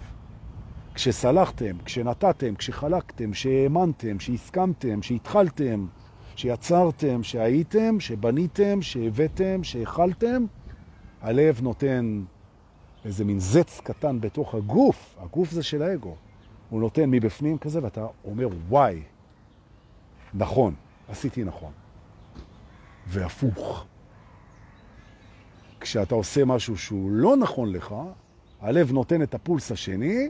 כשסלחתם, 0.93 1.77
כשנתתם, 1.85 2.55
כשחלקתם, 2.55 3.33
שהאמנתם, 3.33 4.19
שהסכמתם, 4.19 5.01
שהתחלתם, 5.01 5.85
שיצרתם, 6.35 7.23
שהייתם, 7.23 7.99
שבניתם, 7.99 8.81
שהבאתם, 8.81 9.63
שהאכלתם, 9.63 10.45
הלב 11.21 11.61
נותן 11.61 12.23
איזה 13.05 13.25
מין 13.25 13.39
זץ 13.39 13.81
קטן 13.83 14.21
בתוך 14.21 14.55
הגוף, 14.55 15.15
הגוף 15.19 15.51
זה 15.51 15.63
של 15.63 15.81
האגו. 15.81 16.15
הוא 16.69 16.79
נותן 16.81 17.09
מבפנים 17.09 17.57
כזה, 17.57 17.83
ואתה 17.83 18.07
אומר, 18.25 18.47
וואי, 18.69 19.03
נכון, 20.33 20.75
עשיתי 21.09 21.43
נכון. 21.43 21.71
והפוך. 23.07 23.85
כשאתה 25.79 26.15
עושה 26.15 26.45
משהו 26.45 26.77
שהוא 26.77 27.11
לא 27.11 27.37
נכון 27.37 27.71
לך, 27.71 27.95
הלב 28.61 28.91
נותן 28.91 29.21
את 29.21 29.33
הפולס 29.33 29.71
השני, 29.71 30.29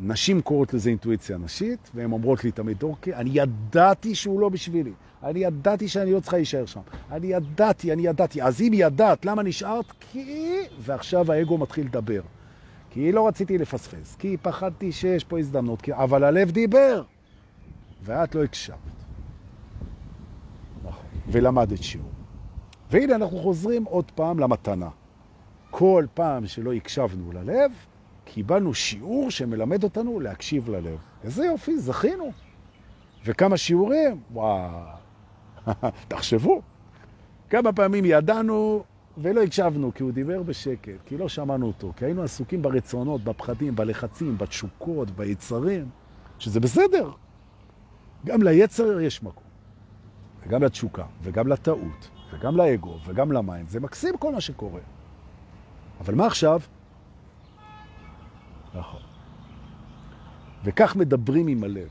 נשים 0.00 0.40
קוראות 0.40 0.74
לזה 0.74 0.90
אינטואיציה 0.90 1.38
נשית, 1.38 1.90
והן 1.94 2.12
אומרות 2.12 2.44
לי 2.44 2.50
תמיד, 2.50 2.82
אוקיי, 2.82 3.14
אני 3.14 3.30
ידעתי 3.32 4.14
שהוא 4.14 4.40
לא 4.40 4.48
בשבילי. 4.48 4.92
אני 5.22 5.40
ידעתי 5.40 5.88
שאני 5.88 6.12
לא 6.12 6.20
צריכה 6.20 6.36
להישאר 6.36 6.66
שם. 6.66 6.80
אני 7.10 7.26
ידעתי, 7.26 7.92
אני 7.92 8.02
ידעתי. 8.02 8.42
אז 8.42 8.60
אם 8.60 8.70
ידעת, 8.74 9.24
למה 9.24 9.42
נשארת? 9.42 9.84
כי... 10.00 10.60
ועכשיו 10.80 11.32
האגו 11.32 11.58
מתחיל 11.58 11.86
לדבר. 11.86 12.20
כי 12.90 13.12
לא 13.12 13.28
רציתי 13.28 13.58
לפספס, 13.58 14.16
כי 14.16 14.36
פחדתי 14.42 14.92
שיש 14.92 15.24
פה 15.24 15.38
הזדמנות, 15.38 15.82
כי... 15.82 15.94
אבל 15.94 16.24
הלב 16.24 16.50
דיבר, 16.50 17.02
ואת 18.02 18.34
לא 18.34 18.44
הקשבת. 18.44 18.78
נכון. 20.84 21.06
ולמדת 21.28 21.82
שיעור. 21.82 22.10
והנה 22.90 23.14
אנחנו 23.14 23.38
חוזרים 23.38 23.84
עוד 23.84 24.10
פעם 24.10 24.38
למתנה. 24.38 24.88
כל 25.70 26.06
פעם 26.14 26.46
שלא 26.46 26.72
הקשבנו 26.72 27.32
ללב, 27.32 27.72
קיבלנו 28.34 28.74
שיעור 28.74 29.30
שמלמד 29.30 29.84
אותנו 29.84 30.20
להקשיב 30.20 30.70
ללב. 30.70 30.98
איזה 31.24 31.44
יופי, 31.44 31.78
זכינו. 31.78 32.32
וכמה 33.24 33.56
שיעורים, 33.56 34.20
וואו, 34.32 34.70
תחשבו. 36.08 36.62
כמה 37.50 37.72
פעמים 37.72 38.04
ידענו 38.04 38.84
ולא 39.18 39.42
הקשבנו, 39.42 39.94
כי 39.94 40.02
הוא 40.02 40.12
דיבר 40.12 40.42
בשקט, 40.42 40.92
כי 41.06 41.16
לא 41.16 41.28
שמענו 41.28 41.66
אותו, 41.66 41.92
כי 41.96 42.04
היינו 42.04 42.22
עסוקים 42.22 42.62
ברצונות, 42.62 43.24
בפחדים, 43.24 43.76
בלחצים, 43.76 44.38
בתשוקות, 44.38 45.10
ביצרים, 45.10 45.88
שזה 46.38 46.60
בסדר. 46.60 47.10
גם 48.26 48.42
ליצר 48.42 49.00
יש 49.00 49.22
מקום, 49.22 49.48
וגם 50.46 50.62
לתשוקה, 50.62 51.04
וגם 51.22 51.48
לטעות, 51.48 52.08
וגם 52.32 52.56
לאגו, 52.56 52.98
וגם 53.06 53.32
למים. 53.32 53.66
זה 53.68 53.80
מקסים 53.80 54.16
כל 54.16 54.32
מה 54.32 54.40
שקורה. 54.40 54.80
אבל 56.00 56.14
מה 56.14 56.26
עכשיו? 56.26 56.60
נכון. 58.74 59.00
וכך 60.64 60.96
מדברים 60.96 61.46
עם 61.46 61.64
הלב. 61.64 61.88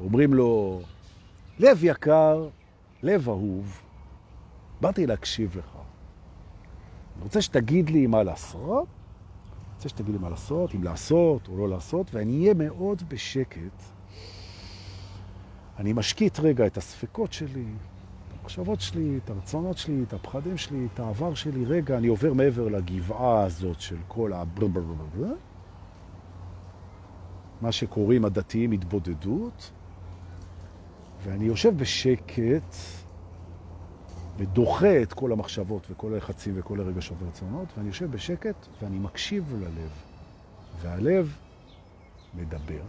אומרים 0.00 0.34
לו, 0.34 0.80
לב 1.58 1.84
יקר, 1.84 2.48
לב 3.02 3.28
אהוב, 3.28 3.82
באתי 4.80 5.06
להקשיב 5.06 5.58
לך. 5.58 5.78
אני 7.16 7.24
רוצה 7.24 7.42
שתגיד 7.42 7.90
לי 7.90 8.06
מה 8.06 8.22
לעשות, 8.22 8.88
אני 8.88 9.74
רוצה 9.74 9.88
שתגיד 9.88 10.14
לי 10.14 10.18
מה 10.18 10.30
לעשות, 10.30 10.74
אם 10.74 10.84
לעשות 10.84 11.48
או 11.48 11.58
לא 11.58 11.68
לעשות, 11.68 12.14
ואני 12.14 12.40
אהיה 12.40 12.54
מאוד 12.54 13.02
בשקט. 13.08 13.82
אני 15.78 15.92
משקיט 15.92 16.40
רגע 16.40 16.66
את 16.66 16.76
הספקות 16.76 17.32
שלי, 17.32 17.64
את 17.64 18.40
המחשבות 18.40 18.80
שלי, 18.80 19.18
את 19.24 19.30
הרצונות 19.30 19.78
שלי, 19.78 20.02
את 20.02 20.12
הפחדים 20.12 20.56
שלי, 20.56 20.86
את 20.94 21.00
העבר 21.00 21.34
שלי. 21.34 21.64
רגע, 21.64 21.98
אני 21.98 22.06
עובר 22.06 22.32
מעבר 22.32 22.68
לגבעה 22.68 23.42
הזאת 23.42 23.80
של 23.80 23.96
כל 24.08 24.32
הברברברבר. 24.32 25.34
מה 27.60 27.72
שקוראים 27.72 28.24
הדתיים 28.24 28.72
התבודדות, 28.72 29.70
ואני 31.24 31.44
יושב 31.44 31.76
בשקט 31.76 32.74
ודוחה 34.38 35.02
את 35.02 35.12
כל 35.12 35.32
המחשבות 35.32 35.86
וכל 35.90 36.14
הלחצים 36.14 36.54
וכל 36.56 36.80
הרגשות 36.80 37.16
ורצונות, 37.22 37.68
ואני 37.76 37.88
יושב 37.88 38.10
בשקט 38.10 38.66
ואני 38.82 38.98
מקשיב 38.98 39.54
ללב. 39.60 39.90
והלב 40.80 41.36
מדבר, 42.34 42.82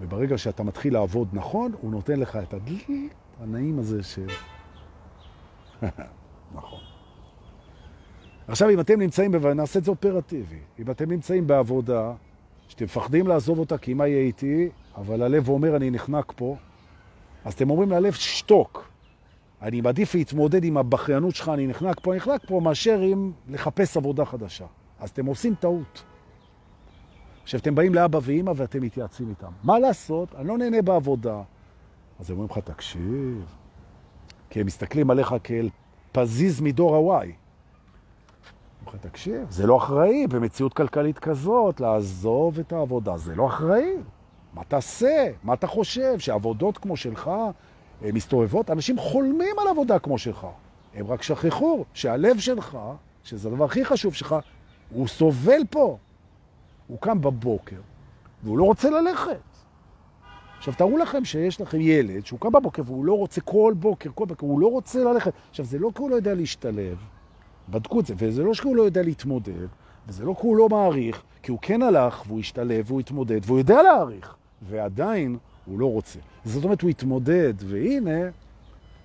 וברגע 0.00 0.38
שאתה 0.38 0.62
מתחיל 0.62 0.92
לעבוד 0.92 1.28
נכון, 1.32 1.72
הוא 1.80 1.90
נותן 1.90 2.20
לך 2.20 2.36
את 2.36 2.54
הדליק 2.54 2.88
הנעים 3.40 3.78
הזה 3.78 4.02
של... 4.02 4.26
נכון. 6.56 6.80
עכשיו, 8.48 8.70
אם 8.70 8.80
אתם 8.80 9.00
נמצאים, 9.00 9.34
נעשה 9.34 9.78
את 9.78 9.84
זה 9.84 9.90
אופרטיבי, 9.90 10.58
אם 10.78 10.90
אתם 10.90 11.10
נמצאים 11.10 11.46
בעבודה, 11.46 12.12
שאתם 12.68 12.84
מפחדים 12.84 13.26
לעזוב 13.26 13.58
אותה 13.58 13.78
כי 13.78 13.94
מה 13.94 14.06
יהיה 14.06 14.20
איתי, 14.20 14.68
אבל 14.96 15.22
הלב 15.22 15.48
אומר, 15.48 15.76
אני 15.76 15.90
נחנק 15.90 16.32
פה, 16.36 16.56
אז 17.44 17.52
אתם 17.52 17.70
אומרים 17.70 17.90
ללב, 17.90 18.12
שתוק. 18.12 18.88
אני 19.62 19.80
מעדיף 19.80 20.14
להתמודד 20.14 20.64
עם 20.64 20.76
הבחיינות 20.76 21.34
שלך, 21.34 21.48
אני 21.48 21.66
נחנק 21.66 22.00
פה, 22.00 22.12
אני 22.12 22.16
נחנק 22.16 22.40
פה, 22.46 22.60
מאשר 22.60 23.00
עם 23.00 23.32
לחפש 23.48 23.96
עבודה 23.96 24.24
חדשה. 24.24 24.66
אז 25.00 25.10
אתם 25.10 25.26
עושים 25.26 25.54
טעות. 25.54 26.04
עכשיו, 27.42 27.60
אתם 27.60 27.74
באים 27.74 27.94
לאבא 27.94 28.18
ואמא 28.22 28.52
ואתם 28.56 28.82
מתייעצים 28.82 29.28
איתם. 29.28 29.50
מה 29.64 29.78
לעשות? 29.78 30.34
אני 30.34 30.48
לא 30.48 30.58
נהנה 30.58 30.82
בעבודה. 30.82 31.42
אז 32.20 32.30
הם 32.30 32.36
אומרים 32.38 32.50
לך, 32.50 32.58
תקשיב, 32.58 33.54
כי 34.50 34.60
הם 34.60 34.66
מסתכלים 34.66 35.10
עליך 35.10 35.34
כאל 35.44 35.68
פזיז 36.12 36.60
מדור 36.60 36.96
הוואי. 36.96 37.32
אומרים 38.86 39.00
לך, 39.04 39.10
תקשיב, 39.10 39.50
זה 39.50 39.66
לא 39.66 39.76
אחראי 39.76 40.26
במציאות 40.26 40.74
כלכלית 40.74 41.18
כזאת 41.18 41.80
לעזוב 41.80 42.58
את 42.58 42.72
העבודה, 42.72 43.16
זה 43.16 43.34
לא 43.34 43.46
אחראי. 43.46 43.92
מה 44.54 44.64
תעשה? 44.64 45.30
מה 45.42 45.54
אתה 45.54 45.66
חושב? 45.66 46.18
שעבודות 46.18 46.78
כמו 46.78 46.96
שלך 46.96 47.28
אה, 47.28 48.12
מסתובבות? 48.12 48.70
אנשים 48.70 48.98
חולמים 48.98 49.58
על 49.58 49.68
עבודה 49.68 49.98
כמו 49.98 50.18
שלך. 50.18 50.46
הם 50.94 51.06
רק 51.06 51.22
שכחו 51.22 51.84
שהלב 51.94 52.38
שלך, 52.38 52.78
שזה 53.24 53.48
הדבר 53.48 53.64
הכי 53.64 53.84
חשוב 53.84 54.14
שלך, 54.14 54.36
הוא 54.90 55.08
סובל 55.08 55.60
פה. 55.70 55.96
הוא 56.86 56.98
קם 57.00 57.20
בבוקר, 57.20 57.80
והוא 58.42 58.58
לא 58.58 58.64
רוצה 58.64 58.90
ללכת. 58.90 59.40
עכשיו, 60.58 60.74
תארו 60.74 60.98
לכם 60.98 61.24
שיש 61.24 61.60
לכם 61.60 61.80
ילד 61.80 62.26
שהוא 62.26 62.40
קם 62.40 62.52
בבוקר 62.52 62.82
והוא 62.86 63.04
לא 63.04 63.18
רוצה 63.18 63.40
כל 63.40 63.74
בוקר, 63.76 64.10
כל 64.14 64.24
בוקר, 64.24 64.46
הוא 64.46 64.60
לא 64.60 64.66
רוצה 64.66 65.04
ללכת. 65.04 65.32
עכשיו, 65.50 65.64
זה 65.64 65.78
לא 65.78 65.90
כי 65.94 66.02
הוא 66.02 66.10
לא 66.10 66.16
יודע 66.16 66.34
להשתלב, 66.34 66.96
בדקו 67.68 68.00
את 68.00 68.06
זה, 68.06 68.14
וזה 68.18 68.42
לא 68.42 68.54
כי 68.54 68.68
הוא 68.68 68.76
לא 68.76 68.82
יודע 68.82 69.02
להתמודד, 69.02 69.66
וזה 70.08 70.24
לא 70.24 70.34
כי 70.40 70.46
הוא 70.46 70.56
לא 70.56 70.68
מעריך, 70.68 71.22
כי 71.42 71.50
הוא 71.50 71.58
כן 71.62 71.82
הלך 71.82 72.22
והוא 72.26 72.40
השתלב 72.40 72.84
והוא 72.86 73.00
התמודד 73.00 73.40
והוא 73.44 73.58
יודע 73.58 73.82
להעריך. 73.82 74.36
ועדיין 74.62 75.38
הוא 75.66 75.78
לא 75.78 75.86
רוצה. 75.86 76.18
זאת 76.44 76.64
אומרת, 76.64 76.82
הוא 76.82 76.90
התמודד, 76.90 77.54
והנה, 77.58 78.30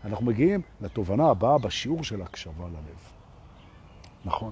אנחנו 0.05 0.25
מגיעים 0.25 0.61
לתובנה 0.81 1.29
הבאה 1.29 1.57
בשיעור 1.57 2.03
של 2.03 2.21
הקשבה 2.21 2.67
ללב. 2.67 3.11
נכון. 4.25 4.51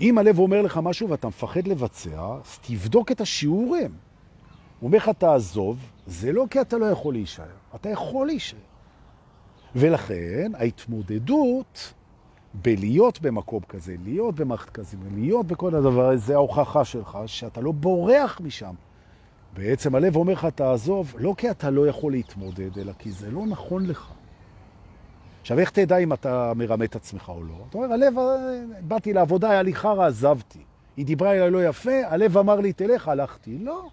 אם 0.00 0.18
הלב 0.18 0.38
אומר 0.38 0.62
לך 0.62 0.80
משהו 0.82 1.08
ואתה 1.08 1.28
מפחד 1.28 1.66
לבצע, 1.66 2.36
אז 2.44 2.58
תבדוק 2.62 3.12
את 3.12 3.20
השיעורים. 3.20 3.90
הוא 4.80 4.86
אומר 4.88 4.98
לך, 4.98 5.08
תעזוב, 5.08 5.90
זה 6.06 6.32
לא 6.32 6.46
כי 6.50 6.60
אתה 6.60 6.78
לא 6.78 6.86
יכול 6.86 7.14
להישאר, 7.14 7.44
אתה 7.74 7.88
יכול 7.88 8.26
להישאר. 8.26 8.58
ולכן 9.76 10.52
ההתמודדות 10.54 11.92
בלהיות 12.54 13.20
במקום 13.20 13.60
כזה, 13.68 13.94
להיות 14.04 14.34
במערכת 14.34 14.70
כזה, 14.70 14.96
להיות 15.14 15.46
בכל 15.46 15.74
הדבר 15.74 16.08
הזה, 16.08 16.26
זה 16.26 16.34
ההוכחה 16.34 16.84
שלך 16.84 17.18
שאתה 17.26 17.60
לא 17.60 17.72
בורח 17.72 18.40
משם. 18.44 18.74
בעצם 19.54 19.94
הלב 19.94 20.16
אומר 20.16 20.32
לך, 20.32 20.46
תעזוב, 20.54 21.14
לא 21.18 21.34
כי 21.36 21.50
אתה 21.50 21.70
לא 21.70 21.86
יכול 21.88 22.12
להתמודד, 22.12 22.78
אלא 22.78 22.92
כי 22.98 23.10
זה 23.10 23.30
לא 23.30 23.46
נכון 23.46 23.86
לך. 23.86 24.12
עכשיו, 25.40 25.58
איך 25.58 25.70
תדע 25.70 25.96
אם 25.96 26.12
אתה 26.12 26.52
מרמה 26.56 26.84
את 26.84 26.96
עצמך 26.96 27.28
או 27.28 27.42
לא? 27.42 27.54
אתה 27.68 27.78
אומר, 27.78 27.92
הלב, 27.92 28.14
באתי 28.80 29.12
לעבודה, 29.12 29.50
היה 29.50 29.62
לי 29.62 29.74
חרא, 29.74 30.06
עזבתי. 30.06 30.58
היא 30.96 31.06
דיברה 31.06 31.32
אליי 31.32 31.50
לא 31.50 31.64
יפה, 31.64 32.06
הלב 32.06 32.38
אמר 32.38 32.60
לי, 32.60 32.72
תלך, 32.72 33.08
הלכתי. 33.08 33.58
לא. 33.58 33.88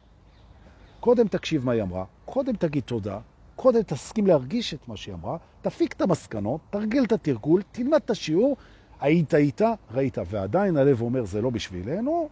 קודם 0.99 1.27
תקשיב 1.27 1.65
מה 1.65 1.71
היא 1.71 1.81
אמרה, 1.81 2.03
קודם 2.25 2.55
תגיד 2.55 2.83
תודה, 2.83 3.19
קודם 3.61 3.81
תסכים 3.81 4.27
להרגיש 4.27 4.73
את 4.73 4.87
מה 4.87 4.97
שהיא 4.97 5.15
אמרה, 5.15 5.37
תפיק 5.61 5.93
את 5.93 6.01
המסקנות, 6.01 6.61
תרגיל 6.69 7.03
את 7.03 7.11
התרגול, 7.11 7.61
תלמד 7.71 7.99
את 8.05 8.09
השיעור, 8.09 8.57
היית 8.99 9.33
איתה, 9.33 9.73
ראית, 9.91 10.17
ועדיין 10.29 10.77
הלב 10.77 11.01
אומר, 11.01 11.25
זה 11.25 11.41
לא 11.41 11.49
בשבילנו, 11.49 12.29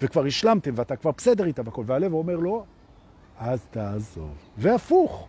וכבר 0.00 0.26
השלמתם 0.26 0.72
ואתה 0.74 0.96
כבר 0.96 1.10
בסדר 1.16 1.44
איתה 1.44 1.62
והכל, 1.64 1.82
והלב 1.86 2.12
אומר 2.12 2.36
לו, 2.36 2.64
אז 3.38 3.60
תעזוב. 3.70 4.34
והפוך. 4.58 5.28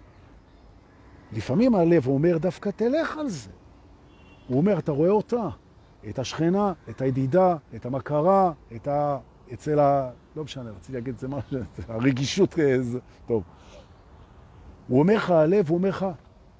לפעמים 1.34 1.76
הלב 1.76 2.08
אומר, 2.08 2.38
דווקא 2.38 2.70
תלך 2.70 3.18
על 3.18 3.30
זה. 3.30 3.50
הוא 4.48 4.58
אומר, 4.58 4.80
אתה 4.80 4.92
רואה 4.92 5.10
אותה, 5.10 5.50
את 6.10 6.20
השכנה, 6.20 6.74
את 6.90 7.02
הידידה, 7.02 7.56
את 7.76 7.86
המכרה, 7.86 8.52
את 8.76 8.88
ה... 8.88 9.18
אצל 9.54 9.80
ה... 9.80 10.12
לא 10.36 10.44
משנה, 10.44 10.70
רציתי 10.72 10.94
להגיד 10.94 11.14
את 11.14 11.20
זה 11.20 11.28
משהו, 11.28 11.58
הרגישות, 11.88 12.56
זה... 12.82 13.00
טוב. 13.28 13.44
הוא 14.90 15.00
אומר 15.00 15.16
לך, 15.16 15.30
הלב, 15.30 15.70
הוא 15.70 15.78
אומר 15.78 15.90
לך, 15.90 16.06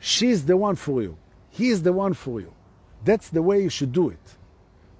she's 0.02 0.48
the 0.48 0.54
one 0.54 0.88
for 0.88 1.02
you, 1.02 1.14
he 1.58 1.62
is 1.62 1.84
the 1.84 1.94
one 1.94 2.14
for 2.26 2.40
you. 2.40 2.52
That's 3.06 3.30
the 3.34 3.42
way 3.42 3.60
you 3.66 3.70
should 3.70 3.98
do 3.98 4.10
it. 4.10 4.30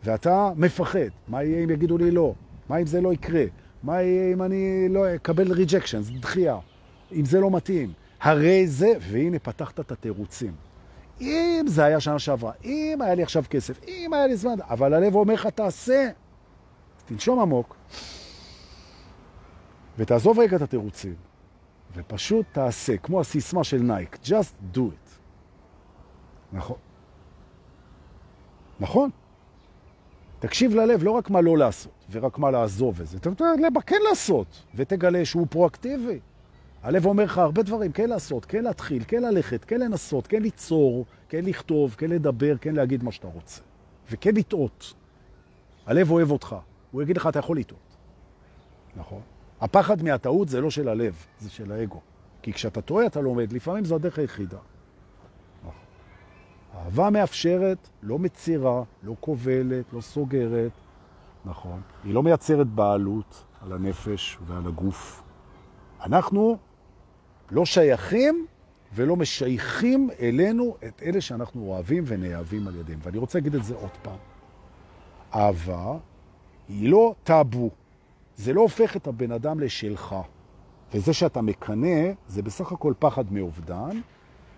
ואתה 0.04 0.52
מפחד, 0.56 1.10
מה 1.28 1.44
יהיה 1.44 1.64
אם 1.64 1.70
יגידו 1.70 1.98
לי 1.98 2.12
לא? 2.12 2.34
מה 2.70 2.78
אם 2.78 2.86
זה 2.86 3.02
לא 3.02 3.14
יקרה? 3.14 3.44
מה 3.84 4.02
יהיה 4.02 4.34
אם 4.34 4.42
אני 4.42 4.90
לא 4.90 5.16
אקבל 5.16 5.54
rejection, 5.54 6.02
דחייה? 6.20 6.58
אם 7.12 7.26
זה 7.26 7.40
לא 7.40 7.52
מתאים? 7.52 7.94
הרי 8.22 8.68
זה, 8.68 8.94
והנה 9.00 9.40
פתחת 9.40 9.80
את 9.80 9.92
התירוצים. 9.92 10.54
אם 11.22 11.66
זה 11.68 11.86
היה 11.86 12.00
שנה 12.00 12.20
שעברה, 12.20 12.52
אם 12.64 13.00
היה 13.02 13.16
לי 13.16 13.24
עכשיו 13.24 13.44
כסף, 13.50 13.80
אם 13.88 14.14
היה 14.14 14.28
לי 14.28 14.38
זמן, 14.38 14.56
אבל 14.70 14.94
הלב 14.94 15.16
אומר 15.16 15.34
לך, 15.34 15.48
תעשה. 15.48 16.10
תנשום 17.06 17.40
עמוק, 17.40 17.76
ותעזוב 19.98 20.40
רגע 20.40 20.58
את 20.58 20.62
התירוצים, 20.62 21.16
ופשוט 21.96 22.46
תעשה, 22.52 22.98
כמו 22.98 23.22
הסיסמה 23.22 23.64
של 23.64 23.78
נייק, 23.82 24.18
just 24.24 24.76
do 24.76 24.80
it. 24.80 25.10
נכון. 26.54 26.78
נכון. 28.80 29.10
תקשיב 30.40 30.76
ללב, 30.76 31.04
לא 31.04 31.12
רק 31.12 31.30
מה 31.30 31.42
לא 31.42 31.58
לעשות, 31.58 32.06
ורק 32.12 32.38
מה 32.38 32.52
לעזוב 32.52 32.96
וזה. 32.98 33.18
אתה 33.18 33.30
יודע, 33.30 33.46
לב, 33.62 33.82
כן 33.82 34.00
לעשות, 34.10 34.64
ותגלה 34.76 35.26
שהוא 35.26 35.48
פרואקטיבי. 35.50 36.20
הלב 36.84 37.06
אומר 37.06 37.24
לך 37.24 37.38
הרבה 37.38 37.64
דברים, 37.64 37.92
כן 37.92 38.10
לעשות, 38.10 38.46
כן 38.46 38.64
להתחיל, 38.64 39.04
כן 39.08 39.24
ללכת, 39.24 39.66
כן 39.66 39.80
לנסות, 39.80 40.28
כן 40.28 40.42
ליצור, 40.42 41.06
כן 41.30 41.46
לכתוב, 41.46 41.96
כן 41.98 42.10
לדבר, 42.10 42.58
כן 42.58 42.76
להגיד 42.76 43.04
מה 43.04 43.12
שאתה 43.12 43.28
רוצה. 43.28 43.62
וכן 44.12 44.36
לטעות. 44.36 44.94
הלב 45.86 46.12
אוהב 46.12 46.32
אותך. 46.32 46.56
הוא 46.92 47.02
יגיד 47.02 47.18
לך, 47.18 47.28
אתה 47.28 47.40
יכול 47.40 47.58
לטעות. 47.58 47.98
נכון. 48.96 49.22
הפחד 49.62 50.04
מהטעות 50.04 50.50
זה 50.50 50.62
לא 50.62 50.70
של 50.70 50.90
הלב, 50.90 51.26
זה 51.40 51.50
של 51.50 51.72
האגו. 51.72 52.00
כי 52.42 52.54
כשאתה 52.54 52.82
טועה 52.82 53.06
אתה 53.06 53.22
לומד, 53.22 53.54
לפעמים 53.54 53.86
זו 53.86 53.96
הדרך 53.96 54.20
היחידה. 54.20 54.58
אהבה 56.76 57.10
מאפשרת, 57.10 57.90
לא 58.04 58.20
מצירה, 58.20 58.84
לא 59.04 59.16
כובלת, 59.20 59.94
לא 59.94 60.02
סוגרת, 60.02 60.72
נכון. 61.46 61.82
היא 62.04 62.14
לא 62.14 62.24
מייצרת 62.24 62.68
בעלות 62.68 63.44
על 63.62 63.74
הנפש 63.74 64.38
ועל 64.48 64.68
הגוף. 64.68 65.24
אנחנו 66.06 66.58
לא 67.52 67.66
שייכים 67.66 68.46
ולא 68.94 69.16
משייכים 69.16 70.10
אלינו 70.20 70.76
את 70.88 71.02
אלה 71.06 71.22
שאנחנו 71.22 71.62
אוהבים 71.62 72.04
ונאהבים 72.08 72.68
על 72.68 72.76
ידיהם. 72.76 73.00
ואני 73.04 73.18
רוצה 73.18 73.40
להגיד 73.40 73.56
את 73.56 73.64
זה 73.64 73.76
עוד 73.76 73.98
פעם. 74.02 74.18
אהבה 75.36 75.98
היא 76.70 76.90
לא 76.90 77.16
טאבו. 77.24 77.70
זה 78.40 78.54
לא 78.54 78.62
הופך 78.62 78.96
את 78.96 79.08
הבן 79.08 79.32
אדם 79.32 79.60
לשלך. 79.60 80.16
וזה 80.94 81.14
שאתה 81.14 81.42
מקנה, 81.42 82.12
זה 82.28 82.42
בסך 82.42 82.72
הכל 82.72 82.94
פחד 83.00 83.34
מאובדן, 83.34 84.00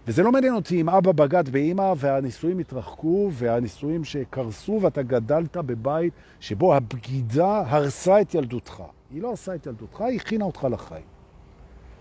וזה 0.07 0.23
לא 0.23 0.31
מעניין 0.31 0.55
אותי 0.55 0.81
אם 0.81 0.89
אבא 0.89 1.11
בגד 1.11 1.49
באמא 1.49 1.93
והנישואים 1.97 2.59
התרחקו 2.59 3.29
והנישואים 3.33 4.03
שקרסו 4.03 4.79
ואתה 4.81 5.01
גדלת 5.01 5.57
בבית 5.57 6.13
שבו 6.39 6.75
הבגידה 6.75 7.63
הרסה 7.67 8.21
את 8.21 8.35
ילדותך. 8.35 8.83
היא 9.11 9.21
לא 9.21 9.29
הרסה 9.29 9.55
את 9.55 9.65
ילדותך, 9.65 10.01
היא 10.01 10.15
הכינה 10.15 10.45
אותך 10.45 10.67
לחיים. 10.71 11.05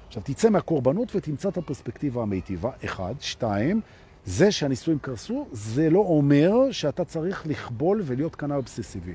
עכשיו 0.07 0.23
תצא 0.23 0.51
מהקורבנות 0.51 1.17
ותמצא 1.17 1.49
את 1.49 1.57
הפרספקטיבה 1.57 2.23
המיטיבה, 2.23 2.71
אחד. 2.85 3.15
שתיים, 3.21 3.81
זה 4.25 4.53
שהנישואים 4.53 4.99
קרסו, 4.99 5.47
זה 5.53 5.91
לא 5.91 6.01
אומר 6.01 6.71
שאתה 6.71 7.05
צריך 7.05 7.47
לכבול 7.47 8.03
ולהיות 8.05 8.37
קנה 8.37 8.57
אובססיבי. 8.57 9.15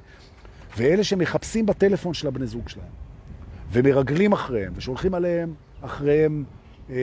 ואלה 0.78 1.04
שמחפשים 1.04 1.66
בטלפון 1.66 2.14
של 2.14 2.28
הבני 2.28 2.48
זוג 2.48 2.70
שלהם, 2.70 2.88
ומרגלים 3.72 4.34
אחריהם, 4.34 4.74
ושולחים 4.76 5.14
עליהם 5.14 5.54
אחריהם 5.82 6.44
אה, 6.90 6.96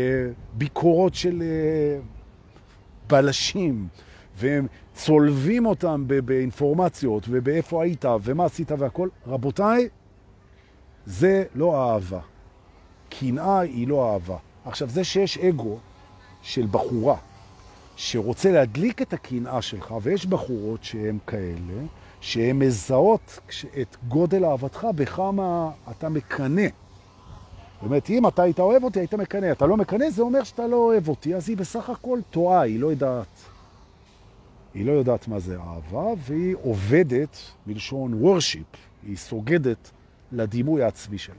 ביקורות 0.54 1.14
של 1.14 1.42
אה, 1.42 2.00
בלשים, 3.08 3.88
והם 4.36 4.66
צולבים 4.94 5.66
אותם 5.66 6.04
באינפורמציות, 6.24 7.26
ובאיפה 7.28 7.82
היית, 7.82 8.04
ומה 8.22 8.44
עשית 8.44 8.72
והכל, 8.78 9.08
רבותיי, 9.26 9.88
זה 11.06 11.44
לא 11.54 11.92
אהבה. 11.92 12.20
קנאה 13.08 13.60
היא 13.60 13.88
לא 13.88 14.12
אהבה. 14.12 14.36
עכשיו, 14.64 14.88
זה 14.88 15.04
שיש 15.04 15.38
אגו 15.38 15.78
של 16.42 16.66
בחורה 16.70 17.16
שרוצה 17.96 18.52
להדליק 18.52 19.02
את 19.02 19.12
הקנאה 19.12 19.62
שלך, 19.62 19.94
ויש 20.02 20.26
בחורות 20.26 20.84
שהן 20.84 21.18
כאלה, 21.26 21.82
שהן 22.22 22.58
מזהות 22.58 23.38
את 23.80 23.96
גודל 24.08 24.44
אהבתך 24.44 24.86
בכמה 24.96 25.70
אתה 25.90 26.08
מקנה. 26.08 26.62
זאת 27.74 27.82
אומרת, 27.82 28.10
אם 28.10 28.26
אתה 28.26 28.42
היית 28.42 28.60
אוהב 28.60 28.84
אותי, 28.84 28.98
היית 28.98 29.14
מקנה. 29.14 29.52
אתה 29.52 29.66
לא 29.66 29.76
מקנה, 29.76 30.10
זה 30.10 30.22
אומר 30.22 30.44
שאתה 30.44 30.66
לא 30.66 30.76
אוהב 30.76 31.08
אותי, 31.08 31.34
אז 31.34 31.48
היא 31.48 31.56
בסך 31.56 31.90
הכל 31.90 32.18
טועה, 32.30 32.60
היא 32.60 32.80
לא 32.80 32.86
יודעת. 32.86 33.26
היא 34.74 34.86
לא 34.86 34.92
יודעת 34.92 35.28
מה 35.28 35.38
זה 35.38 35.56
אהבה, 35.58 36.04
והיא 36.16 36.56
עובדת, 36.62 37.36
מלשון 37.66 38.22
worship, 38.24 38.76
היא 39.02 39.16
סוגדת 39.16 39.90
לדימוי 40.32 40.82
העצמי 40.82 41.18
שלה. 41.18 41.34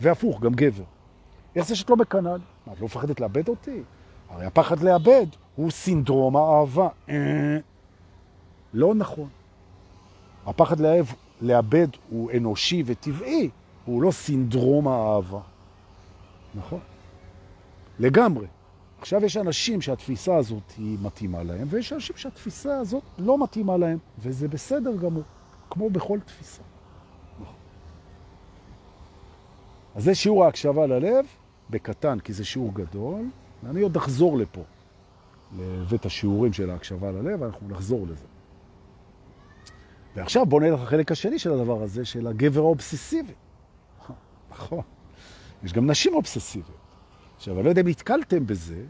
והפוך, 0.00 0.40
גם 0.40 0.54
גבר. 0.54 0.84
איך 1.56 1.66
זה 1.66 1.76
שאת 1.76 1.90
לא 1.90 1.96
מקנה? 1.96 2.36
מה, 2.66 2.72
את 2.72 2.80
לא 2.80 2.84
מפחדת 2.84 3.20
לאבד 3.20 3.48
אותי? 3.48 3.82
הרי 4.28 4.46
הפחד 4.46 4.80
לאבד 4.80 5.26
הוא 5.56 5.70
סינדרום 5.70 6.36
האהבה. 6.36 6.88
אה, 7.08 7.58
לא 8.74 8.94
נכון. 8.94 9.28
הפחד 10.46 10.80
לאהב, 10.80 11.06
לאבד 11.40 11.88
הוא 12.10 12.30
אנושי 12.36 12.82
וטבעי, 12.86 13.50
הוא 13.84 14.02
לא 14.02 14.10
סינדרום 14.10 14.88
האהבה. 14.88 15.40
נכון? 16.54 16.80
לגמרי. 17.98 18.46
עכשיו 19.00 19.24
יש 19.24 19.36
אנשים 19.36 19.80
שהתפיסה 19.80 20.36
הזאת 20.36 20.72
היא 20.78 20.98
מתאימה 21.02 21.42
להם, 21.42 21.66
ויש 21.70 21.92
אנשים 21.92 22.16
שהתפיסה 22.16 22.78
הזאת 22.78 23.02
לא 23.18 23.44
מתאימה 23.44 23.76
להם, 23.76 23.98
וזה 24.18 24.48
בסדר 24.48 24.96
גמור, 24.96 25.22
כמו 25.70 25.90
בכל 25.90 26.18
תפיסה. 26.26 26.62
נכון. 27.40 27.54
אז 29.94 30.04
זה 30.04 30.14
שיעור 30.14 30.44
ההקשבה 30.44 30.86
ללב, 30.86 31.26
בקטן, 31.70 32.20
כי 32.20 32.32
זה 32.32 32.44
שיעור 32.44 32.74
גדול, 32.74 33.24
ואני 33.62 33.80
עוד 33.80 33.96
אחזור 33.96 34.38
לפה, 34.38 34.62
לבית 35.58 36.06
השיעורים 36.06 36.52
של 36.52 36.70
ההקשבה 36.70 37.10
ללב, 37.10 37.42
ואנחנו 37.42 37.68
נחזור 37.68 38.06
לזה. 38.06 38.26
ועכשיו 40.16 40.46
בוא 40.46 40.60
נלך 40.60 40.82
לחלק 40.82 41.12
השני 41.12 41.38
של 41.38 41.52
הדבר 41.52 41.82
הזה, 41.82 42.04
של 42.04 42.26
הגבר 42.26 42.60
האובססיבי. 42.60 43.32
נכון. 44.50 44.82
יש 45.64 45.72
גם 45.72 45.90
נשים 45.90 46.14
אובססיביות. 46.14 46.78
עכשיו, 47.36 47.54
אני 47.54 47.64
לא 47.64 47.68
יודע 47.68 47.82
אם 47.82 47.86
התקלתם 47.86 48.46
בזה, 48.46 48.82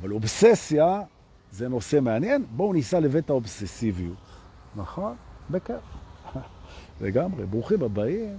אבל 0.00 0.12
אובססיה 0.12 1.02
זה 1.50 1.68
נושא 1.68 2.00
מעניין. 2.00 2.44
בואו 2.50 2.72
ניסע 2.72 3.00
לבית 3.00 3.30
האובססיביות. 3.30 4.16
נכון? 4.76 5.16
בכיף. 5.50 5.76
לגמרי. 7.00 7.46
ברוכים 7.46 7.82
הבאים. 7.82 8.38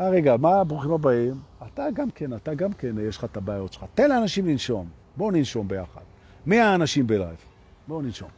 אה, 0.00 0.08
רגע, 0.08 0.36
מה 0.36 0.64
ברוכים 0.64 0.92
הבאים? 0.92 1.34
אתה 1.66 1.86
גם 1.94 2.10
כן, 2.10 2.34
אתה 2.34 2.54
גם 2.54 2.72
כן, 2.72 2.94
יש 3.08 3.16
לך 3.16 3.24
את 3.24 3.36
הבעיות 3.36 3.72
שלך. 3.72 3.84
תן 3.94 4.08
לאנשים 4.08 4.46
לנשום. 4.46 4.88
בואו 5.16 5.30
ננשום 5.30 5.68
ביחד. 5.68 6.00
מי 6.46 6.60
האנשים 6.60 7.06
בלייב? 7.06 7.36
בואו 7.88 8.02
ננשום. 8.02 8.28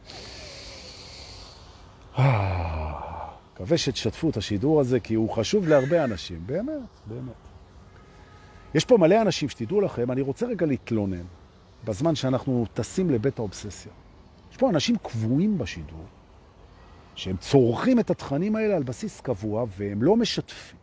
מקווה 3.53 3.77
שתשתפו 3.77 4.29
את 4.29 4.37
השידור 4.37 4.79
הזה, 4.79 4.99
כי 4.99 5.13
הוא 5.13 5.29
חשוב 5.29 5.67
להרבה 5.67 6.03
אנשים. 6.03 6.39
באמת, 6.45 6.89
באמת. 7.07 7.33
יש 8.75 8.85
פה 8.85 8.97
מלא 8.97 9.21
אנשים 9.21 9.49
שתדעו 9.49 9.81
לכם, 9.81 10.11
אני 10.11 10.21
רוצה 10.21 10.45
רגע 10.45 10.65
להתלונן, 10.65 11.23
בזמן 11.85 12.15
שאנחנו 12.15 12.65
טסים 12.73 13.09
לבית 13.09 13.39
האובססיה. 13.39 13.91
יש 14.51 14.57
פה 14.57 14.69
אנשים 14.69 14.95
קבועים 15.03 15.57
בשידור, 15.57 16.05
שהם 17.15 17.37
צורכים 17.37 17.99
את 17.99 18.09
התכנים 18.09 18.55
האלה 18.55 18.75
על 18.75 18.83
בסיס 18.83 19.21
קבוע, 19.21 19.65
והם 19.77 20.03
לא 20.03 20.15
משתפים. 20.15 20.77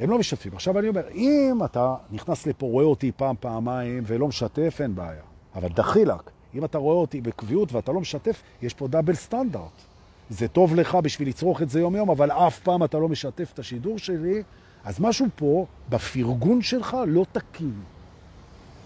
הם 0.00 0.10
לא 0.10 0.18
משתפים. 0.18 0.52
עכשיו 0.54 0.78
אני 0.78 0.88
אומר, 0.88 1.08
אם 1.10 1.58
אתה 1.64 1.94
נכנס 2.10 2.46
לפה, 2.46 2.66
רואה 2.66 2.84
אותי 2.84 3.12
פעם, 3.16 3.36
פעמיים, 3.40 4.02
ולא 4.06 4.28
משתף, 4.28 4.76
אין 4.80 4.94
בעיה. 4.94 5.22
אבל 5.54 5.68
דחילק, 5.68 6.30
אם 6.54 6.64
אתה 6.64 6.78
רואה 6.78 6.96
אותי 6.96 7.20
בקביעות 7.20 7.72
ואתה 7.72 7.92
לא 7.92 8.00
משתף, 8.00 8.42
יש 8.62 8.74
פה 8.74 8.88
דאבל 8.88 9.14
סטנדרט. 9.14 9.93
זה 10.30 10.48
טוב 10.48 10.74
לך 10.74 10.94
בשביל 10.94 11.28
לצרוך 11.28 11.62
את 11.62 11.70
זה 11.70 11.80
יום-יום, 11.80 12.10
אבל 12.10 12.30
אף 12.30 12.58
פעם 12.58 12.84
אתה 12.84 12.98
לא 12.98 13.08
משתף 13.08 13.50
את 13.54 13.58
השידור 13.58 13.98
שלי, 13.98 14.42
אז 14.84 15.00
משהו 15.00 15.26
פה 15.36 15.66
בפרגון 15.88 16.62
שלך 16.62 16.96
לא 17.06 17.26
תקין. 17.32 17.74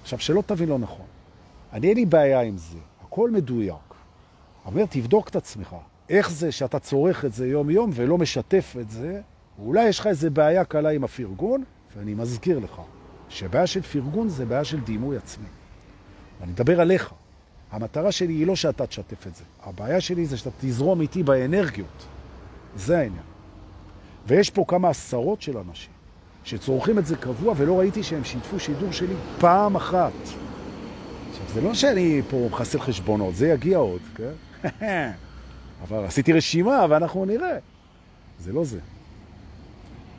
עכשיו, 0.02 0.18
שלא 0.18 0.42
תבין 0.46 0.68
לא 0.68 0.78
נכון. 0.78 1.06
אני 1.72 1.88
אין 1.88 1.96
לי 1.96 2.06
בעיה 2.06 2.40
עם 2.40 2.56
זה, 2.56 2.78
הכל 3.02 3.30
מדויק. 3.30 3.74
אומר, 4.66 4.84
תבדוק 4.90 5.28
את 5.28 5.36
עצמך. 5.36 5.76
איך 6.08 6.30
זה 6.30 6.52
שאתה 6.52 6.78
צורך 6.78 7.24
את 7.24 7.32
זה 7.32 7.48
יום-יום 7.48 7.90
ולא 7.94 8.18
משתף 8.18 8.76
את 8.80 8.90
זה? 8.90 9.20
אולי 9.58 9.88
יש 9.88 10.00
לך 10.00 10.06
איזה 10.06 10.30
בעיה 10.30 10.64
קלה 10.64 10.90
עם 10.90 11.04
הפרגון, 11.04 11.64
ואני 11.96 12.14
מזכיר 12.14 12.58
לך 12.58 12.80
שבעיה 13.28 13.66
של 13.66 13.82
פרגון 13.82 14.28
זה 14.28 14.46
בעיה 14.46 14.64
של 14.64 14.80
דימוי 14.80 15.16
עצמי. 15.16 15.46
ואני 16.40 16.52
מדבר 16.52 16.80
עליך. 16.80 17.12
המטרה 17.70 18.12
שלי 18.12 18.32
היא 18.32 18.46
לא 18.46 18.56
שאתה 18.56 18.86
תשתף 18.86 19.26
את 19.26 19.34
זה. 19.34 19.44
הבעיה 19.64 20.00
שלי 20.00 20.26
זה 20.26 20.36
שאתה 20.36 20.50
תזרום 20.60 21.00
איתי 21.00 21.22
באנרגיות. 21.22 22.06
זה 22.76 22.98
העניין. 22.98 23.22
ויש 24.26 24.50
פה 24.50 24.64
כמה 24.68 24.88
עשרות 24.88 25.42
של 25.42 25.58
אנשים 25.58 25.90
שצורכים 26.44 26.98
את 26.98 27.06
זה 27.06 27.16
קבוע, 27.16 27.54
ולא 27.56 27.78
ראיתי 27.78 28.02
שהם 28.02 28.24
שיתפו 28.24 28.60
שידור 28.60 28.92
שלי 28.92 29.14
פעם 29.38 29.76
אחת. 29.76 30.12
עכשיו, 31.30 31.44
זה 31.54 31.60
לא 31.60 31.74
שאני 31.74 32.22
פה 32.30 32.48
מחסל 32.50 32.80
חשבונות, 32.80 33.34
זה 33.34 33.48
יגיע 33.48 33.78
עוד, 33.78 34.00
כן? 34.14 34.32
אבל 35.82 36.04
עשיתי 36.04 36.32
רשימה 36.32 36.86
ואנחנו 36.90 37.24
נראה. 37.24 37.58
זה 38.38 38.52
לא 38.52 38.64
זה. 38.64 38.78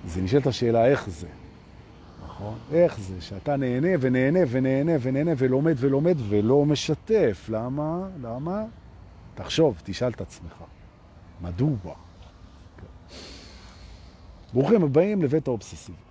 זה 0.07 0.21
נשאלת 0.21 0.47
השאלה 0.47 0.85
איך 0.85 1.09
זה. 1.09 1.27
נכון? 2.25 2.57
איך 2.71 2.99
זה 2.99 3.21
שאתה 3.21 3.57
נהנה 3.57 3.89
ונהנה 3.99 4.39
ונהנה 4.49 4.91
ונהנה 5.01 5.31
ולומד 5.37 5.75
ולומד 5.77 6.15
ולא 6.29 6.65
משתף? 6.65 7.45
למה? 7.49 8.07
למה? 8.21 8.63
תחשוב, 9.35 9.81
תשאל 9.83 10.09
את 10.09 10.21
עצמך. 10.21 10.53
מדוע? 11.41 11.75
ברוכים 14.53 14.83
הבאים 14.83 15.21
לבית 15.21 15.47
האובססיביות. 15.47 16.09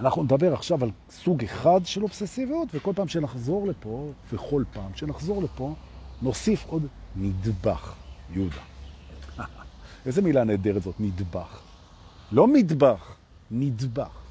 אנחנו 0.00 0.22
נדבר 0.22 0.54
עכשיו 0.54 0.84
על 0.84 0.90
סוג 1.10 1.44
אחד 1.44 1.80
של 1.84 2.02
אובססיביות, 2.02 2.68
וכל 2.74 2.92
פעם 2.96 3.08
שנחזור 3.08 3.66
לפה, 3.66 4.10
וכל 4.32 4.64
פעם 4.72 4.90
שנחזור 4.94 5.42
לפה, 5.42 5.74
נוסיף 6.22 6.64
עוד 6.66 6.86
נדבך, 7.16 7.94
יהודה. 8.32 8.56
איזה 10.06 10.22
מילה 10.22 10.44
נהדרת 10.44 10.82
זאת, 10.82 10.94
נדבך. 11.00 11.60
לא 12.32 12.46
מטבח, 12.46 13.16
נדבך. 13.50 14.23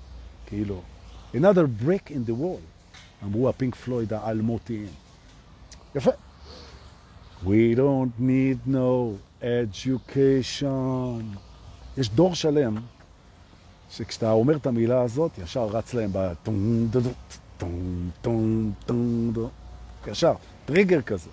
כאילו, 0.53 0.81
another 1.33 1.65
break 1.83 2.09
in 2.09 2.29
the 2.29 2.33
wall, 2.41 2.61
אמרו 3.23 3.49
הפינק 3.49 3.75
פלויד 3.75 4.13
האלמותיים. 4.13 4.87
יפה. 5.95 6.11
We 7.43 7.75
don't 7.75 8.21
need 8.21 8.67
no 8.67 9.17
education. 9.41 11.23
יש 11.97 12.09
דור 12.09 12.35
שלם 12.35 12.75
שכשאתה 13.89 14.31
אומר 14.31 14.55
את 14.55 14.67
המילה 14.67 15.01
הזאת, 15.01 15.37
ישר 15.37 15.65
רץ 15.65 15.93
להם 15.93 16.11
דו 19.31 19.49
ישר, 20.07 20.33
טריגר 20.65 21.01
כזה. 21.01 21.29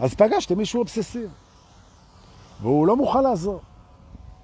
אז 0.00 0.14
פגשתם 0.14 0.58
מישהו 0.58 0.80
אובססיב, 0.80 1.30
והוא 2.62 2.86
לא 2.86 2.96
מוכן 2.96 3.22
לעזור. 3.22 3.60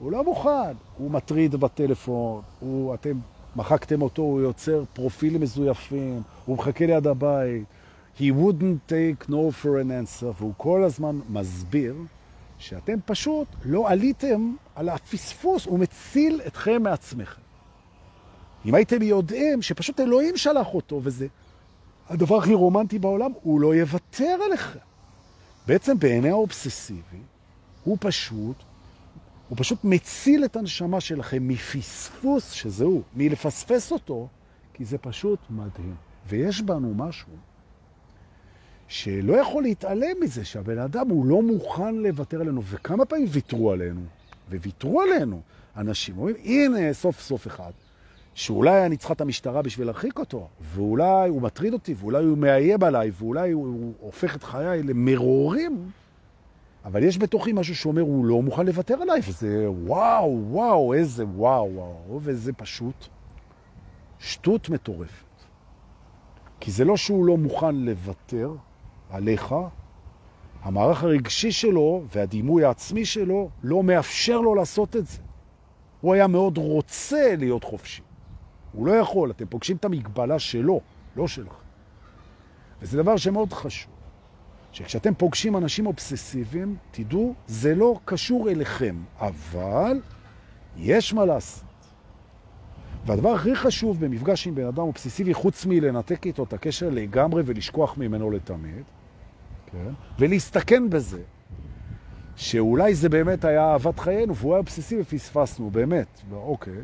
הוא 0.01 0.13
לא 0.13 0.25
מוכן. 0.25 0.73
הוא 0.99 1.11
מטריד 1.11 1.55
בטלפון, 1.55 2.43
הוא, 2.61 2.95
אתם 2.95 3.19
מחקתם 3.57 4.03
אותו, 4.03 4.23
הוא 4.23 4.41
יוצר 4.41 4.85
פרופילים 4.93 5.41
מזויפים, 5.41 6.23
הוא 6.47 6.57
מחכה 6.57 6.87
ליד 6.87 7.07
הבית. 7.07 7.65
He 8.19 8.23
wouldn't 8.23 8.91
take 8.93 9.29
no 9.29 9.63
for 9.63 9.67
an 9.67 9.91
answer, 9.91 10.27
והוא 10.39 10.53
כל 10.57 10.85
הזמן 10.85 11.21
מסביר 11.29 11.95
שאתם 12.59 12.99
פשוט 13.05 13.49
לא 13.65 13.91
עליתם 13.91 14.55
על 14.75 14.89
הפספוס, 14.89 15.67
הוא 15.67 15.79
מציל 15.79 16.41
אתכם 16.47 16.83
מעצמכם. 16.83 17.41
אם 18.67 18.75
הייתם 18.75 19.03
יודעים 19.03 19.63
שפשוט 19.63 20.01
אלוהים 20.01 20.37
שלח 20.37 20.75
אותו, 20.75 21.01
וזה 21.03 21.27
הדבר 22.09 22.37
הכי 22.37 22.55
רומנטי 22.55 22.99
בעולם, 22.99 23.33
הוא 23.43 23.61
לא 23.61 23.75
יוותר 23.75 24.39
עליכם. 24.47 24.79
בעצם 25.67 25.99
בעיני 25.99 26.31
האובססיבי, 26.31 27.21
הוא 27.85 27.97
פשוט 28.01 28.57
הוא 29.51 29.59
פשוט 29.59 29.79
מציל 29.85 30.45
את 30.45 30.57
הנשמה 30.57 31.01
שלכם 31.01 31.49
מפספוס, 31.49 32.51
שזהו, 32.51 33.03
מלפספס 33.17 33.93
אותו, 33.93 34.29
כי 34.75 34.85
זה 34.85 34.99
פשוט 34.99 35.39
מדהים. 35.51 35.95
ויש 36.29 36.63
בנו 36.63 36.95
משהו 36.95 37.33
שלא 38.89 39.33
יכול 39.33 39.63
להתעלם 39.63 40.17
מזה 40.21 40.45
שהבן 40.45 40.79
אדם 40.79 41.09
הוא 41.09 41.27
לא 41.27 41.43
מוכן 41.43 41.95
לוותר 41.95 42.41
עלינו. 42.41 42.63
וכמה 42.65 43.05
פעמים 43.05 43.27
ויתרו 43.31 43.73
עלינו? 43.73 44.01
וויתרו 44.51 45.01
עלינו 45.01 45.41
אנשים. 45.77 46.19
אומרים, 46.19 46.37
הנה, 46.45 46.93
סוף 46.93 47.21
סוף 47.21 47.47
אחד, 47.47 47.71
שאולי 48.35 48.87
אני 48.87 48.97
צריכה 48.97 49.15
את 49.15 49.21
המשטרה 49.21 49.63
בשביל 49.63 49.87
להרחיק 49.87 50.19
אותו, 50.19 50.49
ואולי 50.75 51.29
הוא 51.29 51.43
מטריד 51.43 51.73
אותי, 51.73 51.95
ואולי 51.99 52.25
הוא 52.25 52.39
מאיים 52.39 52.83
עליי, 52.83 53.11
ואולי 53.19 53.51
הוא, 53.51 53.67
הוא 53.67 53.93
הופך 54.01 54.37
את 54.37 54.43
חיי 54.43 54.83
למרורים. 54.83 55.91
אבל 56.85 57.03
יש 57.03 57.19
בתוכי 57.19 57.53
משהו 57.53 57.77
שאומר, 57.77 58.03
הוא 58.03 58.25
לא 58.25 58.43
מוכן 58.43 58.67
לוותר 58.67 58.95
עליי, 59.03 59.21
וזה 59.29 59.71
וואו, 59.71 60.43
וואו, 60.51 60.95
איזה 60.95 61.27
וואו, 61.27 61.75
וואו, 61.75 62.21
וזה 62.23 62.53
פשוט 62.53 63.07
שטות 64.19 64.71
מטורפת. 64.71 65.25
כי 66.61 66.71
זה 66.71 66.85
לא 66.85 66.97
שהוא 66.97 67.25
לא 67.25 67.37
מוכן 67.37 67.75
לוותר 67.77 68.55
עליך, 69.11 69.55
המערך 70.63 71.03
הרגשי 71.03 71.53
שלו 71.53 72.05
והדימוי 72.15 72.65
העצמי 72.65 73.05
שלו 73.05 73.51
לא 73.63 73.83
מאפשר 73.83 74.41
לו 74.41 74.55
לעשות 74.55 74.97
את 74.97 75.07
זה. 75.07 75.19
הוא 76.01 76.15
היה 76.15 76.27
מאוד 76.27 76.59
רוצה 76.59 77.37
להיות 77.37 77.65
חופשי. 77.65 78.03
הוא 78.73 78.87
לא 78.87 78.93
יכול, 78.93 79.31
אתם 79.31 79.47
פוגשים 79.47 79.77
את 79.77 79.85
המגבלה 79.85 80.39
שלו, 80.39 80.81
לא 81.17 81.29
שלך. 81.29 81.53
וזה 82.83 83.03
דבר 83.03 83.17
שמאוד 83.17 83.53
חשוב. 83.53 83.90
שכשאתם 84.73 85.15
פוגשים 85.15 85.57
אנשים 85.57 85.87
אובססיביים, 85.87 86.77
תדעו, 86.91 87.35
זה 87.47 87.75
לא 87.75 87.99
קשור 88.05 88.51
אליכם, 88.51 88.97
אבל 89.19 90.01
יש 90.77 91.15
מה 91.15 91.25
לעשות. 91.25 91.65
והדבר 93.07 93.29
הכי 93.29 93.57
חשוב 93.57 94.05
במפגש 94.05 94.47
עם 94.47 94.55
בן 94.55 94.67
אדם 94.67 94.83
אובססיבי, 94.83 95.35
חוץ 95.35 95.67
מלנתק 95.67 96.27
איתו 96.27 96.43
את 96.43 96.53
הקשר 96.53 96.89
לגמרי 96.91 97.43
ולשכוח 97.47 97.99
ממנו 97.99 98.31
לתמיד, 98.31 98.85
כן? 99.67 99.93
ולהסתכן 100.19 100.91
בזה, 100.91 101.23
שאולי 102.37 102.95
זה 102.95 103.09
באמת 103.09 103.45
היה 103.45 103.73
אהבת 103.73 103.99
חיינו, 103.99 104.37
והוא 104.37 104.53
היה 104.53 104.59
אובססיבי 104.59 105.01
ופספסנו, 105.03 105.71
באמת. 105.71 106.21
אוקיי, 106.33 106.83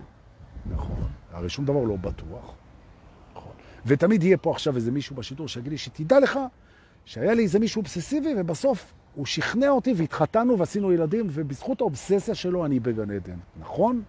נכון. 0.70 1.04
הרי 1.32 1.48
שום 1.48 1.64
דבר 1.64 1.84
לא 1.84 1.96
בטוח. 1.96 2.54
נכון. 3.36 3.52
ותמיד 3.86 4.22
יהיה 4.22 4.36
פה 4.36 4.50
עכשיו 4.50 4.76
איזה 4.76 4.92
מישהו 4.92 5.16
בשידור 5.16 5.48
שיגיד 5.48 5.72
לי 5.72 5.78
שתדע 5.78 6.20
לך 6.20 6.38
שהיה 7.06 7.34
לי 7.34 7.42
איזה 7.42 7.58
מישהו 7.58 7.80
אובססיבי, 7.80 8.34
ובסוף 8.36 8.92
הוא 9.14 9.26
שכנע 9.26 9.68
אותי 9.68 9.92
והתחתנו 9.96 10.58
ועשינו 10.58 10.92
ילדים, 10.92 11.26
ובזכות 11.30 11.80
האובססיה 11.80 12.34
שלו 12.34 12.66
אני 12.66 12.80
בגן 12.80 13.10
עדן. 13.10 13.38
נכון? 13.60 14.02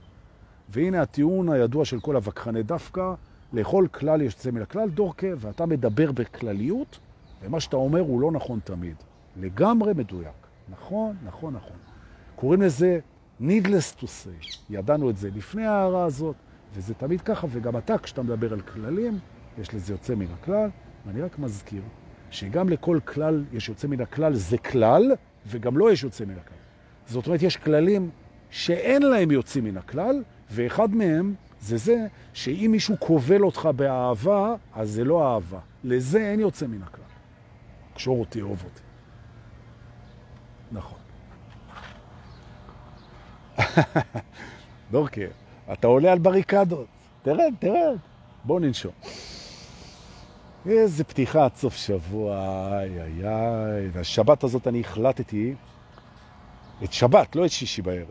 והנה 0.70 1.02
הטיעון 1.02 1.50
הידוע 1.50 1.86
של 1.86 2.00
כל 2.00 2.16
הווכחני 2.16 2.64
דווקא, 2.64 3.14
לאכול 3.54 3.88
כלל 3.88 4.22
יש 4.22 4.36
צא 4.36 4.52
מן 4.52 4.62
הכלל, 4.62 4.90
דורקה, 4.90 5.28
ואתה 5.38 5.66
מדבר 5.66 6.12
בכלליות, 6.12 7.00
ומה 7.42 7.60
שאתה 7.60 7.76
אומר 7.76 8.00
הוא 8.00 8.22
לא 8.22 8.32
נכון 8.32 8.60
תמיד. 8.64 8.96
לגמרי 9.42 9.94
מדויק. 9.94 10.48
נכון, 10.70 11.16
נכון, 11.24 11.54
נכון. 11.54 11.78
קוראים 12.36 12.62
לזה 12.62 13.00
needless 13.42 14.02
to 14.02 14.06
say. 14.06 14.48
ידענו 14.70 15.10
את 15.10 15.18
זה 15.18 15.30
לפני 15.36 15.66
ההערה 15.66 16.04
הזאת, 16.04 16.36
וזה 16.74 16.94
תמיד 16.94 17.22
ככה, 17.22 17.48
וגם 17.50 17.78
אתה, 17.78 17.98
כשאתה 17.98 18.24
מדבר 18.24 18.54
על 18.54 18.62
כללים, 18.62 19.20
יש 19.58 19.74
לזה 19.74 19.94
יוצא 19.94 20.16
מן 20.16 20.28
הכלל, 20.42 20.70
ואני 21.06 21.22
רק 21.22 21.40
מזכיר 21.40 21.82
שגם 22.32 22.70
לכל 22.70 23.00
כלל 23.06 23.44
יש 23.54 23.70
יוצא 23.70 23.88
מן 23.88 24.02
הכלל, 24.02 24.34
זה 24.34 24.58
כלל, 24.58 25.12
וגם 25.48 25.78
לא 25.78 25.92
יש 25.92 26.04
יוצא 26.04 26.26
מן 26.26 26.38
הכלל. 26.38 26.58
זאת 27.08 27.28
אומרת, 27.28 27.42
יש 27.42 27.58
כללים 27.58 28.10
שאין 28.50 29.02
להם 29.02 29.32
יוצאים 29.32 29.64
מן 29.64 29.78
הכלל, 29.78 30.24
ואחד 30.52 30.96
מהם 30.96 31.36
זה 31.62 31.78
זה 31.78 32.08
שאם 32.34 32.70
מישהו 32.72 32.98
קובל 32.98 33.42
אותך 33.42 33.70
באהבה, 33.76 34.56
אז 34.76 34.90
זה 34.92 35.04
לא 35.04 35.34
אהבה. 35.34 35.60
לזה 35.84 36.20
אין 36.20 36.40
יוצא 36.40 36.68
מן 36.68 36.84
הכלל. 36.84 37.04
קשור 37.96 38.20
אותי, 38.20 38.42
אוהב 38.42 38.64
אותי. 38.64 38.82
נכון. 40.72 41.00
דורקי, 44.92 45.26
אתה 45.74 45.88
עולה 45.88 46.12
על 46.12 46.20
בריקדות. 46.20 46.88
תרד, 47.22 47.54
תרד. 47.60 47.98
בוא 48.44 48.60
ננשום. 48.60 48.92
איזה 50.72 51.04
פתיחה 51.04 51.46
עד 51.46 51.56
סוף 51.56 51.76
שבוע, 51.76 52.36
איי 52.72 53.02
איי 53.02 53.28
איי. 53.28 53.90
והשבת 53.94 54.44
הזאת 54.44 54.68
אני 54.68 54.80
החלטתי 54.80 55.54
את 56.84 56.94
שבת, 56.94 57.36
לא 57.36 57.46
את 57.46 57.52
שישי 57.52 57.82
בערב. 57.82 58.08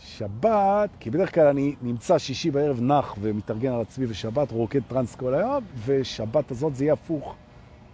שבת, 0.00 0.90
כי 1.00 1.10
בדרך 1.10 1.34
כלל 1.34 1.46
אני 1.46 1.74
נמצא 1.82 2.18
שישי 2.18 2.50
בערב 2.50 2.80
נח 2.80 3.14
ומתארגן 3.20 3.72
על 3.72 3.80
עצמי, 3.80 4.06
ושבת 4.08 4.50
רוקד 4.50 4.80
טרנס 4.88 5.14
כל 5.14 5.34
היום, 5.34 5.64
ושבת 5.86 6.50
הזאת 6.50 6.76
זה 6.76 6.84
יהיה 6.84 6.92
הפוך. 6.92 7.34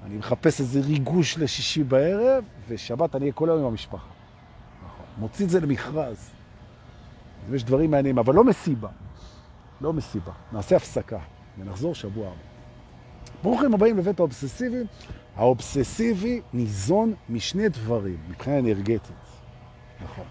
אני 0.06 0.16
מחפש 0.16 0.60
איזה 0.60 0.80
ריגוש 0.80 1.38
לשישי 1.38 1.84
בערב, 1.84 2.44
ושבת 2.68 3.14
אני 3.14 3.22
אהיה 3.22 3.32
כל 3.32 3.48
היום 3.48 3.60
עם 3.60 3.66
המשפחה. 3.66 4.06
נכון. 4.86 5.06
מוציא 5.18 5.44
את 5.44 5.50
זה 5.50 5.60
למכרז. 5.60 6.30
יש 7.52 7.64
דברים 7.64 7.90
מעניינים, 7.90 8.18
אבל 8.18 8.34
לא 8.34 8.44
מסיבה. 8.44 8.88
לא 9.80 9.92
מסיבה. 9.92 10.32
נעשה 10.52 10.76
הפסקה 10.76 11.18
ונחזור 11.58 11.94
שבוע 11.94 12.26
הבא. 12.26 12.55
ברוכים 13.42 13.74
הבאים 13.74 13.98
לבית 13.98 14.18
האובססיבי. 14.18 14.82
האובססיבי 15.36 16.40
ניזון 16.52 17.14
משני 17.28 17.68
דברים 17.68 18.18
מבחינה 18.28 18.58
אנרגטית. 18.58 19.12
נכון. 20.04 20.24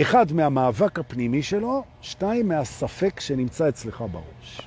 אחד, 0.00 0.32
מהמאבק 0.32 0.98
הפנימי 0.98 1.42
שלו, 1.42 1.84
שתיים, 2.00 2.48
מהספק 2.48 3.20
שנמצא 3.20 3.68
אצלך 3.68 4.04
בראש. 4.12 4.60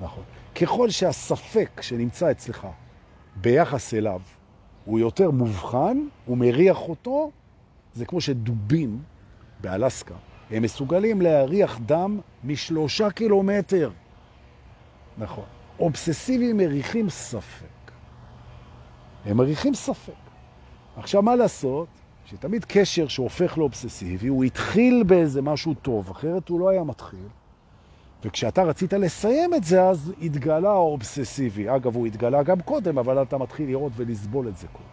נכון. 0.00 0.24
ככל 0.54 0.90
שהספק 0.90 1.80
שנמצא 1.80 2.30
אצלך 2.30 2.66
ביחס 3.36 3.94
אליו 3.94 4.20
הוא 4.84 4.98
יותר 4.98 5.30
מובחן, 5.30 5.98
הוא 6.26 6.38
מריח 6.38 6.78
אותו, 6.88 7.30
זה 7.94 8.04
כמו 8.04 8.20
שדובים 8.20 9.02
באלסקה, 9.60 10.14
הם 10.50 10.62
מסוגלים 10.62 11.22
להריח 11.22 11.78
דם 11.86 12.20
משלושה 12.44 13.10
קילומטר. 13.10 13.90
נכון. 15.18 15.44
אובססיביים 15.78 16.56
מריחים 16.56 17.10
ספק. 17.10 17.90
הם 19.24 19.36
מריחים 19.36 19.74
ספק. 19.74 20.12
עכשיו, 20.96 21.22
מה 21.22 21.36
לעשות? 21.36 21.88
שתמיד 22.26 22.64
קשר 22.64 23.08
שהופך 23.08 23.58
לאובססיבי, 23.58 24.28
הוא 24.28 24.44
התחיל 24.44 25.02
באיזה 25.02 25.42
משהו 25.42 25.74
טוב, 25.74 26.10
אחרת 26.10 26.48
הוא 26.48 26.60
לא 26.60 26.68
היה 26.68 26.84
מתחיל. 26.84 27.28
וכשאתה 28.24 28.62
רצית 28.62 28.92
לסיים 28.92 29.54
את 29.54 29.64
זה, 29.64 29.82
אז 29.82 30.12
התגלה 30.22 30.70
האובססיבי. 30.70 31.76
אגב, 31.76 31.96
הוא 31.96 32.06
התגלה 32.06 32.42
גם 32.42 32.60
קודם, 32.60 32.98
אבל 32.98 33.22
אתה 33.22 33.38
מתחיל 33.38 33.68
לראות 33.68 33.92
ולסבול 33.96 34.48
את 34.48 34.56
זה 34.56 34.66
קודם. 34.66 34.84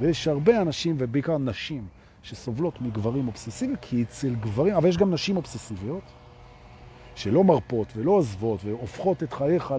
ויש 0.00 0.28
הרבה 0.28 0.60
אנשים, 0.62 0.96
ובעיקר 0.98 1.38
נשים, 1.38 1.86
שסובלות 2.22 2.80
מגברים 2.80 3.26
אובססיביים, 3.26 3.76
כי 3.80 4.02
אצל 4.02 4.34
גברים, 4.34 4.74
אבל 4.74 4.88
יש 4.88 4.96
גם 4.96 5.14
נשים 5.14 5.36
אובססיביות, 5.36 6.02
שלא 7.18 7.44
מרפות 7.44 7.88
ולא 7.96 8.10
עוזבות, 8.10 8.64
והופכות 8.64 9.22
את 9.22 9.32
חייך 9.32 9.74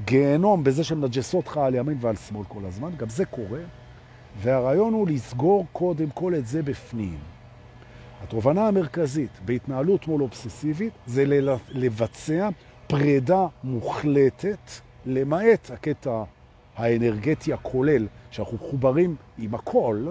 לגיהנום 0.00 0.64
בזה 0.64 0.84
שהן 0.84 1.00
נג'סות 1.04 1.46
לך 1.46 1.56
על 1.56 1.74
ימין 1.74 1.98
ועל 2.00 2.16
שמאל 2.16 2.44
כל 2.44 2.64
הזמן. 2.64 2.90
גם 2.96 3.08
זה 3.08 3.24
קורה. 3.24 3.60
והרעיון 4.40 4.92
הוא 4.92 5.08
לסגור 5.08 5.66
קודם 5.72 6.10
כל 6.10 6.34
את 6.34 6.46
זה 6.46 6.62
בפנים. 6.62 7.18
התובנה 8.22 8.68
המרכזית 8.68 9.30
בהתנהלות 9.44 10.08
מול 10.08 10.22
אובססיבית 10.22 10.92
זה 11.06 11.24
לבצע 11.68 12.48
פרידה 12.86 13.46
מוחלטת, 13.64 14.70
למעט 15.06 15.70
הקטע 15.70 16.22
האנרגטי 16.76 17.52
הכולל, 17.52 18.06
שאנחנו 18.30 18.58
חוברים 18.58 19.16
עם 19.38 19.54
הכל, 19.54 20.06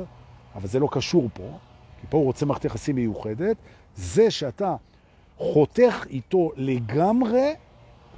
אבל 0.55 0.67
זה 0.67 0.79
לא 0.79 0.88
קשור 0.91 1.29
פה, 1.34 1.57
כי 2.01 2.07
פה 2.09 2.17
הוא 2.17 2.25
רוצה 2.25 2.45
מערכת 2.45 2.65
יחסים 2.65 2.95
מיוחדת, 2.95 3.57
זה 3.95 4.32
שאתה 4.32 4.75
חותך 5.41 6.05
איתו 6.09 6.51
לגמרי, 6.55 7.53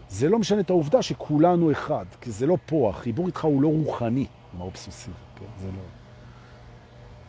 זה 0.10 0.30
לא 0.30 0.40
משנה 0.40 0.60
את 0.60 0.70
העובדה 0.70 1.02
שכולנו 1.02 1.72
אחד, 1.72 2.06
כי 2.22 2.32
זה 2.32 2.48
לא 2.48 2.58
פה, 2.66 2.90
החיבור 2.90 3.28
איתך 3.28 3.46
הוא 3.46 3.62
לא 3.62 3.68
רוחני 3.68 4.26
עם 4.54 4.62
האובססיבי, 4.62 5.16
כן? 5.36 5.46
זה 5.62 5.68
לא... 5.68 5.82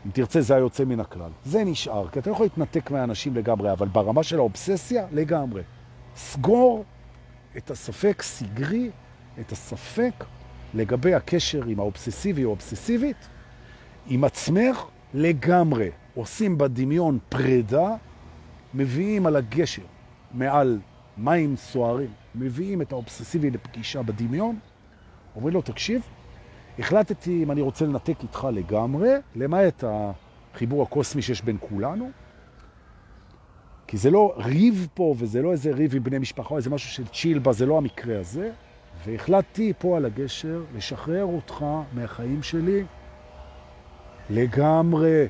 אם 0.07 0.11
תרצה, 0.11 0.41
זה 0.41 0.55
היוצא 0.55 0.85
מן 0.85 1.01
הכלל. 1.01 1.31
זה 1.45 1.65
נשאר, 1.65 2.09
כי 2.09 2.19
אתה 2.19 2.31
לא 2.31 2.35
יכול 2.35 2.47
להתנתק 2.47 2.91
מהאנשים 2.91 3.35
לגמרי, 3.35 3.73
אבל 3.73 3.89
ברמה 3.89 4.23
של 4.23 4.39
האובססיה, 4.39 5.07
לגמרי. 5.13 5.63
סגור 6.17 6.85
את 7.57 7.71
הספק, 7.71 8.23
סגרי 8.23 8.91
את 9.41 9.53
הספק 9.53 10.25
לגבי 10.75 11.15
הקשר 11.15 11.65
עם 11.65 11.81
האובססיבי 11.81 12.45
או 12.45 12.51
אובססיבית, 12.51 13.29
עם 14.07 14.25
עצמך 14.25 14.85
לגמרי. 15.15 15.91
עושים 16.15 16.59
בדמיון 16.59 17.19
פרידה, 17.29 17.97
מביאים 18.75 19.27
על 19.27 19.37
הגשר 19.37 19.83
מעל 20.33 20.79
מים 21.19 21.57
סוערים, 21.57 22.11
מביאים 22.35 22.83
את 22.83 22.93
האובססיבי 22.93 23.51
לפגישה 23.51 24.03
בדמיון, 24.03 24.59
אומרים 25.37 25.55
לו, 25.55 25.63
תקשיב, 25.63 26.03
החלטתי 26.79 27.43
אם 27.43 27.51
אני 27.51 27.61
רוצה 27.61 27.87
לנתק 27.87 28.23
איתך 28.23 28.49
לגמרי, 28.53 29.11
למעט 29.37 29.85
החיבור 29.87 30.83
הקוסמי 30.83 31.23
שיש 31.23 31.43
בין 31.43 31.57
כולנו, 31.61 32.11
כי 33.87 33.97
זה 33.97 34.11
לא 34.11 34.35
ריב 34.37 34.89
פה, 34.95 35.15
וזה 35.19 35.43
לא 35.43 35.53
איזה 35.53 35.73
ריב 35.73 35.95
עם 35.95 36.03
בני 36.03 36.19
משפחה, 36.19 36.57
איזה 36.57 36.71
משהו 36.71 36.91
של 36.91 37.07
צ'יל 37.07 37.39
בה, 37.39 37.53
זה 37.53 37.67
לא 37.67 37.79
המקרה 37.79 38.21
הזה. 38.21 38.51
והחלטתי 39.07 39.73
פה 39.79 39.97
על 39.97 40.05
הגשר 40.05 40.63
לשחרר 40.77 41.25
אותך 41.25 41.65
מהחיים 41.93 42.43
שלי 42.43 42.85
לגמרי. 44.31 45.27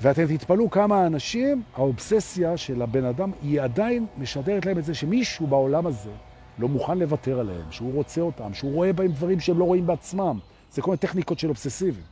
ואתם 0.00 0.36
תתפלאו 0.36 0.70
כמה 0.70 1.06
אנשים, 1.06 1.62
האובססיה 1.74 2.56
של 2.56 2.82
הבן 2.82 3.04
אדם 3.04 3.30
היא 3.42 3.60
עדיין 3.60 4.06
משדרת 4.18 4.66
להם 4.66 4.78
את 4.78 4.84
זה 4.84 4.94
שמישהו 4.94 5.46
בעולם 5.46 5.86
הזה 5.86 6.10
לא 6.58 6.68
מוכן 6.68 6.98
לוותר 6.98 7.40
עליהם, 7.40 7.66
שהוא 7.70 7.94
רוצה 7.94 8.20
אותם, 8.20 8.54
שהוא 8.54 8.74
רואה 8.74 8.92
בהם 8.92 9.12
דברים 9.12 9.40
שהם 9.40 9.58
לא 9.58 9.64
רואים 9.64 9.86
בעצמם. 9.86 10.38
זה 10.72 10.82
כל 10.82 10.90
מיני 10.90 10.98
טכניקות 10.98 11.38
של 11.38 11.48
אובססיבים. 11.48 12.02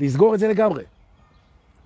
לסגור 0.00 0.34
את 0.34 0.38
זה 0.38 0.48
לגמרי. 0.48 0.84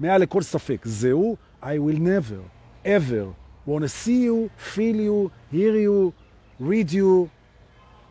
מעל 0.00 0.22
לכל 0.22 0.42
ספק. 0.42 0.80
זהו, 0.84 1.36
I 1.62 1.66
will 1.66 1.98
never, 1.98 2.42
ever, 2.84 3.26
want 3.68 3.82
to 3.82 3.88
see 3.88 4.22
you, 4.28 4.50
feel 4.74 4.96
you, 4.96 5.30
hear 5.52 5.74
you, 5.86 6.12
read 6.61 6.92
you, 6.92 7.28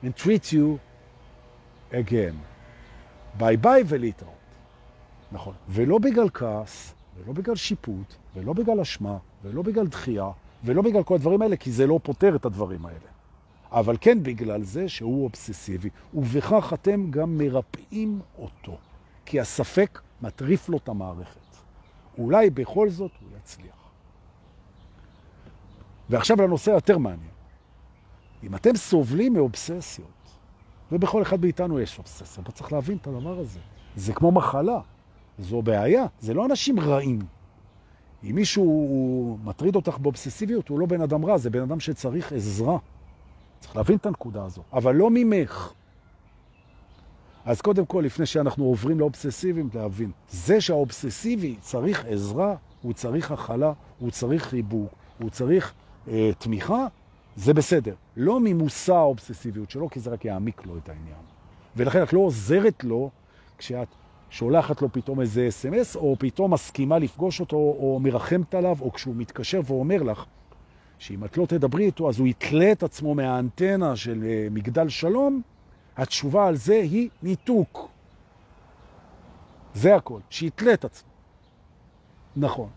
and 0.03 0.15
treat 0.23 0.53
you 0.53 0.77
again. 1.91 2.35
ביי 3.37 3.57
ביי 3.57 3.83
ולהתראות. 3.87 4.38
נכון. 5.31 5.53
ולא 5.69 5.97
בגלל 5.97 6.29
כעס, 6.33 6.95
ולא 7.17 7.33
בגלל 7.33 7.55
שיפוט, 7.55 8.15
ולא 8.35 8.53
בגלל 8.53 8.79
אשמה, 8.79 9.17
ולא 9.43 9.61
בגלל 9.61 9.87
דחייה, 9.87 10.31
ולא 10.63 10.81
בגלל 10.81 11.03
כל 11.03 11.15
הדברים 11.15 11.41
האלה, 11.41 11.55
כי 11.55 11.71
זה 11.71 11.87
לא 11.87 11.99
פותר 12.03 12.35
את 12.35 12.45
הדברים 12.45 12.85
האלה. 12.85 13.09
אבל 13.71 13.97
כן 14.01 14.23
בגלל 14.23 14.63
זה 14.63 14.89
שהוא 14.89 15.23
אובססיבי, 15.23 15.89
ובכך 16.13 16.73
אתם 16.73 17.11
גם 17.11 17.37
מרפאים 17.37 18.19
אותו, 18.37 18.77
כי 19.25 19.39
הספק 19.39 20.01
מטריף 20.21 20.69
לו 20.69 20.77
את 20.77 20.89
המערכת. 20.89 21.39
אולי 22.17 22.49
בכל 22.49 22.89
זאת 22.89 23.11
הוא 23.21 23.29
יצליח. 23.37 23.75
ועכשיו 26.09 26.41
לנושא 26.41 26.69
יותר 26.69 26.97
מעניין. 26.97 27.29
אם 28.43 28.55
אתם 28.55 28.75
סובלים 28.75 29.33
מאובססיות, 29.33 30.07
ובכל 30.91 31.21
אחד 31.21 31.41
מאיתנו 31.41 31.79
יש 31.79 31.97
אובססיה, 31.97 32.43
אתה 32.43 32.51
צריך 32.51 32.73
להבין 32.73 32.97
את 32.97 33.07
הדבר 33.07 33.39
הזה. 33.39 33.59
זה 33.95 34.13
כמו 34.13 34.31
מחלה, 34.31 34.79
זו 35.39 35.61
בעיה, 35.61 36.05
זה 36.19 36.33
לא 36.33 36.45
אנשים 36.45 36.79
רעים. 36.79 37.19
אם 38.23 38.35
מישהו 38.35 39.37
מטריד 39.43 39.75
אותך 39.75 39.97
באובססיביות, 39.97 40.69
הוא 40.69 40.79
לא 40.79 40.85
בן 40.85 41.01
אדם 41.01 41.25
רע, 41.25 41.37
זה 41.37 41.49
בן 41.49 41.61
אדם 41.61 41.79
שצריך 41.79 42.31
עזרה. 42.31 42.77
צריך 43.59 43.75
להבין 43.75 43.97
את 43.97 44.05
הנקודה 44.05 44.45
הזו, 44.45 44.61
אבל 44.73 44.95
לא 44.95 45.09
ממך. 45.11 45.73
אז 47.45 47.61
קודם 47.61 47.85
כל, 47.85 48.01
לפני 48.05 48.25
שאנחנו 48.25 48.65
עוברים 48.65 48.99
לאובססיביים, 48.99 49.69
להבין, 49.73 50.11
זה 50.29 50.61
שהאובססיבי 50.61 51.55
צריך 51.61 52.05
עזרה, 52.05 52.55
הוא 52.81 52.93
צריך 52.93 53.31
הכלה, 53.31 53.73
הוא 53.99 54.11
צריך 54.11 54.43
חיבוק, 54.43 54.93
הוא 55.19 55.29
צריך 55.29 55.73
אה, 56.07 56.31
תמיכה, 56.39 56.87
זה 57.35 57.53
בסדר. 57.53 57.95
לא 58.17 58.39
ממוסע 58.39 58.95
האובססיביות 58.95 59.71
שלו, 59.71 59.89
כי 59.89 59.99
זה 59.99 60.09
רק 60.09 60.25
יעמיק 60.25 60.65
לו 60.65 60.77
את 60.77 60.89
העניין. 60.89 61.21
ולכן 61.75 62.03
את 62.03 62.13
לא 62.13 62.19
עוזרת 62.19 62.83
לו 62.83 63.09
כשאת 63.57 63.87
שולחת 64.29 64.81
לו 64.81 64.91
פתאום 64.91 65.21
איזה 65.21 65.47
אס.אם.אס, 65.47 65.95
או 65.95 66.15
פתאום 66.19 66.53
מסכימה 66.53 66.99
לפגוש 66.99 67.39
אותו, 67.39 67.57
או 67.57 67.99
מרחמת 68.01 68.55
עליו, 68.55 68.77
או 68.81 68.93
כשהוא 68.93 69.15
מתקשר 69.17 69.61
ואומר 69.65 70.03
לך, 70.03 70.25
שאם 70.99 71.25
את 71.25 71.37
לא 71.37 71.45
תדברי 71.45 71.85
איתו, 71.85 72.09
אז 72.09 72.19
הוא 72.19 72.27
יתלה 72.27 72.71
את 72.71 72.83
עצמו 72.83 73.15
מהאנטנה 73.15 73.95
של 73.95 74.23
אה, 74.23 74.47
מגדל 74.51 74.89
שלום, 74.89 75.41
התשובה 75.97 76.47
על 76.47 76.55
זה 76.55 76.73
היא 76.73 77.09
ניתוק. 77.23 77.89
זה 79.73 79.95
הכל, 79.95 80.19
שיתלה 80.29 80.73
את 80.73 80.85
עצמו. 80.85 81.09
נכון. 82.35 82.69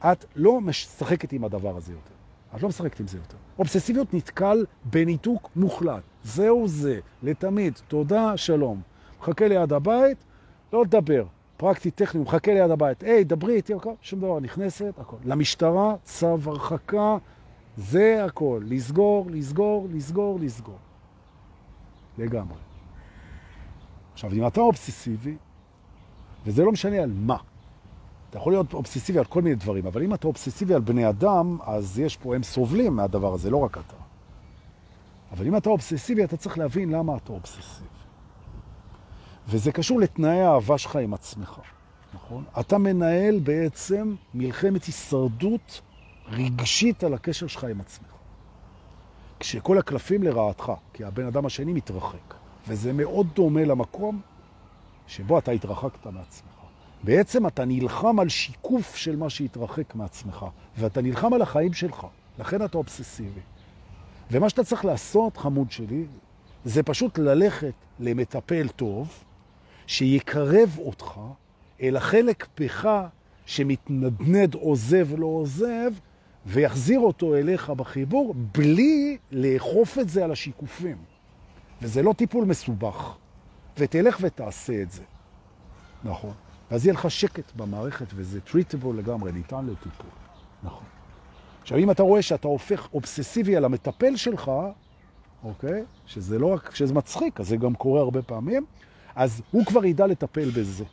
את 0.00 0.24
לא 0.36 0.60
משחקת 0.60 1.32
עם 1.32 1.44
הדבר 1.44 1.76
הזה 1.76 1.92
יותר. 1.92 2.14
את 2.56 2.62
לא 2.62 2.68
משחקת 2.68 3.00
עם 3.00 3.06
זה 3.06 3.18
יותר. 3.18 3.36
אובססיביות 3.58 4.14
נתקל 4.14 4.64
בניתוק 4.84 5.50
מוחלט. 5.56 6.02
זהו 6.24 6.68
זה, 6.68 7.00
לתמיד. 7.22 7.78
תודה, 7.88 8.36
שלום. 8.36 8.80
מחכה 9.20 9.48
ליד 9.48 9.72
הבית, 9.72 10.24
לא 10.72 10.82
לדבר. 10.82 11.24
פרקטי 11.56 11.90
טכני, 11.90 12.20
מחכה 12.20 12.54
ליד 12.54 12.70
הבית. 12.70 13.02
היי, 13.02 13.24
דברי 13.24 13.56
איתי, 13.56 13.72
שום 14.02 14.20
דבר, 14.20 14.40
נכנסת, 14.40 14.94
הכל. 14.98 15.16
למשטרה, 15.24 15.94
צו 16.04 16.36
הרחקה, 16.44 17.16
זה 17.76 18.24
הכל. 18.24 18.62
לסגור, 18.64 19.26
לסגור, 19.30 19.88
לסגור, 19.92 20.38
לסגור. 20.40 20.78
לגמרי. 22.18 22.58
עכשיו, 24.12 24.32
אם 24.32 24.46
אתה 24.46 24.60
אובססיבי, 24.60 25.36
וזה 26.46 26.64
לא 26.64 26.72
משנה 26.72 26.96
על 26.96 27.12
מה, 27.14 27.36
אתה 28.30 28.38
יכול 28.38 28.52
להיות 28.52 28.74
אובססיבי 28.74 29.18
על 29.18 29.24
כל 29.24 29.42
מיני 29.42 29.56
דברים, 29.56 29.86
אבל 29.86 30.02
אם 30.02 30.14
אתה 30.14 30.26
אובססיבי 30.26 30.74
על 30.74 30.80
בני 30.80 31.08
אדם, 31.08 31.58
אז 31.62 31.98
יש 31.98 32.16
פה, 32.16 32.34
הם 32.34 32.42
סובלים 32.42 32.96
מהדבר 32.96 33.34
הזה, 33.34 33.50
לא 33.50 33.56
רק 33.56 33.78
אתה. 33.78 33.96
אבל 35.32 35.46
אם 35.46 35.56
אתה 35.56 35.70
אובססיבי, 35.70 36.24
אתה 36.24 36.36
צריך 36.36 36.58
להבין 36.58 36.90
למה 36.90 37.16
אתה 37.16 37.32
אובססיבי. 37.32 37.99
וזה 39.48 39.72
קשור 39.72 40.00
לתנאי 40.00 40.40
האהבה 40.40 40.78
שלך 40.78 40.96
עם 40.96 41.14
עצמך, 41.14 41.60
נכון? 42.14 42.44
אתה 42.60 42.78
מנהל 42.78 43.38
בעצם 43.38 44.14
מלחמת 44.34 44.84
הישרדות 44.84 45.80
רגשית 46.28 47.04
על 47.04 47.14
הקשר 47.14 47.46
שלך 47.46 47.64
עם 47.64 47.80
עצמך. 47.80 48.08
כשכל 49.40 49.78
הקלפים 49.78 50.22
לרעתך, 50.22 50.72
כי 50.92 51.04
הבן 51.04 51.26
אדם 51.26 51.46
השני 51.46 51.72
מתרחק, 51.72 52.34
וזה 52.68 52.92
מאוד 52.92 53.26
דומה 53.34 53.64
למקום 53.64 54.20
שבו 55.06 55.38
אתה 55.38 55.50
התרחקת 55.50 56.06
מעצמך. 56.06 56.50
בעצם 57.04 57.46
אתה 57.46 57.64
נלחם 57.64 58.20
על 58.20 58.28
שיקוף 58.28 58.96
של 58.96 59.16
מה 59.16 59.30
שהתרחק 59.30 59.94
מעצמך, 59.94 60.46
ואתה 60.78 61.02
נלחם 61.02 61.34
על 61.34 61.42
החיים 61.42 61.72
שלך, 61.72 62.06
לכן 62.38 62.64
אתה 62.64 62.78
אובססיבי. 62.78 63.40
ומה 64.30 64.48
שאתה 64.48 64.64
צריך 64.64 64.84
לעשות, 64.84 65.36
חמוד 65.36 65.70
שלי, 65.70 66.04
זה 66.64 66.82
פשוט 66.82 67.18
ללכת 67.18 67.74
למטפל 68.00 68.68
טוב, 68.68 69.24
שיקרב 69.90 70.78
אותך 70.78 71.20
את 71.82 71.96
החלק 71.96 72.46
בך 72.54 72.88
שמתנדנד, 73.46 74.54
עוזב, 74.54 75.08
לא 75.18 75.26
עוזב, 75.26 75.90
ויחזיר 76.46 77.00
אותו 77.00 77.34
אליך 77.34 77.70
בחיבור, 77.70 78.34
בלי 78.58 79.18
לאכוף 79.32 79.98
את 79.98 80.08
זה 80.08 80.24
על 80.24 80.32
השיקופים. 80.32 80.96
וזה 81.82 82.02
לא 82.02 82.12
טיפול 82.12 82.44
מסובך. 82.44 83.16
ותלך 83.78 84.18
ותעשה 84.20 84.82
את 84.82 84.90
זה. 84.90 85.02
נכון. 86.04 86.32
ואז 86.70 86.86
יהיה 86.86 86.94
לך 86.94 87.10
שקט 87.10 87.52
במערכת, 87.56 88.06
וזה 88.14 88.40
treatable 88.40 88.96
לגמרי, 88.96 89.32
ניתן 89.32 89.66
לטיפול. 89.66 90.10
נכון. 90.62 90.86
עכשיו, 91.62 91.78
אם 91.78 91.90
אתה 91.90 92.02
רואה 92.02 92.22
שאתה 92.22 92.48
הופך 92.48 92.88
אובססיבי 92.94 93.56
על 93.56 93.64
המטפל 93.64 94.16
שלך, 94.16 94.50
אוקיי? 95.44 95.84
שזה 96.06 96.38
לא 96.38 96.46
רק, 96.46 96.74
שזה 96.74 96.94
מצחיק, 96.94 97.40
אז 97.40 97.48
זה 97.48 97.56
גם 97.56 97.74
קורה 97.74 98.00
הרבה 98.00 98.22
פעמים, 98.22 98.66
אז 99.20 99.42
הוא 99.50 99.66
כבר 99.66 99.84
ידע 99.84 100.06
לטפל 100.06 100.50
בזה. 100.50 100.84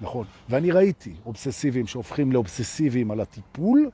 נכון. 0.00 0.26
ואני 0.48 0.70
ראיתי 0.70 1.14
אובססיביים 1.26 1.86
שהופכים 1.86 2.32
לאובססיביים 2.32 3.10
על 3.10 3.20
הטיפול, 3.20 3.90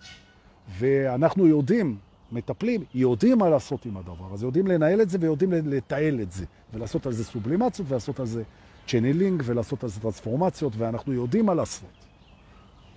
ואנחנו 0.78 1.46
יודעים, 1.46 1.96
מטפלים, 2.32 2.84
יודעים 2.94 3.38
מה 3.38 3.50
לעשות 3.50 3.86
עם 3.86 3.96
הדבר 3.96 4.32
הזה, 4.32 4.46
יודעים 4.46 4.66
לנהל 4.66 5.00
את 5.00 5.10
זה 5.10 5.18
ויודעים 5.20 5.52
לתעל 5.52 6.20
את 6.20 6.32
זה, 6.32 6.44
ולעשות 6.74 7.06
על 7.06 7.12
זה 7.12 7.24
סובלימציות 7.24 7.90
ולעשות 7.90 8.20
על 8.20 8.26
זה 8.26 8.42
צ'נלינג 8.86 9.42
ולעשות 9.44 9.84
על 9.84 9.90
זה 9.90 10.00
טרנספורמציות, 10.00 10.72
ואנחנו 10.76 11.12
יודעים 11.12 11.46
מה 11.46 11.54
לעשות. 11.54 12.06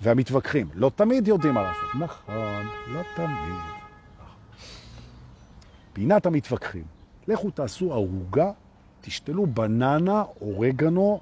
והמתווכחים 0.01 0.67
לא 0.73 0.91
תמיד 0.95 1.27
יודעים 1.27 1.53
מה 1.53 1.63
לעשות. 1.63 1.95
נכון, 1.99 2.65
לא 2.87 3.01
תמיד. 3.15 3.61
פינת 5.93 6.25
המתווכחים. 6.25 6.83
לכו 7.27 7.51
תעשו 7.51 7.93
ערוגה, 7.93 8.51
תשתלו 9.05 9.45
בננה, 9.45 10.23
אורגנו, 10.41 11.19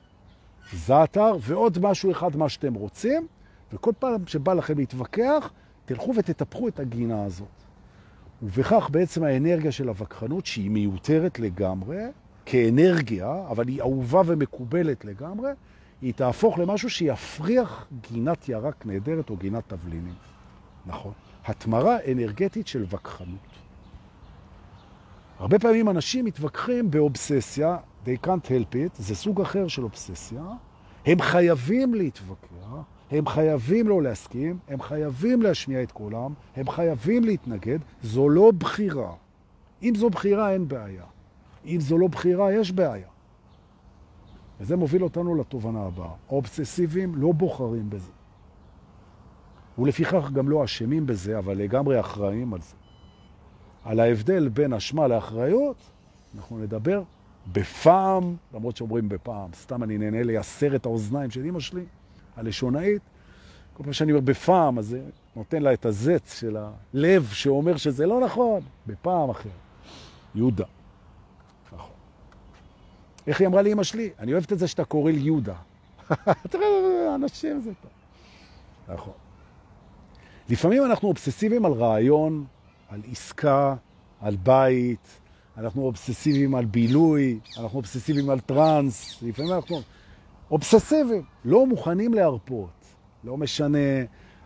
זעתר 0.73 1.35
ועוד 1.39 1.77
משהו 1.81 2.11
אחד 2.11 2.35
מה 2.35 2.49
שאתם 2.49 2.73
רוצים, 2.73 3.27
וכל 3.73 3.91
פעם 3.99 4.27
שבא 4.27 4.53
לכם 4.53 4.77
להתווכח, 4.77 5.51
תלכו 5.85 6.13
ותטפחו 6.15 6.67
את 6.67 6.79
הגינה 6.79 7.25
הזאת. 7.25 7.47
ובכך 8.43 8.89
בעצם 8.91 9.23
האנרגיה 9.23 9.71
של 9.71 9.87
הווכחנות, 9.87 10.45
שהיא 10.45 10.69
מיותרת 10.69 11.39
לגמרי, 11.39 11.97
כאנרגיה, 12.45 13.43
אבל 13.49 13.67
היא 13.67 13.81
אהובה 13.81 14.21
ומקובלת 14.25 15.05
לגמרי, 15.05 15.51
היא 16.01 16.13
תהפוך 16.13 16.59
למשהו 16.59 16.89
שיפריח 16.89 17.87
גינת 18.11 18.49
ירק 18.49 18.85
נהדרת 18.85 19.29
או 19.29 19.37
גינת 19.37 19.63
תבלינים. 19.67 20.15
נכון. 20.85 21.11
התמרה 21.45 21.97
אנרגטית 22.11 22.67
של 22.67 22.85
וכחנות. 22.89 23.52
הרבה 25.43 25.59
פעמים 25.59 25.89
אנשים 25.89 26.25
מתווכחים 26.25 26.91
באובססיה, 26.91 27.77
they 28.05 28.25
can't 28.25 28.45
help 28.45 28.73
it, 28.73 29.01
זה 29.01 29.15
סוג 29.15 29.41
אחר 29.41 29.67
של 29.67 29.83
אובססיה, 29.83 30.43
הם 31.05 31.21
חייבים 31.21 31.93
להתווכח, 31.93 32.67
הם 33.11 33.27
חייבים 33.27 33.87
לא 33.87 34.01
להסכים, 34.01 34.57
הם 34.67 34.81
חייבים 34.81 35.41
להשמיע 35.41 35.83
את 35.83 35.91
קולם, 35.91 36.33
הם 36.55 36.69
חייבים 36.69 37.23
להתנגד, 37.23 37.79
זו 38.03 38.29
לא 38.29 38.51
בחירה. 38.57 39.13
אם 39.83 39.93
זו 39.95 40.09
בחירה, 40.09 40.53
אין 40.53 40.67
בעיה. 40.67 41.05
אם 41.65 41.77
זו 41.79 41.97
לא 41.97 42.07
בחירה, 42.07 42.53
יש 42.53 42.71
בעיה. 42.71 43.07
וזה 44.59 44.75
מוביל 44.75 45.03
אותנו 45.03 45.35
לתובנה 45.35 45.85
הבאה. 45.85 46.13
האובססיביים 46.29 47.15
לא 47.15 47.31
בוחרים 47.31 47.89
בזה. 47.89 48.11
ולפיכך 49.77 50.31
גם 50.31 50.49
לא 50.49 50.63
אשמים 50.63 51.05
בזה, 51.05 51.37
אבל 51.39 51.57
לגמרי 51.57 51.99
אחראים 51.99 52.53
על 52.53 52.61
זה. 52.61 52.75
על 53.85 53.99
ההבדל 53.99 54.49
בין 54.49 54.73
אשמה 54.73 55.07
לאחריות, 55.07 55.75
אנחנו 56.35 56.57
נדבר 56.57 57.03
בפעם, 57.51 58.35
למרות 58.53 58.77
שאומרים 58.77 59.09
בפעם, 59.09 59.49
סתם 59.53 59.83
אני 59.83 59.97
נהנה 59.97 60.23
לייסר 60.23 60.75
את 60.75 60.85
האוזניים 60.85 61.31
של 61.31 61.45
אמא 61.45 61.59
שלי, 61.59 61.83
הלשונאית. 62.37 63.01
כל 63.73 63.83
פעם 63.83 63.93
שאני 63.93 64.11
אומר 64.11 64.21
בפעם, 64.21 64.79
אז 64.79 64.85
זה 64.85 65.01
נותן 65.35 65.61
לה 65.61 65.73
את 65.73 65.85
הזץ 65.85 66.39
של 66.39 66.57
הלב 66.57 67.29
שאומר 67.31 67.77
שזה 67.77 68.05
לא 68.05 68.19
נכון, 68.19 68.61
בפעם 68.87 69.29
אחרת. 69.29 69.51
יהודה. 70.35 70.65
נכון. 71.73 71.91
איך 73.27 73.39
היא 73.39 73.47
אמרה 73.47 73.61
לי 73.61 73.73
אמא 73.73 73.83
שלי? 73.83 74.09
אני 74.19 74.33
אוהבת 74.33 74.53
את 74.53 74.59
זה 74.59 74.67
שאתה 74.67 74.85
קורא 74.85 75.11
לי 75.11 75.19
יהודה. 75.19 75.55
אנשים 77.15 77.61
זה 77.61 77.71
טוב. 77.81 77.91
נכון. 78.95 79.13
לפעמים 80.49 80.85
אנחנו 80.85 81.07
אובססיביים 81.07 81.65
על 81.65 81.71
רעיון, 81.71 82.45
על 82.93 83.01
עסקה, 83.11 83.75
על 84.21 84.35
בית, 84.35 85.07
אנחנו 85.57 85.81
אובססיביים 85.81 86.55
על 86.55 86.65
בילוי, 86.65 87.39
אנחנו 87.57 87.77
אובססיביים 87.77 88.29
על 88.29 88.39
טרנס, 88.39 89.23
לפעמים 89.23 89.51
אנחנו 89.51 89.81
אובססיביים, 90.51 91.23
לא 91.45 91.67
מוכנים 91.67 92.13
להרפות. 92.13 92.69
לא 93.23 93.37
משנה, 93.37 93.77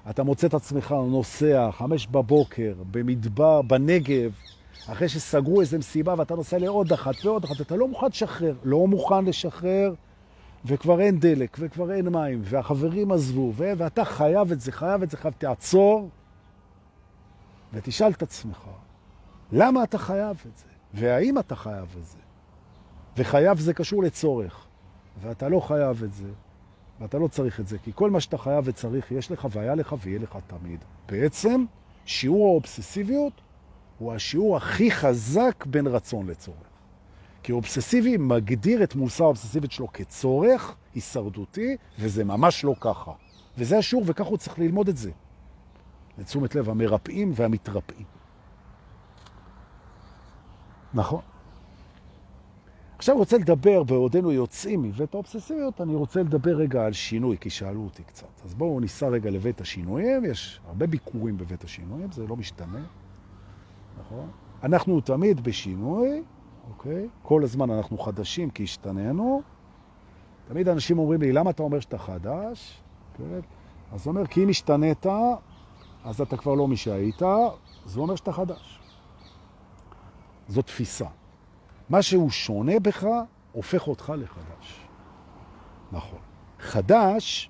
אתה 0.09 0.23
מוצא 0.23 0.47
את 0.47 0.53
עצמך 0.53 0.91
נוסע 0.91 1.69
חמש 1.71 2.07
בבוקר 2.07 2.73
במדבר, 2.91 3.61
בנגב, 3.61 4.31
אחרי 4.87 5.09
שסגרו 5.09 5.61
איזה 5.61 5.77
מסיבה 5.77 6.15
ואתה 6.17 6.35
נוסע 6.35 6.57
לעוד 6.57 6.93
אחת 6.93 7.25
ועוד 7.25 7.43
אחת, 7.43 7.61
אתה 7.61 7.75
לא 7.75 7.87
מוכן 7.87 8.07
לשחרר, 8.07 8.53
לא 8.63 8.87
מוכן 8.87 9.25
לשחרר, 9.25 9.93
וכבר 10.65 11.01
אין 11.01 11.19
דלק, 11.19 11.57
וכבר 11.59 11.91
אין 11.91 12.09
מים, 12.09 12.41
והחברים 12.43 13.11
עזבו, 13.11 13.53
ואתה 13.55 14.05
חייב 14.05 14.51
את 14.51 14.61
זה, 14.61 14.71
חייב 14.71 15.03
את 15.03 15.11
זה, 15.11 15.17
חייב, 15.17 15.33
תעצור, 15.37 16.09
ותשאל 17.73 18.11
את 18.11 18.21
עצמך, 18.21 18.59
למה 19.51 19.83
אתה 19.83 19.97
חייב 19.97 20.43
את 20.47 20.57
זה? 20.57 20.65
והאם 20.93 21.39
אתה 21.39 21.55
חייב 21.55 21.95
את 21.99 22.05
זה? 22.05 22.17
וחייב 23.17 23.59
זה 23.59 23.73
קשור 23.73 24.03
לצורך, 24.03 24.65
ואתה 25.21 25.49
לא 25.49 25.59
חייב 25.59 26.03
את 26.03 26.13
זה, 26.13 26.29
ואתה 26.99 27.17
לא 27.17 27.27
צריך 27.27 27.59
את 27.59 27.67
זה, 27.67 27.77
כי 27.77 27.91
כל 27.95 28.09
מה 28.09 28.19
שאתה 28.19 28.37
חייב 28.37 28.63
וצריך, 28.67 29.11
יש 29.11 29.31
לך 29.31 29.47
והיה 29.51 29.75
לך 29.75 29.95
ויהיה 30.01 30.19
לך 30.19 30.37
תמיד. 30.47 30.79
בעצם, 31.09 31.65
שיעור 32.05 32.47
האובססיביות 32.47 33.33
הוא 33.99 34.13
השיעור 34.13 34.57
הכי 34.57 34.91
חזק 34.91 35.65
בין 35.65 35.87
רצון 35.87 36.27
לצורך. 36.27 36.57
כי 37.43 37.51
אובססיבי 37.51 38.17
מגדיר 38.17 38.83
את 38.83 38.95
מושא 38.95 39.23
האובססיבית 39.23 39.71
שלו 39.71 39.93
כצורך 39.93 40.75
הישרדותי, 40.95 41.77
וזה 41.99 42.23
ממש 42.23 42.63
לא 42.63 42.73
ככה. 42.79 43.11
וזה 43.57 43.77
השיעור, 43.77 44.03
וכך 44.07 44.25
הוא 44.25 44.37
צריך 44.37 44.59
ללמוד 44.59 44.87
את 44.87 44.97
זה. 44.97 45.11
לתשומת 46.17 46.55
לב 46.55 46.69
המרפאים 46.69 47.31
והמתרפאים. 47.35 48.05
נכון. 50.93 51.21
עכשיו 52.97 53.17
רוצה 53.17 53.37
לדבר, 53.37 53.83
בעודנו 53.83 54.31
יוצאים 54.31 54.81
מבית 54.81 55.13
האובססיביות, 55.13 55.81
אני 55.81 55.95
רוצה 55.95 56.23
לדבר 56.23 56.55
רגע 56.55 56.85
על 56.85 56.93
שינוי, 56.93 57.37
כי 57.37 57.49
שאלו 57.49 57.83
אותי 57.83 58.03
קצת. 58.03 58.41
אז 58.45 58.53
בואו 58.53 58.79
ניסע 58.79 59.07
רגע 59.07 59.29
לבית 59.29 59.61
השינויים, 59.61 60.25
יש 60.25 60.61
הרבה 60.67 60.87
ביקורים 60.87 61.37
בבית 61.37 61.63
השינויים, 61.63 62.11
זה 62.11 62.27
לא 62.27 62.35
משתנה, 62.35 62.81
נכון? 63.99 64.29
אנחנו 64.63 65.01
תמיד 65.01 65.43
בשינוי, 65.43 66.23
אוקיי? 66.69 67.07
כל 67.23 67.43
הזמן 67.43 67.69
אנחנו 67.71 67.97
חדשים 67.97 68.49
כי 68.49 68.63
השתננו. 68.63 69.41
תמיד 70.47 70.69
אנשים 70.69 70.99
אומרים 70.99 71.21
לי, 71.21 71.31
למה 71.31 71.49
אתה 71.49 71.63
אומר 71.63 71.79
שאתה 71.79 71.97
חדש? 71.97 72.81
כן? 73.17 73.39
אז 73.91 74.07
הוא 74.07 74.11
אומר, 74.11 74.27
כי 74.27 74.43
אם 74.43 74.49
השתנית, 74.49 75.05
אז 76.07 76.21
אתה 76.21 76.37
כבר 76.37 76.53
לא 76.53 76.67
מי 76.67 76.77
שהיית, 76.77 77.21
זה 77.85 77.99
אומר 77.99 78.15
שאתה 78.15 78.33
חדש. 78.33 78.79
זו 80.47 80.61
תפיסה. 80.61 81.05
מה 81.89 82.01
שהוא 82.01 82.29
שונה 82.29 82.79
בך, 82.79 83.07
הופך 83.51 83.87
אותך 83.87 84.13
לחדש. 84.17 84.87
נכון. 85.91 86.19
חדש, 86.59 87.49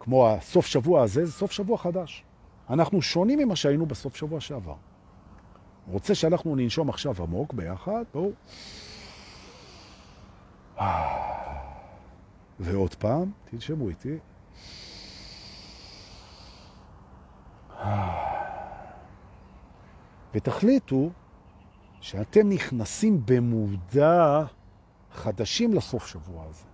כמו 0.00 0.28
הסוף 0.28 0.66
שבוע 0.66 1.02
הזה, 1.02 1.24
זה 1.24 1.32
סוף 1.32 1.52
שבוע 1.52 1.78
חדש. 1.78 2.24
אנחנו 2.70 3.02
שונים 3.02 3.38
ממה 3.38 3.56
שהיינו 3.56 3.86
בסוף 3.86 4.16
שבוע 4.16 4.40
שעבר. 4.40 4.76
רוצה 5.88 6.14
שאנחנו 6.14 6.56
ננשום 6.56 6.88
עכשיו 6.88 7.22
עמוק 7.22 7.52
ביחד? 7.52 8.04
בואו. 8.12 8.32
ועוד 12.60 12.94
פעם, 12.94 13.30
תנשמו 13.44 13.88
איתי. 13.88 14.18
ותחליטו 20.34 21.10
שאתם 22.00 22.48
נכנסים 22.48 23.22
במודע 23.24 24.42
חדשים 25.12 25.74
לסוף 25.74 26.06
שבוע 26.06 26.44
הזה. 26.48 26.64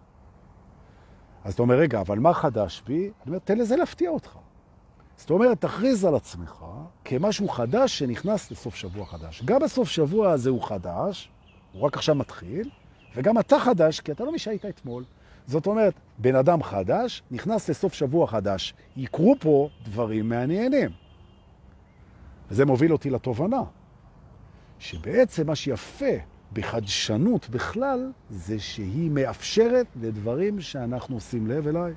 אז 1.45 1.55
אתה 1.55 1.63
אומר, 1.63 1.75
רגע, 1.75 2.01
אבל 2.01 2.19
מה 2.19 2.35
חדש 2.35 2.83
בי? 2.87 3.01
אני 3.01 3.13
אומר, 3.27 3.39
תן 3.39 3.59
לזה 3.59 3.77
להפתיע 3.77 4.11
אותך. 4.11 4.39
זאת 5.17 5.31
אומרת, 5.31 5.61
תכריז 5.61 6.05
על 6.05 6.15
עצמך 6.15 6.65
כמשהו 7.05 7.49
חדש 7.49 7.99
שנכנס 7.99 8.51
לסוף 8.51 8.75
שבוע 8.75 9.07
חדש. 9.07 9.43
גם 9.45 9.61
בסוף 9.61 9.89
שבוע 9.89 10.31
הזה 10.31 10.51
הוא 10.51 10.63
חדש, 10.69 11.31
הוא 11.73 11.83
רק 11.83 11.97
עכשיו 11.97 12.15
מתחיל, 12.15 12.71
וגם 13.15 13.39
אתה 13.39 13.59
חדש, 13.61 14.01
כי 14.01 14.13
אתה 14.13 14.25
לא 14.25 14.33
מי 14.33 14.39
שהיית 14.39 14.65
אתמול. 14.65 15.05
זאת 15.47 15.67
אומרת, 15.67 15.95
בן 16.19 16.37
אדם 16.37 16.63
חדש 16.63 17.23
נכנס 17.31 17.69
לסוף 17.69 17.95
שבוע 17.95 18.27
חדש. 18.27 18.75
יקרו 18.97 19.37
פה 19.41 19.69
דברים 19.85 20.29
מעניינים. 20.29 20.91
וזה 22.51 22.65
מוביל 22.65 22.93
אותי 22.93 23.11
לתובנה, 23.11 23.63
שבעצם 24.79 25.47
מה 25.47 25.55
שיפה 25.55 26.15
בחדשנות 26.53 27.49
בכלל, 27.49 28.13
זה 28.31 28.59
שהיא 28.59 29.11
מאפשרת 29.11 29.87
לדברים 30.03 30.61
שאנחנו 30.61 31.15
עושים 31.15 31.47
לב 31.47 31.69
אליי, 31.69 31.93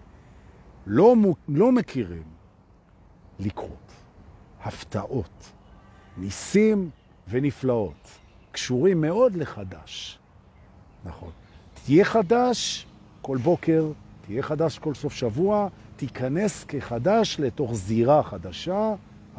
לא, 0.88 1.16
לא 1.48 1.72
מכירים 1.72 2.24
לקרות. 3.40 3.92
הפתעות, 4.64 5.52
ניסים 6.18 6.90
ונפלאות, 7.28 8.10
קשורים 8.52 9.02
מאוד 9.02 9.36
לחדש. 9.36 10.20
נכון. 11.06 11.32
תהיה 11.74 12.06
חדש 12.06 12.88
כל 13.30 13.38
בוקר, 13.38 13.86
תהיה 14.22 14.44
חדש 14.44 14.80
כל 14.80 14.94
סוף 14.94 15.14
שבוע, 15.14 15.68
תיכנס 15.96 16.64
כחדש 16.64 17.40
לתוך 17.40 17.74
זירה 17.74 18.24
חדשה. 18.24 18.94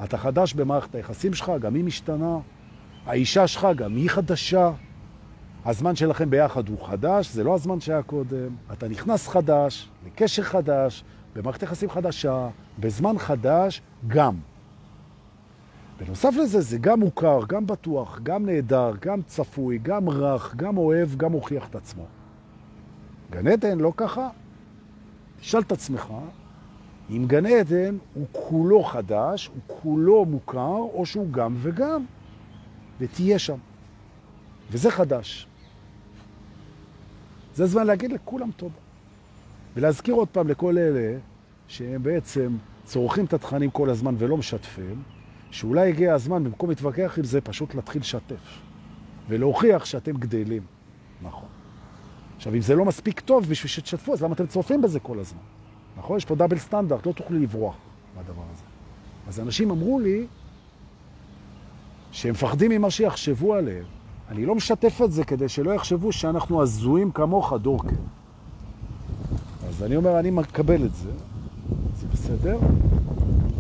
אתה 0.05 0.18
חדש 0.18 0.55
במערכת 0.55 0.95
היחסים 0.95 1.34
שלך, 1.34 1.53
גם 1.61 1.74
היא 1.74 1.84
משתנה. 1.84 2.38
האישה 3.07 3.47
שלך, 3.47 3.66
גם 3.76 3.97
היא 3.97 4.11
חדשה. 4.11 4.70
הזמן 5.64 5.97
שלכם 5.97 6.30
ביחד 6.30 6.68
הוא 6.68 6.86
חדש, 6.86 7.30
זה 7.30 7.45
לא 7.45 7.55
הזמן 7.55 7.80
שהיה 7.80 8.03
קודם. 8.03 8.49
אתה 8.72 8.88
נכנס 8.88 9.28
חדש, 9.28 9.88
לקשר 10.07 10.43
חדש, 10.43 11.05
במערכת 11.34 11.62
יחסים 11.62 11.91
חדשה, 11.91 12.49
בזמן 12.78 13.18
חדש, 13.18 13.82
גם. 14.07 14.34
בנוסף 16.01 16.34
לזה, 16.43 16.61
זה 16.61 16.78
גם 16.78 17.01
מוכר, 17.01 17.41
גם 17.49 17.66
בטוח, 17.66 18.20
גם 18.22 18.47
נהדר, 18.47 18.93
גם 19.01 19.22
צפוי, 19.22 19.78
גם 19.82 20.09
רך, 20.09 20.55
גם 20.57 20.76
אוהב, 20.78 21.16
גם 21.16 21.32
הוכיח 21.32 21.68
את 21.68 21.74
עצמו. 21.74 22.19
גן 23.30 23.46
עדן 23.46 23.78
לא 23.78 23.92
ככה. 23.96 24.28
תשאל 25.40 25.60
את 25.60 25.72
עצמך, 25.72 26.06
אם 27.10 27.24
גן 27.26 27.46
עדן 27.46 27.96
הוא 28.14 28.26
כולו 28.32 28.82
חדש, 28.82 29.46
הוא 29.46 29.76
כולו 29.82 30.24
מוכר, 30.24 30.76
או 30.94 31.06
שהוא 31.06 31.32
גם 31.32 31.56
וגם, 31.62 32.04
ותהיה 33.00 33.38
שם. 33.38 33.58
וזה 34.70 34.90
חדש. 34.90 35.46
זה 37.54 37.66
זמן 37.66 37.86
להגיד 37.86 38.12
לכולם 38.12 38.50
תודה. 38.56 38.74
ולהזכיר 39.76 40.14
עוד 40.14 40.28
פעם 40.28 40.48
לכל 40.48 40.78
אלה 40.78 41.18
שהם 41.68 42.02
בעצם 42.02 42.56
צורכים 42.84 43.24
את 43.24 43.32
התכנים 43.32 43.70
כל 43.70 43.90
הזמן 43.90 44.14
ולא 44.18 44.36
משתפים, 44.36 45.02
שאולי 45.50 45.88
הגיע 45.88 46.14
הזמן, 46.14 46.44
במקום 46.44 46.70
להתווכח 46.70 47.14
עם 47.18 47.24
זה, 47.24 47.40
פשוט 47.40 47.74
להתחיל 47.74 48.00
לשתף. 48.00 48.58
ולהוכיח 49.28 49.84
שאתם 49.84 50.12
גדלים. 50.12 50.62
נכון. 51.22 51.59
עכשיו, 52.41 52.55
אם 52.55 52.61
זה 52.61 52.74
לא 52.74 52.84
מספיק 52.84 53.20
טוב 53.20 53.45
בשביל 53.49 53.68
שתשתפו, 53.68 54.12
אז 54.12 54.22
למה 54.22 54.34
אתם 54.34 54.47
צורפים 54.47 54.82
בזה 54.82 55.01
כל 55.01 55.18
הזמן? 55.18 55.41
נכון? 55.99 56.16
יש 56.16 56.24
פה 56.24 56.34
דאבל 56.34 56.59
סטנדרט, 56.59 57.07
לא 57.07 57.12
תוכלו 57.12 57.38
לברוח 57.38 57.74
מהדבר 58.16 58.43
הזה. 58.53 58.62
אז 59.28 59.41
אנשים 59.41 59.70
אמרו 59.70 60.01
לי 60.01 60.26
שהם 62.12 62.30
מפחדים 62.32 62.70
ממה 62.70 62.91
שיחשבו 62.91 63.55
עליהם. 63.55 63.84
אני 64.28 64.47
לא 64.47 64.55
משתף 64.55 65.01
את 65.05 65.12
זה 65.12 65.24
כדי 65.24 65.49
שלא 65.49 65.70
יחשבו 65.70 66.12
שאנחנו 66.12 66.62
הזויים 66.62 67.11
כמוך, 67.11 67.53
דורקר. 67.53 67.97
אז 69.68 69.82
אני 69.82 69.97
אומר, 69.97 70.18
אני 70.18 70.30
מקבל 70.30 70.84
את 70.84 70.95
זה, 70.95 71.11
זה 71.95 72.07
בסדר. 72.12 72.59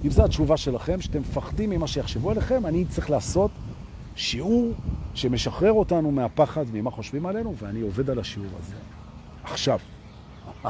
אם 0.04 0.10
זו 0.10 0.24
התשובה 0.24 0.56
שלכם, 0.56 1.00
שאתם 1.00 1.20
מפחדים 1.20 1.70
ממה 1.70 1.86
שיחשבו 1.86 2.30
עליכם, 2.30 2.66
אני 2.66 2.84
צריך 2.84 3.10
לעשות 3.10 3.50
שיעור 4.20 4.72
שמשחרר 5.14 5.72
אותנו 5.72 6.10
מהפחד 6.10 6.64
ממה 6.72 6.90
חושבים 6.90 7.26
עלינו, 7.26 7.56
ואני 7.56 7.80
עובד 7.80 8.10
על 8.10 8.18
השיעור 8.18 8.50
הזה. 8.58 8.74
עכשיו. 9.44 9.78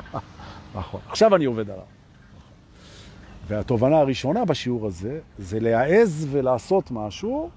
נכון. 0.75 1.01
עכשיו 1.09 1.37
אני 1.37 1.45
עובד 1.45 1.71
עליו. 1.71 1.85
והתובנה 3.47 3.99
הראשונה 3.99 4.45
בשיעור 4.45 4.87
הזה, 4.87 5.21
זה 5.39 5.61
להעז 5.61 6.27
ולעשות 6.31 6.91
משהו 6.91 7.51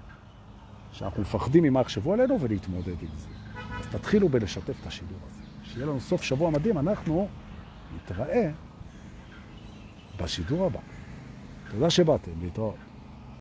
שאנחנו 0.92 1.22
מפחדים 1.22 1.62
ממה 1.64 1.80
יחשבו 1.80 2.12
עלינו 2.12 2.40
ולהתמודד 2.40 3.02
עם 3.02 3.08
זה. 3.16 3.28
אז 3.80 3.86
תתחילו 3.86 4.28
בלשתף 4.28 4.80
את 4.82 4.86
השידור 4.86 5.18
הזה. 5.30 5.42
שיהיה 5.62 5.86
לנו 5.86 6.00
סוף 6.00 6.22
שבוע 6.22 6.50
מדהים, 6.50 6.78
אנחנו 6.78 7.28
נתראה 7.96 8.50
בשידור 10.20 10.66
הבא. 10.66 10.80
תודה 11.70 11.90
שבאתם, 11.90 12.32
להתראות. 12.42 12.74